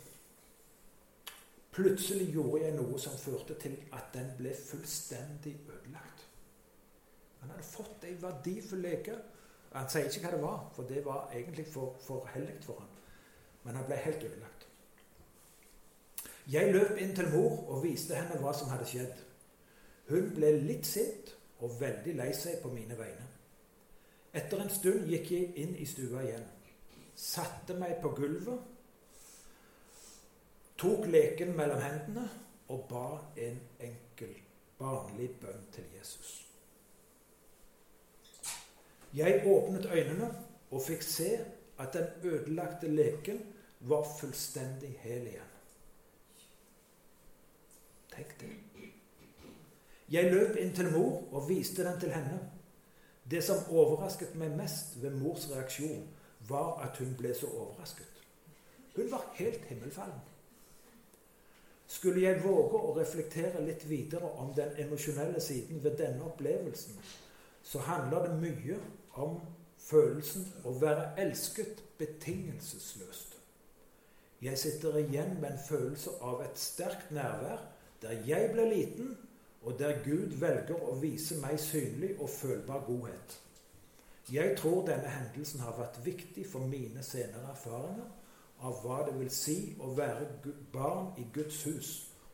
Plutselig 1.78 2.32
gjorde 2.34 2.64
jeg 2.64 2.74
noe 2.74 2.98
som 2.98 3.14
førte 3.18 3.54
til 3.62 3.76
at 3.94 4.10
den 4.14 4.30
ble 4.38 4.50
fullstendig 4.58 5.54
ødelagt. 5.68 6.24
Han 7.40 7.52
hadde 7.54 7.66
fått 7.70 8.06
ei 8.08 8.16
verdifull 8.18 8.82
leke 8.82 9.14
han 9.72 9.88
sier 9.90 10.08
ikke 10.08 10.22
hva 10.24 10.30
det 10.32 10.42
var, 10.42 10.60
for 10.74 10.88
det 10.88 11.04
var 11.04 11.32
egentlig 11.34 11.66
for, 11.68 11.96
for 12.00 12.28
hellig 12.34 12.56
for 12.64 12.80
ham. 12.80 12.92
Men 13.64 13.76
han 13.76 13.86
ble 13.86 13.96
helt 14.00 14.24
ødelagt. 14.24 14.66
Jeg 16.48 16.72
løp 16.72 16.96
inn 16.96 17.12
til 17.16 17.28
mor 17.34 17.66
og 17.68 17.82
viste 17.84 18.16
henne 18.16 18.38
hva 18.40 18.54
som 18.56 18.70
hadde 18.72 18.86
skjedd. 18.88 19.18
Hun 20.08 20.30
ble 20.36 20.54
litt 20.62 20.88
sint 20.88 21.34
og 21.60 21.76
veldig 21.80 22.14
lei 22.16 22.30
seg 22.32 22.62
på 22.62 22.72
mine 22.72 22.96
vegne. 22.96 23.26
Etter 24.32 24.62
en 24.62 24.72
stund 24.72 25.04
gikk 25.10 25.32
jeg 25.34 25.52
inn 25.60 25.74
i 25.76 25.84
stua 25.88 26.22
igjen, 26.24 26.44
satte 27.18 27.76
meg 27.76 27.98
på 28.00 28.12
gulvet, 28.16 28.64
tok 30.78 31.06
leken 31.06 31.56
mellom 31.56 31.80
hendene 31.82 32.28
og 32.68 32.84
ba 32.90 33.06
en 33.36 33.60
enkel, 33.80 34.34
barnlig 34.78 35.30
bønn 35.40 35.64
til 35.74 35.84
Jesus. 35.98 36.34
Jeg 39.14 39.42
åpnet 39.46 39.86
øynene 39.86 40.28
og 40.70 40.82
fikk 40.84 41.02
se 41.02 41.30
at 41.78 41.94
den 41.94 42.32
ødelagte 42.32 42.88
leken 42.88 43.40
var 43.80 44.06
fullstendig 44.20 44.98
hel 45.02 45.26
igjen. 45.26 45.54
Tenk 48.12 48.40
det. 48.40 48.52
Jeg 50.10 50.32
løp 50.32 50.56
inn 50.56 50.72
til 50.74 50.90
mor 50.92 51.28
og 51.32 51.48
viste 51.48 51.84
den 51.84 52.00
til 52.00 52.12
henne. 52.12 52.38
Det 53.30 53.42
som 53.44 53.68
overrasket 53.70 54.34
meg 54.40 54.54
mest 54.56 54.96
ved 55.02 55.16
mors 55.20 55.50
reaksjon, 55.50 56.08
var 56.48 56.80
at 56.86 56.96
hun 56.98 57.12
ble 57.18 57.34
så 57.34 57.46
overrasket. 57.50 58.22
Hun 58.96 59.10
var 59.10 59.26
helt 59.34 59.64
himmelfallen. 59.68 60.27
Skulle 61.88 62.20
jeg 62.22 62.42
våge 62.44 62.76
å 62.84 62.92
reflektere 62.98 63.62
litt 63.64 63.86
videre 63.88 64.28
om 64.42 64.52
den 64.56 64.74
emosjonelle 64.82 65.40
siden 65.40 65.80
ved 65.84 65.96
denne 66.00 66.26
opplevelsen, 66.28 66.98
så 67.64 67.80
handler 67.86 68.26
det 68.28 68.34
mye 68.42 68.76
om 69.16 69.38
følelsen 69.80 70.44
å 70.68 70.74
være 70.80 71.14
elsket 71.22 71.80
betingelsesløst. 71.98 73.38
Jeg 74.44 74.58
sitter 74.58 75.00
igjen 75.00 75.40
med 75.40 75.50
en 75.50 75.64
følelse 75.68 76.12
av 76.22 76.44
et 76.44 76.60
sterkt 76.60 77.10
nærvær 77.10 77.64
der 78.02 78.20
jeg 78.28 78.52
ble 78.52 78.68
liten, 78.70 79.16
og 79.62 79.78
der 79.78 79.98
Gud 80.04 80.36
velger 80.38 80.78
å 80.86 80.94
vise 81.00 81.40
meg 81.42 81.58
synlig 81.60 82.12
og 82.20 82.30
følbar 82.30 82.84
godhet. 82.86 83.34
Jeg 84.32 84.54
tror 84.60 84.84
denne 84.86 85.08
hendelsen 85.08 85.64
har 85.64 85.74
vært 85.80 85.98
viktig 86.04 86.44
for 86.46 86.68
mine 86.68 87.02
senere 87.02 87.56
erfaringer 87.56 88.17
av 88.60 88.80
hva 88.82 89.02
det 89.06 89.14
vil 89.18 89.30
si 89.30 89.58
å 89.80 89.92
være 89.94 90.26
barn 90.72 91.12
i 91.18 91.26
Guds 91.34 91.62
hus, 91.68 91.90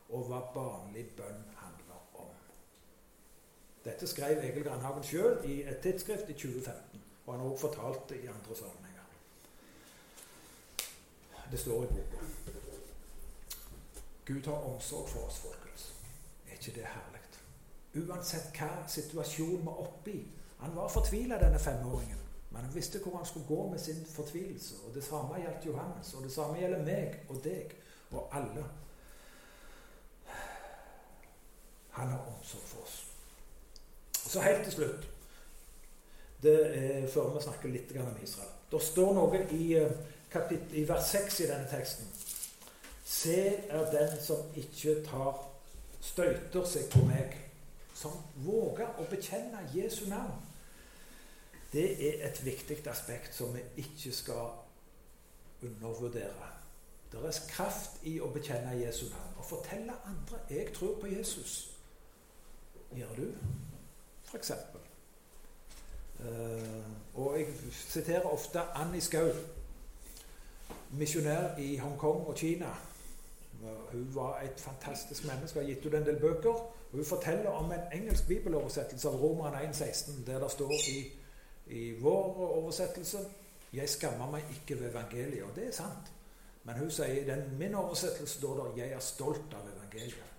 og 0.09 0.29
hva 0.29 0.41
barnlig 0.53 1.05
bønn 1.17 1.43
handler 1.57 2.01
om. 2.13 2.29
dette 3.85 4.07
skrev 4.07 4.43
Egil 4.43 4.63
Grandhagen 4.63 5.03
sjøl 5.03 5.45
i 5.45 5.63
et 5.63 5.81
tidsskrift 5.81 6.29
i 6.29 6.33
2015. 6.33 7.01
Og 7.25 7.33
han 7.33 7.41
har 7.41 7.49
også 7.49 7.67
fortalt 7.67 8.09
det 8.09 8.23
i 8.23 8.27
andre 8.27 8.55
sammenhenger. 8.55 9.05
Det 11.51 11.59
står 11.59 11.83
i 11.83 11.87
boka. 11.87 12.25
Gud 14.25 14.45
har 14.45 14.73
omsorg 14.73 15.09
for 15.09 15.27
oss, 15.27 15.37
folkens. 15.37 15.93
Er 16.47 16.53
ikke 16.53 16.79
det 16.79 16.85
herlig? 16.85 17.15
Uansett 17.95 18.57
hva 18.59 18.83
situasjonen 18.91 19.65
var 19.65 19.79
oppi. 19.85 20.17
Han 20.59 20.75
var 20.75 20.89
fortvila, 20.91 21.37
denne 21.39 21.59
femåringen. 21.59 22.24
Men 22.49 22.63
han 22.63 22.75
visste 22.75 22.99
hvor 22.99 23.17
han 23.17 23.25
skulle 23.25 23.47
gå 23.47 23.69
med 23.69 23.79
sin 23.79 24.05
fortvilelse. 24.05 24.75
Og 24.87 24.93
Det 24.93 25.03
samme 25.03 25.41
gjaldt 25.41 25.65
Johannes, 25.65 26.13
og 26.13 26.23
det 26.23 26.31
samme 26.31 26.59
gjelder 26.59 26.83
meg 26.83 27.19
og 27.29 27.43
deg 27.43 27.75
og 28.11 28.29
alle. 28.31 28.65
Han 31.89 32.07
har 32.07 32.19
omsorg 32.37 32.61
for 32.61 32.81
oss. 32.81 33.07
Så 34.13 34.41
helt 34.41 34.63
til 34.63 34.73
slutt 34.73 35.11
det 36.43 36.77
er 36.77 37.07
Før 37.07 37.33
vi 37.33 37.41
snakker 37.41 37.69
litt 37.69 37.91
om 37.97 38.17
Israel. 38.23 38.49
Det 38.71 38.81
står 38.81 39.13
noe 39.13 39.39
i, 39.51 39.73
eh, 39.73 39.91
i 40.71 40.83
vers 40.87 41.07
6 41.09 41.39
i 41.39 41.47
denne 41.47 41.67
teksten. 41.71 42.05
Se 43.05 43.55
er 43.69 43.91
den 43.91 44.21
som 44.21 44.37
ikke 44.55 45.03
tar 45.05 45.39
støyter 46.01 46.65
seg 46.65 46.89
på 46.91 47.05
meg, 47.05 47.37
som 47.93 48.11
våger 48.45 48.99
å 48.99 49.07
bekjenne 49.09 49.63
Jesu 49.73 50.05
navn. 50.09 50.44
Det 51.75 52.07
er 52.07 52.27
et 52.27 52.45
viktig 52.45 52.87
aspekt 52.87 53.35
som 53.35 53.55
vi 53.55 53.59
ikke 53.77 54.11
skal 54.11 54.47
undervurdere. 55.63 56.47
Det 57.11 57.19
er 57.19 57.39
kraft 57.49 57.99
i 58.07 58.13
å 58.23 58.29
bekjenne 58.31 58.77
Jesu 58.79 59.09
navn 59.09 59.33
og 59.37 59.45
fortelle 59.45 59.93
andre 60.07 60.39
'jeg 60.49 60.73
tror 60.73 60.99
på 60.99 61.07
Jesus'. 61.07 61.71
Gjør 62.95 63.15
du? 63.15 63.33
f.eks. 64.23 64.51
Uh, 66.19 66.25
eh, 66.25 66.83
og 67.13 67.39
jeg 67.39 67.47
siterer 67.71 68.21
ofte 68.21 68.61
Annie 68.61 69.01
Skau, 69.01 69.29
misjonær 70.91 71.57
i 71.57 71.77
Hongkong 71.77 72.27
og 72.27 72.35
Kina. 72.35 72.71
Hun 73.91 74.15
var 74.15 74.41
et 74.41 74.59
fantastisk 74.59 75.25
menneske, 75.25 75.59
og 75.59 75.65
har 75.65 75.73
gitt 75.73 75.85
ut 75.85 75.93
en 75.93 76.05
del 76.05 76.19
bøker. 76.19 76.71
Hun 76.91 77.05
forteller 77.05 77.49
om 77.49 77.71
en 77.71 77.79
engelsk 77.93 78.27
bibeloversettelse 78.27 79.09
av 79.09 79.15
Roman 79.15 79.53
1,16, 79.53 80.25
der 80.25 80.39
det 80.39 80.51
står 80.51 80.71
i 80.71 81.11
i 81.67 81.99
vår 81.99 82.37
oversettelse 82.37 83.17
'Jeg 83.73 83.89
skammer 83.89 84.31
meg 84.31 84.43
ikke 84.51 84.79
ved 84.81 84.95
evangeliet'. 84.95 85.43
Og 85.43 85.55
det 85.55 85.67
er 85.67 85.71
sant. 85.71 86.11
Men 86.63 86.77
hun 86.77 86.91
sier 86.91 87.35
i 87.35 87.49
min 87.57 87.75
oversettelse 87.75 88.37
står 88.37 88.63
det 88.63 88.77
'Jeg 88.77 88.91
er 88.91 88.99
stolt 88.99 89.53
av 89.53 89.67
evangeliet'. 89.67 90.33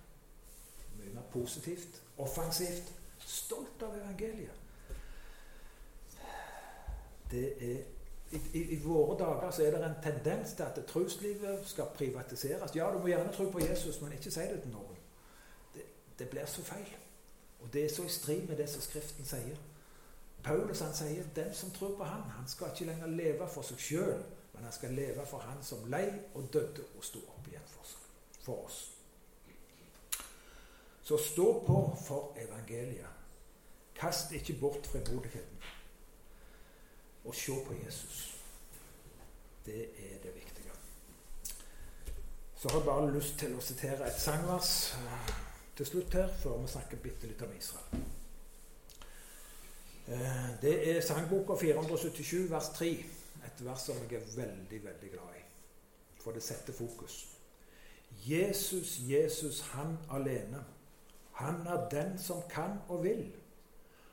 Mye 0.97 1.13
mer 1.13 1.21
positivt, 1.31 2.03
offensivt. 2.17 2.93
Stolt 3.19 3.81
av 3.81 3.97
evangeliet. 3.97 4.51
Det 7.31 7.73
er 7.73 7.83
i, 8.31 8.37
i, 8.53 8.61
I, 8.61 8.83
våre 8.83 9.17
dager 9.19 9.51
så 9.51 9.63
er 9.63 9.71
det 9.71 9.85
en 9.85 10.01
tendens 10.03 10.53
til 10.53 10.63
at 10.63 10.85
troslivet 10.87 11.59
skal 11.65 11.85
privatiseres. 11.95 12.75
Ja, 12.75 12.89
du 12.93 12.99
må 12.99 13.07
gjerne 13.07 13.31
tro 13.33 13.49
på 13.49 13.59
Jesus, 13.59 14.01
men 14.01 14.11
ikke 14.11 14.31
si 14.31 14.39
det 14.39 14.61
til 14.61 14.71
noen. 14.71 14.97
Det, 15.75 15.85
det 16.19 16.29
blir 16.29 16.45
så 16.45 16.63
feil. 16.63 16.89
Og 17.59 17.73
det 17.73 17.85
er 17.85 17.93
så 17.95 18.03
i 18.03 18.09
strid 18.11 18.47
med 18.47 18.57
det 18.57 18.69
som 18.69 18.81
Skriften 18.81 19.25
sier. 19.25 19.55
Paulus 20.47 20.79
han 20.79 20.93
sier 20.95 21.25
den 21.35 21.53
som 21.53 21.71
tror 21.75 21.97
på 21.97 22.03
han, 22.07 22.21
han 22.37 22.47
skal 22.47 22.71
ikke 22.71 22.85
lenger 22.87 23.07
leve 23.11 23.47
for 23.51 23.67
seg 23.67 23.81
sjøl, 23.83 24.21
men 24.53 24.63
han 24.63 24.73
skal 24.73 24.93
leve 24.95 25.25
for 25.27 25.43
han 25.43 25.59
som 25.63 25.83
lei 25.91 26.05
og 26.39 26.47
døde 26.53 26.85
og 26.95 27.03
sto 27.03 27.19
opp 27.19 27.49
igjen 27.51 27.65
for, 27.73 28.61
oss. 28.63 28.77
Så 31.03 31.17
stå 31.19 31.47
på 31.67 31.81
for 32.05 32.37
evangeliet. 32.39 33.11
Kast 33.95 34.31
ikke 34.31 34.55
bort 34.61 34.87
frimodigheten. 34.87 35.57
Og 37.25 37.35
se 37.35 37.51
på 37.67 37.75
Jesus. 37.85 38.35
Det 39.65 39.81
er 39.83 40.21
det 40.23 40.35
viktige. 40.35 40.71
Så 42.55 42.69
har 42.69 42.79
jeg 42.79 42.85
bare 42.85 43.11
lyst 43.11 43.35
til 43.39 43.55
å 43.55 43.63
sitere 43.63 44.07
et 44.07 44.21
sangvers 44.21 44.93
eh, 44.95 45.33
til 45.75 45.91
slutt 45.91 46.15
her, 46.15 46.31
før 46.39 46.61
vi 46.63 46.71
snakker 46.71 47.03
bitte 47.03 47.27
litt 47.27 47.43
om 47.43 47.51
Israel. 47.57 48.07
Eh, 50.07 50.61
det 50.61 50.95
er 50.95 51.01
sangboka 51.01 51.55
477 51.55 52.51
vers 52.51 52.69
3. 52.69 53.05
Et 53.45 53.65
vers 53.65 53.81
som 53.81 53.95
jeg 54.09 54.19
er 54.19 54.35
veldig, 54.35 54.83
veldig 54.83 55.09
glad 55.11 55.35
i. 55.35 55.43
For 56.23 56.31
det 56.31 56.43
setter 56.43 56.73
fokus. 56.73 57.27
Jesus, 58.27 58.99
Jesus, 58.99 59.61
han 59.61 59.97
alene. 60.11 60.63
Han 61.31 61.55
er 61.67 61.89
den 61.89 62.19
som 62.19 62.41
kan 62.49 62.79
og 62.87 63.03
vil. 63.03 63.25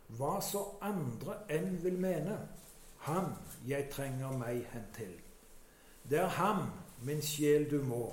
Hva 0.08 0.40
så 0.42 0.64
andre 0.82 1.36
enn 1.50 1.78
vil 1.84 1.98
mene. 1.98 2.38
Han 3.06 3.30
jeg 3.68 3.88
trenger 3.92 4.34
meg 4.38 4.64
hen 4.72 4.84
til. 4.96 5.14
Det 6.10 6.18
er 6.18 6.34
ham, 6.36 6.66
min 7.02 7.22
sjel, 7.22 7.70
du 7.70 7.82
må 7.82 8.12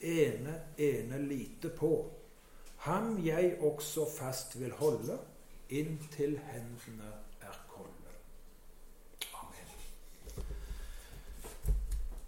ene, 0.00 0.60
ene 0.78 1.18
lite 1.18 1.68
på. 1.68 2.10
Ham 2.76 3.16
jeg 3.24 3.56
også 3.60 4.06
fast 4.18 4.60
vil 4.60 4.72
holde, 4.72 5.18
inntil 5.70 6.40
hendene 6.52 7.12
er 7.40 7.56
kolde. 7.68 8.12
Amen. 9.34 10.44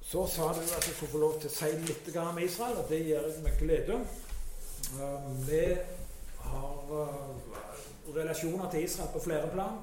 Så 0.01 0.26
sa 0.26 0.43
du 0.43 0.61
at 0.61 0.86
jeg 0.86 0.95
skulle 0.95 1.11
få 1.11 1.18
lov 1.18 1.41
til 1.41 1.51
å 1.51 1.55
si 1.55 1.70
litt 1.84 2.16
om 2.16 2.39
Israel, 2.39 2.80
og 2.82 2.91
det 2.91 3.05
gjør 3.07 3.28
jeg 3.28 3.45
med 3.45 3.61
glede. 3.61 4.01
Uh, 4.99 5.30
vi 5.49 5.62
har 6.49 6.91
uh, 6.91 8.16
relasjoner 8.16 8.70
til 8.70 8.84
Israel 8.84 9.12
på 9.12 9.22
flere 9.22 9.53
plan. 9.53 9.78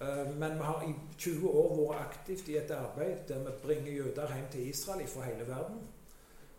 Uh, 0.00 0.28
men 0.36 0.58
vi 0.58 0.66
har 0.66 0.84
i 0.88 0.94
20 1.18 1.48
år 1.48 1.74
vært 1.78 2.06
aktivt 2.06 2.48
i 2.48 2.58
et 2.58 2.70
arbeid 2.74 3.28
der 3.28 3.44
vi 3.46 3.58
bringer 3.62 3.92
jøder 3.92 4.34
hjem 4.34 4.48
til 4.52 4.68
Israel 4.68 5.08
fra 5.08 5.28
hele 5.30 5.48
verden. 5.48 5.82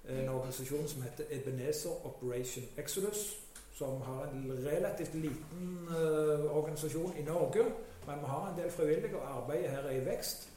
En 0.10 0.30
organisasjon 0.30 0.88
som 0.88 1.02
heter 1.02 1.30
Ebenezer 1.32 2.06
Operation 2.06 2.66
Exodus 2.78 3.43
som 3.74 4.02
har 4.02 4.24
en 4.28 4.66
relativt 4.66 5.14
liten 5.14 5.88
uh, 5.90 6.58
organisasjon 6.58 7.18
i 7.18 7.24
Norge. 7.24 7.64
Men 8.08 8.20
vi 8.20 8.26
har 8.26 8.50
en 8.50 8.58
del 8.60 8.72
frivillige, 8.72 9.18
og 9.18 9.38
arbeidet 9.38 9.70
her 9.70 9.88
er 9.90 9.98
i 9.98 10.06
vekst. 10.06 10.50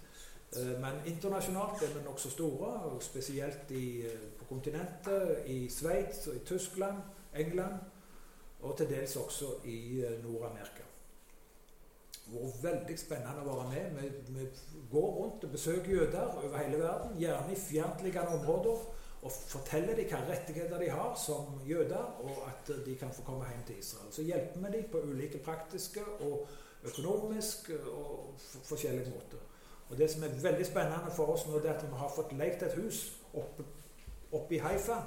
Uh, 0.57 0.81
men 0.81 1.01
internasjonalt 1.07 1.83
er 1.83 1.95
vi 1.95 2.05
nokså 2.05 2.31
store, 2.31 2.73
og 2.91 3.03
spesielt 3.03 3.71
i, 3.71 4.07
uh, 4.07 4.27
på 4.39 4.49
kontinentet, 4.49 5.39
i 5.47 5.69
Sveits 5.69 6.27
og 6.27 6.37
i 6.37 6.45
Tyskland, 6.45 6.97
England 7.37 7.81
og 8.61 8.77
til 8.77 8.89
dels 8.91 9.17
også 9.17 9.45
i 9.65 10.05
Nord-Amerika. 10.25 10.83
Det 12.27 12.33
har 12.35 12.41
vært 12.43 12.63
veldig 12.63 12.95
spennende 12.99 13.43
å 13.45 13.57
være 13.61 13.91
med. 13.93 14.15
Vi, 14.29 14.39
vi 14.41 14.47
går 14.91 15.11
rundt 15.19 15.45
og 15.45 15.53
besøker 15.53 15.93
jøder 15.93 16.33
over 16.41 16.57
hele 16.59 16.81
verden, 16.81 17.19
gjerne 17.21 17.53
i 17.53 17.61
fjerntliggende 17.61 18.39
områder 18.41 18.81
og 19.23 19.33
forteller 19.33 19.95
dem 19.95 20.05
hvilke 20.05 20.17
rettigheter 20.31 20.79
de 20.79 20.91
har 20.91 21.15
som 21.27 21.61
jøder, 21.69 22.05
og 22.21 22.47
at 22.47 22.87
de 22.87 22.97
kan 22.97 23.13
få 23.13 23.23
komme 23.23 23.49
hjem 23.49 23.65
til 23.67 23.79
Israel. 23.79 24.13
Så 24.13 24.23
hjelper 24.23 24.61
vi 24.61 24.77
dem 24.77 24.89
på 24.93 24.99
ulike 24.99 25.39
praktiske 25.39 26.05
og 26.21 26.49
økonomiske 26.85 27.81
og 27.81 28.35
forskjellige 28.65 29.11
måter. 29.11 29.39
Og 29.89 29.99
Det 29.99 30.11
som 30.11 30.23
er 30.23 30.29
veldig 30.43 30.67
spennende 30.67 31.11
for 31.17 31.27
oss 31.27 31.47
nå, 31.47 31.59
det 31.59 31.71
er 31.71 31.75
at 31.75 31.83
vi 31.83 31.97
har 31.97 32.13
fått 32.17 32.33
lekt 32.39 32.63
et 32.63 32.75
hus 32.75 33.21
oppe, 33.35 33.65
oppe 34.33 34.55
i 34.55 34.59
Haifa, 34.59 35.01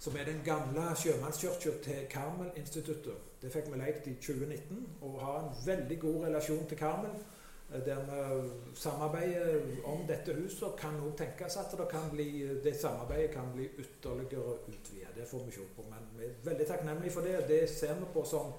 som 0.00 0.16
er 0.16 0.24
den 0.24 0.40
gamle 0.44 0.96
sjømannskirka 0.96 1.70
til 1.82 2.06
Karmel-instituttet. 2.10 3.14
Det 3.42 3.52
fikk 3.52 3.68
vi 3.72 3.78
lekt 3.78 4.06
i 4.06 4.14
2019, 4.14 4.86
og 5.00 5.20
har 5.20 5.38
en 5.42 5.66
veldig 5.66 6.00
god 6.00 6.24
relasjon 6.24 6.66
til 6.68 6.78
Karmel 6.78 7.14
der 7.72 8.00
vi 8.00 8.50
samarbeider 8.74 9.60
om 9.84 10.06
dette 10.08 10.34
huset, 10.34 10.72
kan 10.78 10.96
òg 11.06 11.12
tenkes 11.18 11.56
at 11.56 11.70
det, 11.78 11.86
kan 11.90 12.08
bli, 12.10 12.58
det 12.64 12.74
samarbeidet 12.80 13.30
kan 13.34 13.52
bli 13.54 13.68
ytterligere 13.78 14.56
utvidet. 14.66 15.14
Det 15.14 15.28
får 15.28 15.44
vi 15.46 15.52
se 15.54 15.66
på. 15.76 15.84
Men 15.90 16.08
vi 16.18 16.26
er 16.26 16.34
veldig 16.44 16.66
takknemlige 16.66 17.14
for 17.14 17.20
det. 17.20 17.44
Det 17.48 17.60
ser 17.70 17.94
vi 17.94 18.10
på 18.14 18.24
som, 18.24 18.52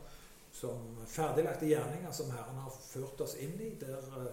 som 0.51 1.03
ferdiglagte 1.07 1.67
gjerninger 1.67 2.11
som 2.11 2.31
Herren 2.31 2.63
har 2.63 2.71
ført 2.71 3.21
oss 3.27 3.35
inn 3.35 3.59
i. 3.59 3.75
Der 3.81 3.99
uh, 4.15 4.31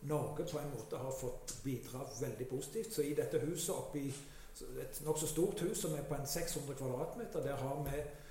Norge 0.00 0.44
på 0.52 0.58
en 0.58 0.74
måte 0.76 1.00
har 1.00 1.14
fått 1.20 1.56
bidra 1.64 2.04
veldig 2.20 2.48
positivt. 2.48 2.92
Så 2.92 3.02
i 3.02 3.16
dette 3.16 3.40
huset 3.46 3.74
oppi 3.74 4.06
et 4.82 5.00
nokså 5.06 5.26
stort 5.26 5.60
hus 5.62 5.80
som 5.80 5.94
er 5.94 6.04
på 6.04 6.16
en 6.18 6.26
600 6.26 6.74
kvadratmeter, 6.74 7.40
der 7.40 7.56
har 7.56 7.84
vi 7.86 8.02
Eh, 8.02 8.27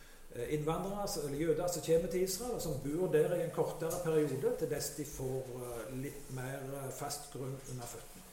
innvandrere, 0.49 1.07
eller 1.27 1.39
jøder, 1.39 1.67
som 1.67 1.81
kommer 1.85 2.11
til 2.11 2.23
Israel, 2.23 2.51
og 2.51 2.61
som 2.61 2.79
bor 2.83 3.11
der 3.11 3.35
i 3.35 3.43
en 3.43 3.51
kortere 3.51 4.03
periode, 4.03 4.55
til 4.59 4.69
dess 4.69 4.89
de 4.97 5.05
får 5.05 5.49
eh, 5.61 5.95
litt 6.03 6.31
mer 6.35 6.61
eh, 6.81 6.91
fast 6.93 7.31
grunn 7.33 7.55
under 7.71 7.89
føttene. 7.93 8.25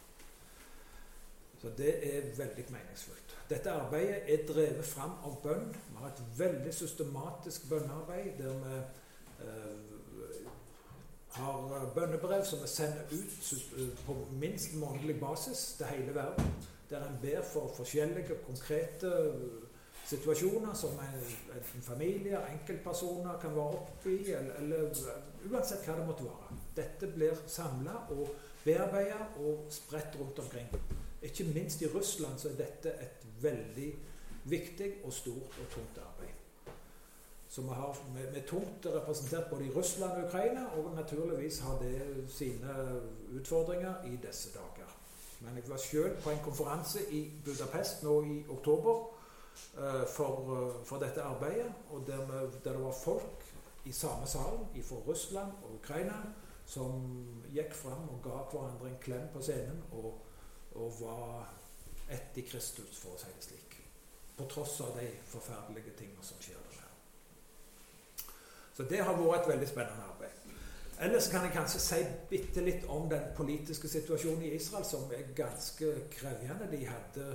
Så 1.62 1.72
det 1.78 1.94
er 2.16 2.28
veldig 2.36 2.66
meningsfullt. 2.68 3.36
Dette 3.48 3.72
arbeidet 3.72 4.22
er 4.28 4.44
drevet 4.48 4.84
fram 4.84 5.16
av 5.24 5.38
bønn. 5.42 5.70
Vi 5.72 5.96
har 6.00 6.12
et 6.12 6.22
veldig 6.38 6.74
systematisk 6.74 7.68
bønnearbeid 7.70 8.36
der 8.38 8.59
vi 8.64 8.76
eh, 9.46 9.94
har 11.34 11.90
bønnebrev 11.94 12.44
som 12.44 12.62
vi 12.62 12.68
sender 12.68 13.02
ut 13.12 14.05
på 14.07 14.16
minst 14.40 14.74
månedlig 14.74 15.20
basis 15.20 15.72
til 15.78 15.86
hele 15.86 16.14
verden. 16.14 16.52
Der 16.90 17.09
en 17.09 17.18
ber 17.22 17.42
for 17.52 17.72
forskjellige 17.76 18.36
konkrete 18.46 19.11
situasjoner 20.07 20.74
som 20.74 20.98
en, 21.00 21.20
en 21.57 21.82
familie, 21.82 22.38
enkeltpersoner 22.52 23.38
kan 23.40 23.55
være 23.57 23.78
oppi, 23.80 24.16
eller, 24.32 24.55
eller, 24.61 24.90
uansett 25.50 25.86
hva 25.86 25.96
det 25.98 26.07
måtte 26.09 26.26
være. 26.28 26.59
Dette 26.76 27.09
blir 27.14 27.40
samla 27.46 27.96
og 28.12 28.28
bearbeida 28.64 29.20
og 29.44 29.66
spredt 29.72 30.18
rundt 30.20 30.38
omkring. 30.38 30.68
Ikke 31.24 31.44
minst 31.55 31.82
i 31.82 31.88
Russland 31.88 32.38
så 32.38 32.50
er 32.52 32.61
dette 32.61 32.92
et 33.00 33.24
veldig 33.42 33.90
viktig 34.44 34.90
og 35.05 35.12
stort 35.12 35.61
og 35.61 35.70
tungt 35.72 36.00
arbeid. 36.02 36.34
Så 37.48 37.62
vi 37.62 37.68
har 37.68 37.98
med, 38.14 38.42
tungt 38.46 38.86
representert 38.86 39.50
både 39.50 39.66
i 39.66 39.70
Russland 39.70 40.12
og 40.12 40.24
Ukraina, 40.28 40.66
og 40.76 40.94
naturligvis 40.96 41.59
har 41.59 41.78
det 41.78 42.24
sine 42.28 43.00
utfordringer 43.38 44.05
i 44.05 44.18
disse 44.26 44.50
dager. 44.52 44.90
Men 45.40 45.57
jeg 45.57 45.68
var 45.68 45.78
sjøl 45.78 46.16
på 46.22 46.30
en 46.30 46.42
konferanse 46.44 46.98
i 47.11 47.30
Budapest 47.44 48.02
nå 48.02 48.22
i 48.22 48.44
oktober 48.48 49.14
for, 50.07 50.57
eh, 50.57 50.84
for, 50.84 50.98
dette 50.98 51.22
arbeidet. 51.22 51.72
Og 51.90 52.07
der, 52.07 52.26
der, 52.26 52.50
det 52.64 52.74
var 52.84 52.92
folk 53.05 53.44
i 53.84 53.92
samme 53.92 54.26
salen 54.26 54.82
fra 54.82 54.96
Russland 55.07 55.52
og 55.62 55.74
Ukraina 55.74 56.22
som 56.66 57.02
gikk 57.52 57.74
fram 57.76 58.09
og 58.09 58.22
ga 58.24 58.38
hverandre 58.50 58.88
en 58.88 59.00
klem 59.02 59.26
på 59.32 59.42
scenen 59.44 59.82
og, 59.92 60.22
og 60.74 61.00
var 61.00 61.50
ett 62.09 62.38
i 62.38 62.44
Kristus, 62.44 62.96
for 62.98 63.14
å 63.14 63.20
si 63.20 63.32
det 63.32 63.44
slik. 63.44 63.76
På 64.36 64.46
tross 64.50 64.80
av 64.80 64.96
de 64.98 65.11
forferdelige 65.28 65.92
tingene 65.98 66.24
som 66.24 66.40
skjer 66.40 66.57
der. 66.57 66.88
Så 68.74 68.82
det 68.90 69.05
har 69.05 69.14
vært 69.20 69.44
et 69.44 69.52
veldig 69.52 69.68
spennende 69.70 70.09
arbeid. 70.09 70.40
Ellers 71.05 71.28
kan 71.30 71.44
jeg 71.44 71.55
kanskje 71.55 71.80
si 71.82 72.00
bitte 72.30 72.62
litt 72.62 72.84
om 72.90 73.09
den 73.11 73.28
politiske 73.36 73.88
situasjonen 73.90 74.46
i 74.46 74.55
Israel, 74.57 74.84
som 74.86 75.11
er 75.12 75.30
ganske 75.36 75.90
krevende. 76.11 76.70
De 76.70 76.80
hadde 76.86 77.26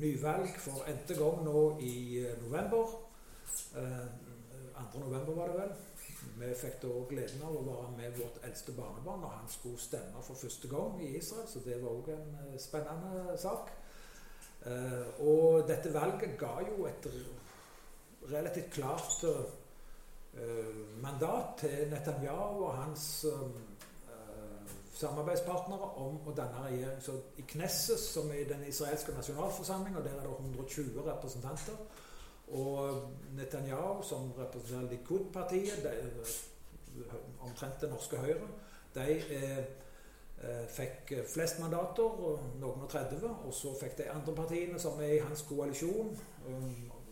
nyvalg 0.00 0.56
for 0.58 0.84
n-te 0.90 1.16
gang 1.18 1.42
nå 1.46 1.64
i 1.82 1.96
eh, 2.24 2.36
november. 2.42 2.94
Eh, 3.78 4.06
2. 4.94 5.00
november 5.00 5.34
var 5.34 5.50
det 5.50 5.60
vel. 5.60 5.74
Vi 6.38 6.50
fikk 6.58 6.80
da 6.82 6.92
gleden 7.10 7.42
av 7.46 7.54
å 7.54 7.62
være 7.66 7.90
med 7.94 8.16
vårt 8.18 8.40
eldste 8.46 8.74
barnebarn 8.74 9.22
når 9.22 9.34
han 9.36 9.50
skulle 9.50 9.78
stemme 9.78 10.22
for 10.24 10.38
første 10.38 10.70
gang 10.70 10.96
i 11.02 11.12
Israel, 11.18 11.46
så 11.50 11.62
det 11.64 11.78
var 11.82 11.94
òg 11.94 12.10
en 12.14 12.30
eh, 12.42 12.60
spennende 12.62 13.36
sak. 13.38 13.70
Eh, 14.66 15.20
og 15.26 15.66
dette 15.68 15.92
valget 15.94 16.38
ga 16.40 16.56
jo 16.66 16.88
et 16.90 17.10
relativt 18.30 18.72
klart 18.72 19.24
mandat 21.02 21.60
til 21.60 21.90
Netanyahu 21.92 22.64
og 22.64 22.72
hans 22.74 23.04
eh, 23.30 23.42
samarbeidspartnere 24.94 25.88
om 26.02 26.18
å 26.26 26.34
danne 26.36 26.64
regjering. 26.68 27.02
Så 27.02 27.16
I 27.38 27.44
Knesset, 27.54 28.00
som 28.00 28.30
er 28.32 28.48
den 28.48 28.64
israelske 28.68 29.14
nasjonalforsamlinga, 29.16 30.02
der 30.04 30.18
er 30.18 30.26
det 30.26 30.34
120 30.38 31.00
representanter. 31.06 31.78
Og 32.54 33.00
Netanyahu, 33.34 34.02
som 34.02 34.32
representerer 34.38 34.90
Likud-partiet, 34.90 35.86
omtrent 37.40 37.80
det 37.80 37.90
norske 37.90 38.20
Høyre, 38.20 38.50
de 38.94 39.08
eh, 39.38 39.58
eh 40.44 40.66
fikk 40.68 41.12
flest 41.32 41.58
mandater, 41.58 42.20
noen 42.60 42.84
og 42.84 42.90
30. 42.90 43.24
Og 43.46 43.54
så 43.54 43.72
fikk 43.80 43.98
de 43.98 44.10
andre 44.12 44.34
partiene 44.34 44.78
som 44.78 45.00
er 45.00 45.16
i 45.16 45.24
hans 45.24 45.42
koalisjon, 45.48 46.14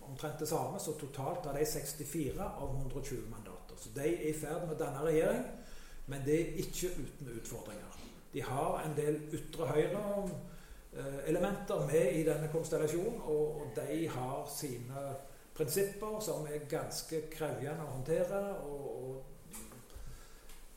omtrent 0.03 0.39
det 0.41 0.49
samme. 0.49 0.79
Så 0.79 0.95
totalt 1.01 1.47
har 1.47 1.59
de 1.59 1.67
64 1.67 2.43
av 2.43 2.77
120 2.77 3.31
mandater. 3.31 3.77
Så 3.77 3.91
de 3.95 4.07
er 4.07 4.29
i 4.29 4.35
ferd 4.37 4.67
med 4.67 4.77
å 4.77 4.85
danne 4.85 5.05
regjering. 5.07 5.45
Men 6.07 6.21
det 6.27 6.41
er 6.41 6.47
ikke 6.65 6.89
uten 6.99 7.37
utfordringer. 7.37 7.93
De 8.33 8.43
har 8.43 8.83
en 8.83 8.97
del 8.97 9.21
ytre 9.33 9.67
høyre-elementer 9.67 11.87
med 11.87 12.13
i 12.13 12.25
denne 12.27 12.49
konstellasjonen, 12.53 13.21
og 13.21 13.63
de 13.77 14.09
har 14.09 14.53
sine 14.59 15.17
prinsipper 15.55 16.21
som 16.21 16.47
er 16.49 16.59
ganske 16.69 17.21
krevende 17.33 17.85
å 17.85 17.87
håndtere. 17.97 18.57
Og, 18.67 19.05
og 19.05 19.25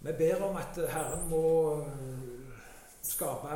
vi 0.05 0.11
ber 0.17 0.43
om 0.45 0.55
at 0.59 0.75
Herren 0.91 1.29
må 1.31 1.45
skape 3.01 3.49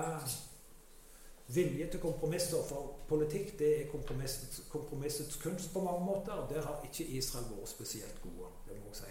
vilje 1.53 1.87
til 1.91 1.99
kompromisser, 1.99 2.57
for 2.69 2.95
politikk 3.09 3.59
det 3.59 3.81
er 3.81 3.91
kompromissets, 3.91 4.61
kompromissets 4.69 5.35
kunst 5.41 5.73
på 5.73 5.81
mange 5.81 6.05
måter. 6.05 6.31
og 6.31 6.53
Der 6.53 6.61
har 6.61 6.81
ikke 6.83 7.17
Israel 7.17 7.45
vært 7.57 7.69
spesielt 7.69 8.21
gode. 8.21 8.47
det 8.67 8.77
må 8.77 8.93
jeg 8.93 8.95
si. 8.95 9.03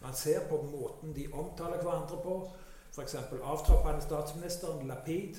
Man 0.00 0.14
ser 0.14 0.48
på 0.48 0.62
måten 0.62 1.14
de 1.16 1.26
omtaler 1.32 1.82
hverandre 1.82 2.20
på, 2.22 2.50
f.eks. 2.94 3.14
avtroppende 3.42 4.02
statsministeren 4.02 4.86
Lapid 4.88 5.36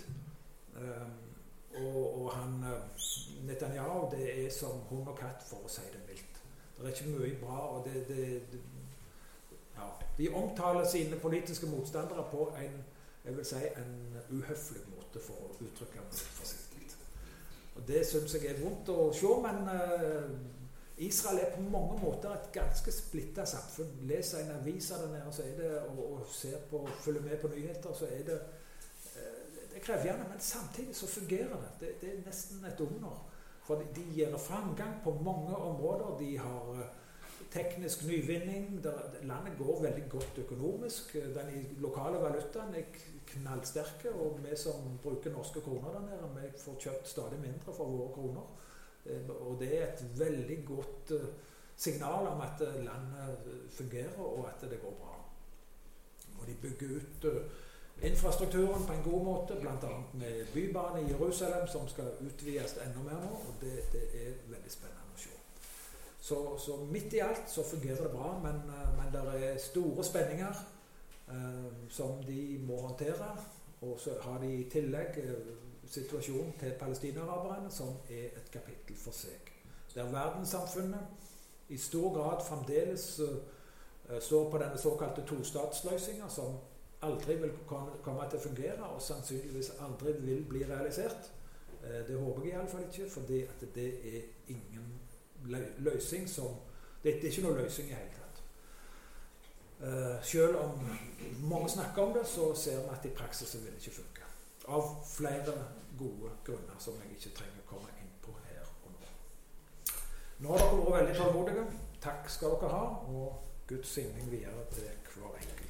um, 0.75 1.17
og, 1.85 2.21
og, 2.21 2.31
han 2.33 2.63
uh, 2.63 3.45
Netanyahu, 3.47 4.11
det 4.11 4.45
er 4.45 4.51
som 4.51 4.79
hund 4.89 5.07
og 5.07 5.17
katt, 5.17 5.43
for 5.47 5.65
å 5.65 5.71
si 5.71 5.83
det 5.91 6.03
mildt. 6.07 6.39
Det 6.77 6.85
er 6.85 6.93
ikke 6.93 7.09
mye 7.09 7.35
bra. 7.41 7.57
og 7.75 7.87
det, 7.87 8.07
det, 8.07 8.61
ja. 9.77 9.89
De 10.17 10.29
omtaler 10.33 10.87
sine 10.87 11.19
politiske 11.19 11.65
motstandere 11.65 12.25
på 12.31 12.49
en 12.59 12.81
jeg 13.25 13.37
vil 13.37 13.45
si, 13.45 13.55
en 13.77 14.17
uhøflig 14.31 14.81
måte, 14.95 15.21
for 15.21 15.45
å 15.45 15.51
uttrykke 15.61 16.05
det 16.09 16.21
forsiktig. 16.37 16.87
Og 17.75 17.87
Det 17.87 18.01
syns 18.07 18.33
jeg 18.33 18.49
er 18.49 18.61
vondt 18.63 18.89
å 18.89 19.11
se, 19.13 19.33
men 19.43 19.61
uh, 19.69 20.31
Israel 21.01 21.39
er 21.41 21.55
på 21.55 21.61
mange 21.61 21.97
måter 22.01 22.29
et 22.29 22.51
ganske 22.53 22.91
splitta 22.93 23.45
samfunn. 23.45 23.93
Leser 24.09 24.43
en 24.43 24.55
avis 24.59 24.91
av 24.91 25.05
den 25.05 25.15
her, 25.17 25.31
så 25.33 25.43
er 25.47 25.55
det, 25.57 25.71
og, 25.89 25.99
og 26.13 26.27
på, 26.69 26.81
følger 27.01 27.21
med 27.21 27.41
på 27.41 27.49
nyheter, 27.55 27.93
så 27.93 28.05
er 28.05 28.23
det 28.27 28.37
eh, 29.15 29.41
det 29.71 29.79
er 29.79 29.85
krevende. 29.85 30.29
Men 30.29 30.39
samtidig 30.39 30.95
så 30.95 31.07
fungerer 31.07 31.57
det. 31.57 31.71
Det, 31.79 31.93
det 32.01 32.13
er 32.13 32.25
nesten 32.25 32.65
et 32.69 32.85
under. 32.85 33.17
For 33.65 33.81
de, 33.95 34.03
gir 34.13 34.37
framgang 34.37 34.99
på 35.03 35.13
mange 35.25 35.55
områder. 35.55 36.17
De 36.19 36.37
har 36.37 36.73
eh, 36.77 36.89
teknisk 37.51 38.05
nyvinning. 38.05 38.81
Landet 39.21 39.57
går 39.57 39.83
veldig 39.83 40.09
godt 40.09 40.37
økonomisk. 40.45 41.13
Den 41.13 41.77
lokale 41.77 42.21
valutaen 42.21 42.75
er 42.75 42.83
knallsterke. 43.33 44.13
Og 44.13 44.39
vi 44.43 44.57
som 44.57 44.99
bruker 45.03 45.33
norske 45.33 45.61
kroner 45.61 45.97
der 45.97 46.09
nede, 46.09 46.35
vi 46.35 46.59
får 46.59 46.79
kjøpt 46.79 47.07
stadig 47.07 47.39
mindre 47.39 47.73
for 47.73 47.89
våre 47.89 48.13
kroner. 48.13 48.69
Eh, 49.05 49.29
og 49.29 49.59
det 49.59 49.71
er 49.77 49.87
et 49.87 50.05
veldig 50.19 50.65
godt 50.65 51.11
eh, 51.11 51.27
signal 51.75 52.27
om 52.27 52.41
at 52.41 52.61
eh, 52.67 52.83
landet 52.85 53.37
fungerer, 53.69 54.19
og 54.19 54.47
at 54.49 54.69
det 54.69 54.81
går 54.81 54.95
bra. 55.01 55.17
Og 56.39 56.47
de 56.47 56.55
bygger 56.61 56.95
ut 56.95 57.25
infrastrukturen 58.01 58.85
på 58.87 58.93
en 58.93 59.03
god 59.03 59.23
måte, 59.23 59.55
bl.a. 59.61 59.91
med 60.13 60.45
bybane 60.53 61.01
i 61.01 61.11
Jerusalem, 61.11 61.67
som 61.67 61.87
skal 61.87 62.11
utvides 62.19 62.77
enda 62.85 63.03
mer 63.03 63.19
nå. 63.21 63.31
og 63.31 63.53
det, 63.61 63.73
det 63.91 64.03
er 64.13 64.31
veldig 64.49 64.71
spennende 64.71 65.13
å 65.15 65.21
se. 65.21 65.29
Så, 66.21 66.57
så, 66.57 66.77
midt 66.85 67.13
i 67.13 67.21
alt 67.25 67.49
så 67.49 67.63
fungerer 67.63 68.03
det 68.03 68.13
bra, 68.13 68.39
men, 68.43 68.61
men 68.97 69.13
det 69.13 69.51
er 69.51 69.57
store 69.61 70.03
spenninger 70.03 70.63
eh, 71.29 71.89
som 71.89 72.23
de 72.25 72.57
må 72.65 72.81
håndtere. 72.87 73.35
Og 73.81 73.99
så 73.99 74.17
har 74.21 74.41
de 74.41 74.49
i 74.55 74.69
tillegg 74.69 75.17
eh, 75.17 75.53
situasjonen 75.91 76.53
til 76.59 76.73
palestinaraberne, 76.79 77.71
som 77.71 77.97
er 78.09 78.25
et 78.39 78.51
kapittel 78.51 78.95
for 78.97 79.15
seg. 79.15 79.51
Der 79.95 80.11
verdenssamfunnet 80.11 80.99
i 81.69 81.77
stor 81.77 82.13
grad 82.13 82.45
fremdeles 82.47 83.19
uh, 83.19 84.19
står 84.19 84.51
på 84.51 84.57
denne 84.57 84.77
såkalte 84.77 85.25
tostatsløsninga, 85.27 86.29
som 86.29 86.57
aldri 87.01 87.35
vil 87.35 87.51
komme 87.67 88.29
til 88.29 88.39
å 88.39 88.43
fungere, 88.43 88.87
og 88.87 89.01
sannsynligvis 89.01 89.73
aldri 89.83 90.15
vil 90.19 90.43
bli 90.47 90.63
realisert. 90.69 91.31
Uh, 91.83 92.01
det 92.07 92.17
håper 92.19 92.47
jeg 92.47 92.55
iallfall 92.55 92.87
ikke, 92.87 93.09
for 93.09 93.21
det 93.75 93.87
er 94.15 94.21
ingen 94.47 94.99
løsning 95.77 96.29
som 96.29 96.55
det, 97.03 97.15
er 97.15 97.29
ikke 97.31 97.43
noe 97.47 97.57
løsning 97.63 97.89
i 97.89 97.97
hele 97.97 98.15
tatt. 98.15 98.41
Uh, 99.81 100.17
selv 100.23 100.59
om 100.61 100.83
mange 101.49 101.69
snakker 101.69 102.03
om 102.03 102.13
det, 102.13 102.27
så 102.27 102.51
ser 102.55 102.83
vi 102.83 102.95
at 102.95 103.05
i 103.05 103.15
praksis 103.17 103.55
vil 103.57 103.71
det 103.71 103.79
ikke 103.81 103.95
funke. 104.01 104.27
Av 104.67 104.91
flere 105.09 105.55
gode 106.01 106.33
grunner 106.45 106.77
som 106.81 106.97
jeg 107.01 107.17
ikke 107.17 107.35
trenger 107.39 107.63
å 107.63 107.69
komme 107.75 107.95
inn 108.01 108.11
på 108.25 108.35
her 108.47 108.65
og 108.65 108.91
nå. 108.91 109.09
Nå 110.41 110.53
har 110.55 110.63
dere 110.65 110.81
vært 110.81 110.99
veldig 110.99 111.17
tålmodige. 111.21 111.65
Takk 112.01 112.29
skal 112.33 112.57
dere 112.57 112.73
ha, 112.73 112.85
og 113.13 113.51
Guds 113.69 113.97
signing 113.97 114.31
videre 114.33 114.65
til 114.73 114.89
hver 115.13 115.37
enkelt. 115.37 115.60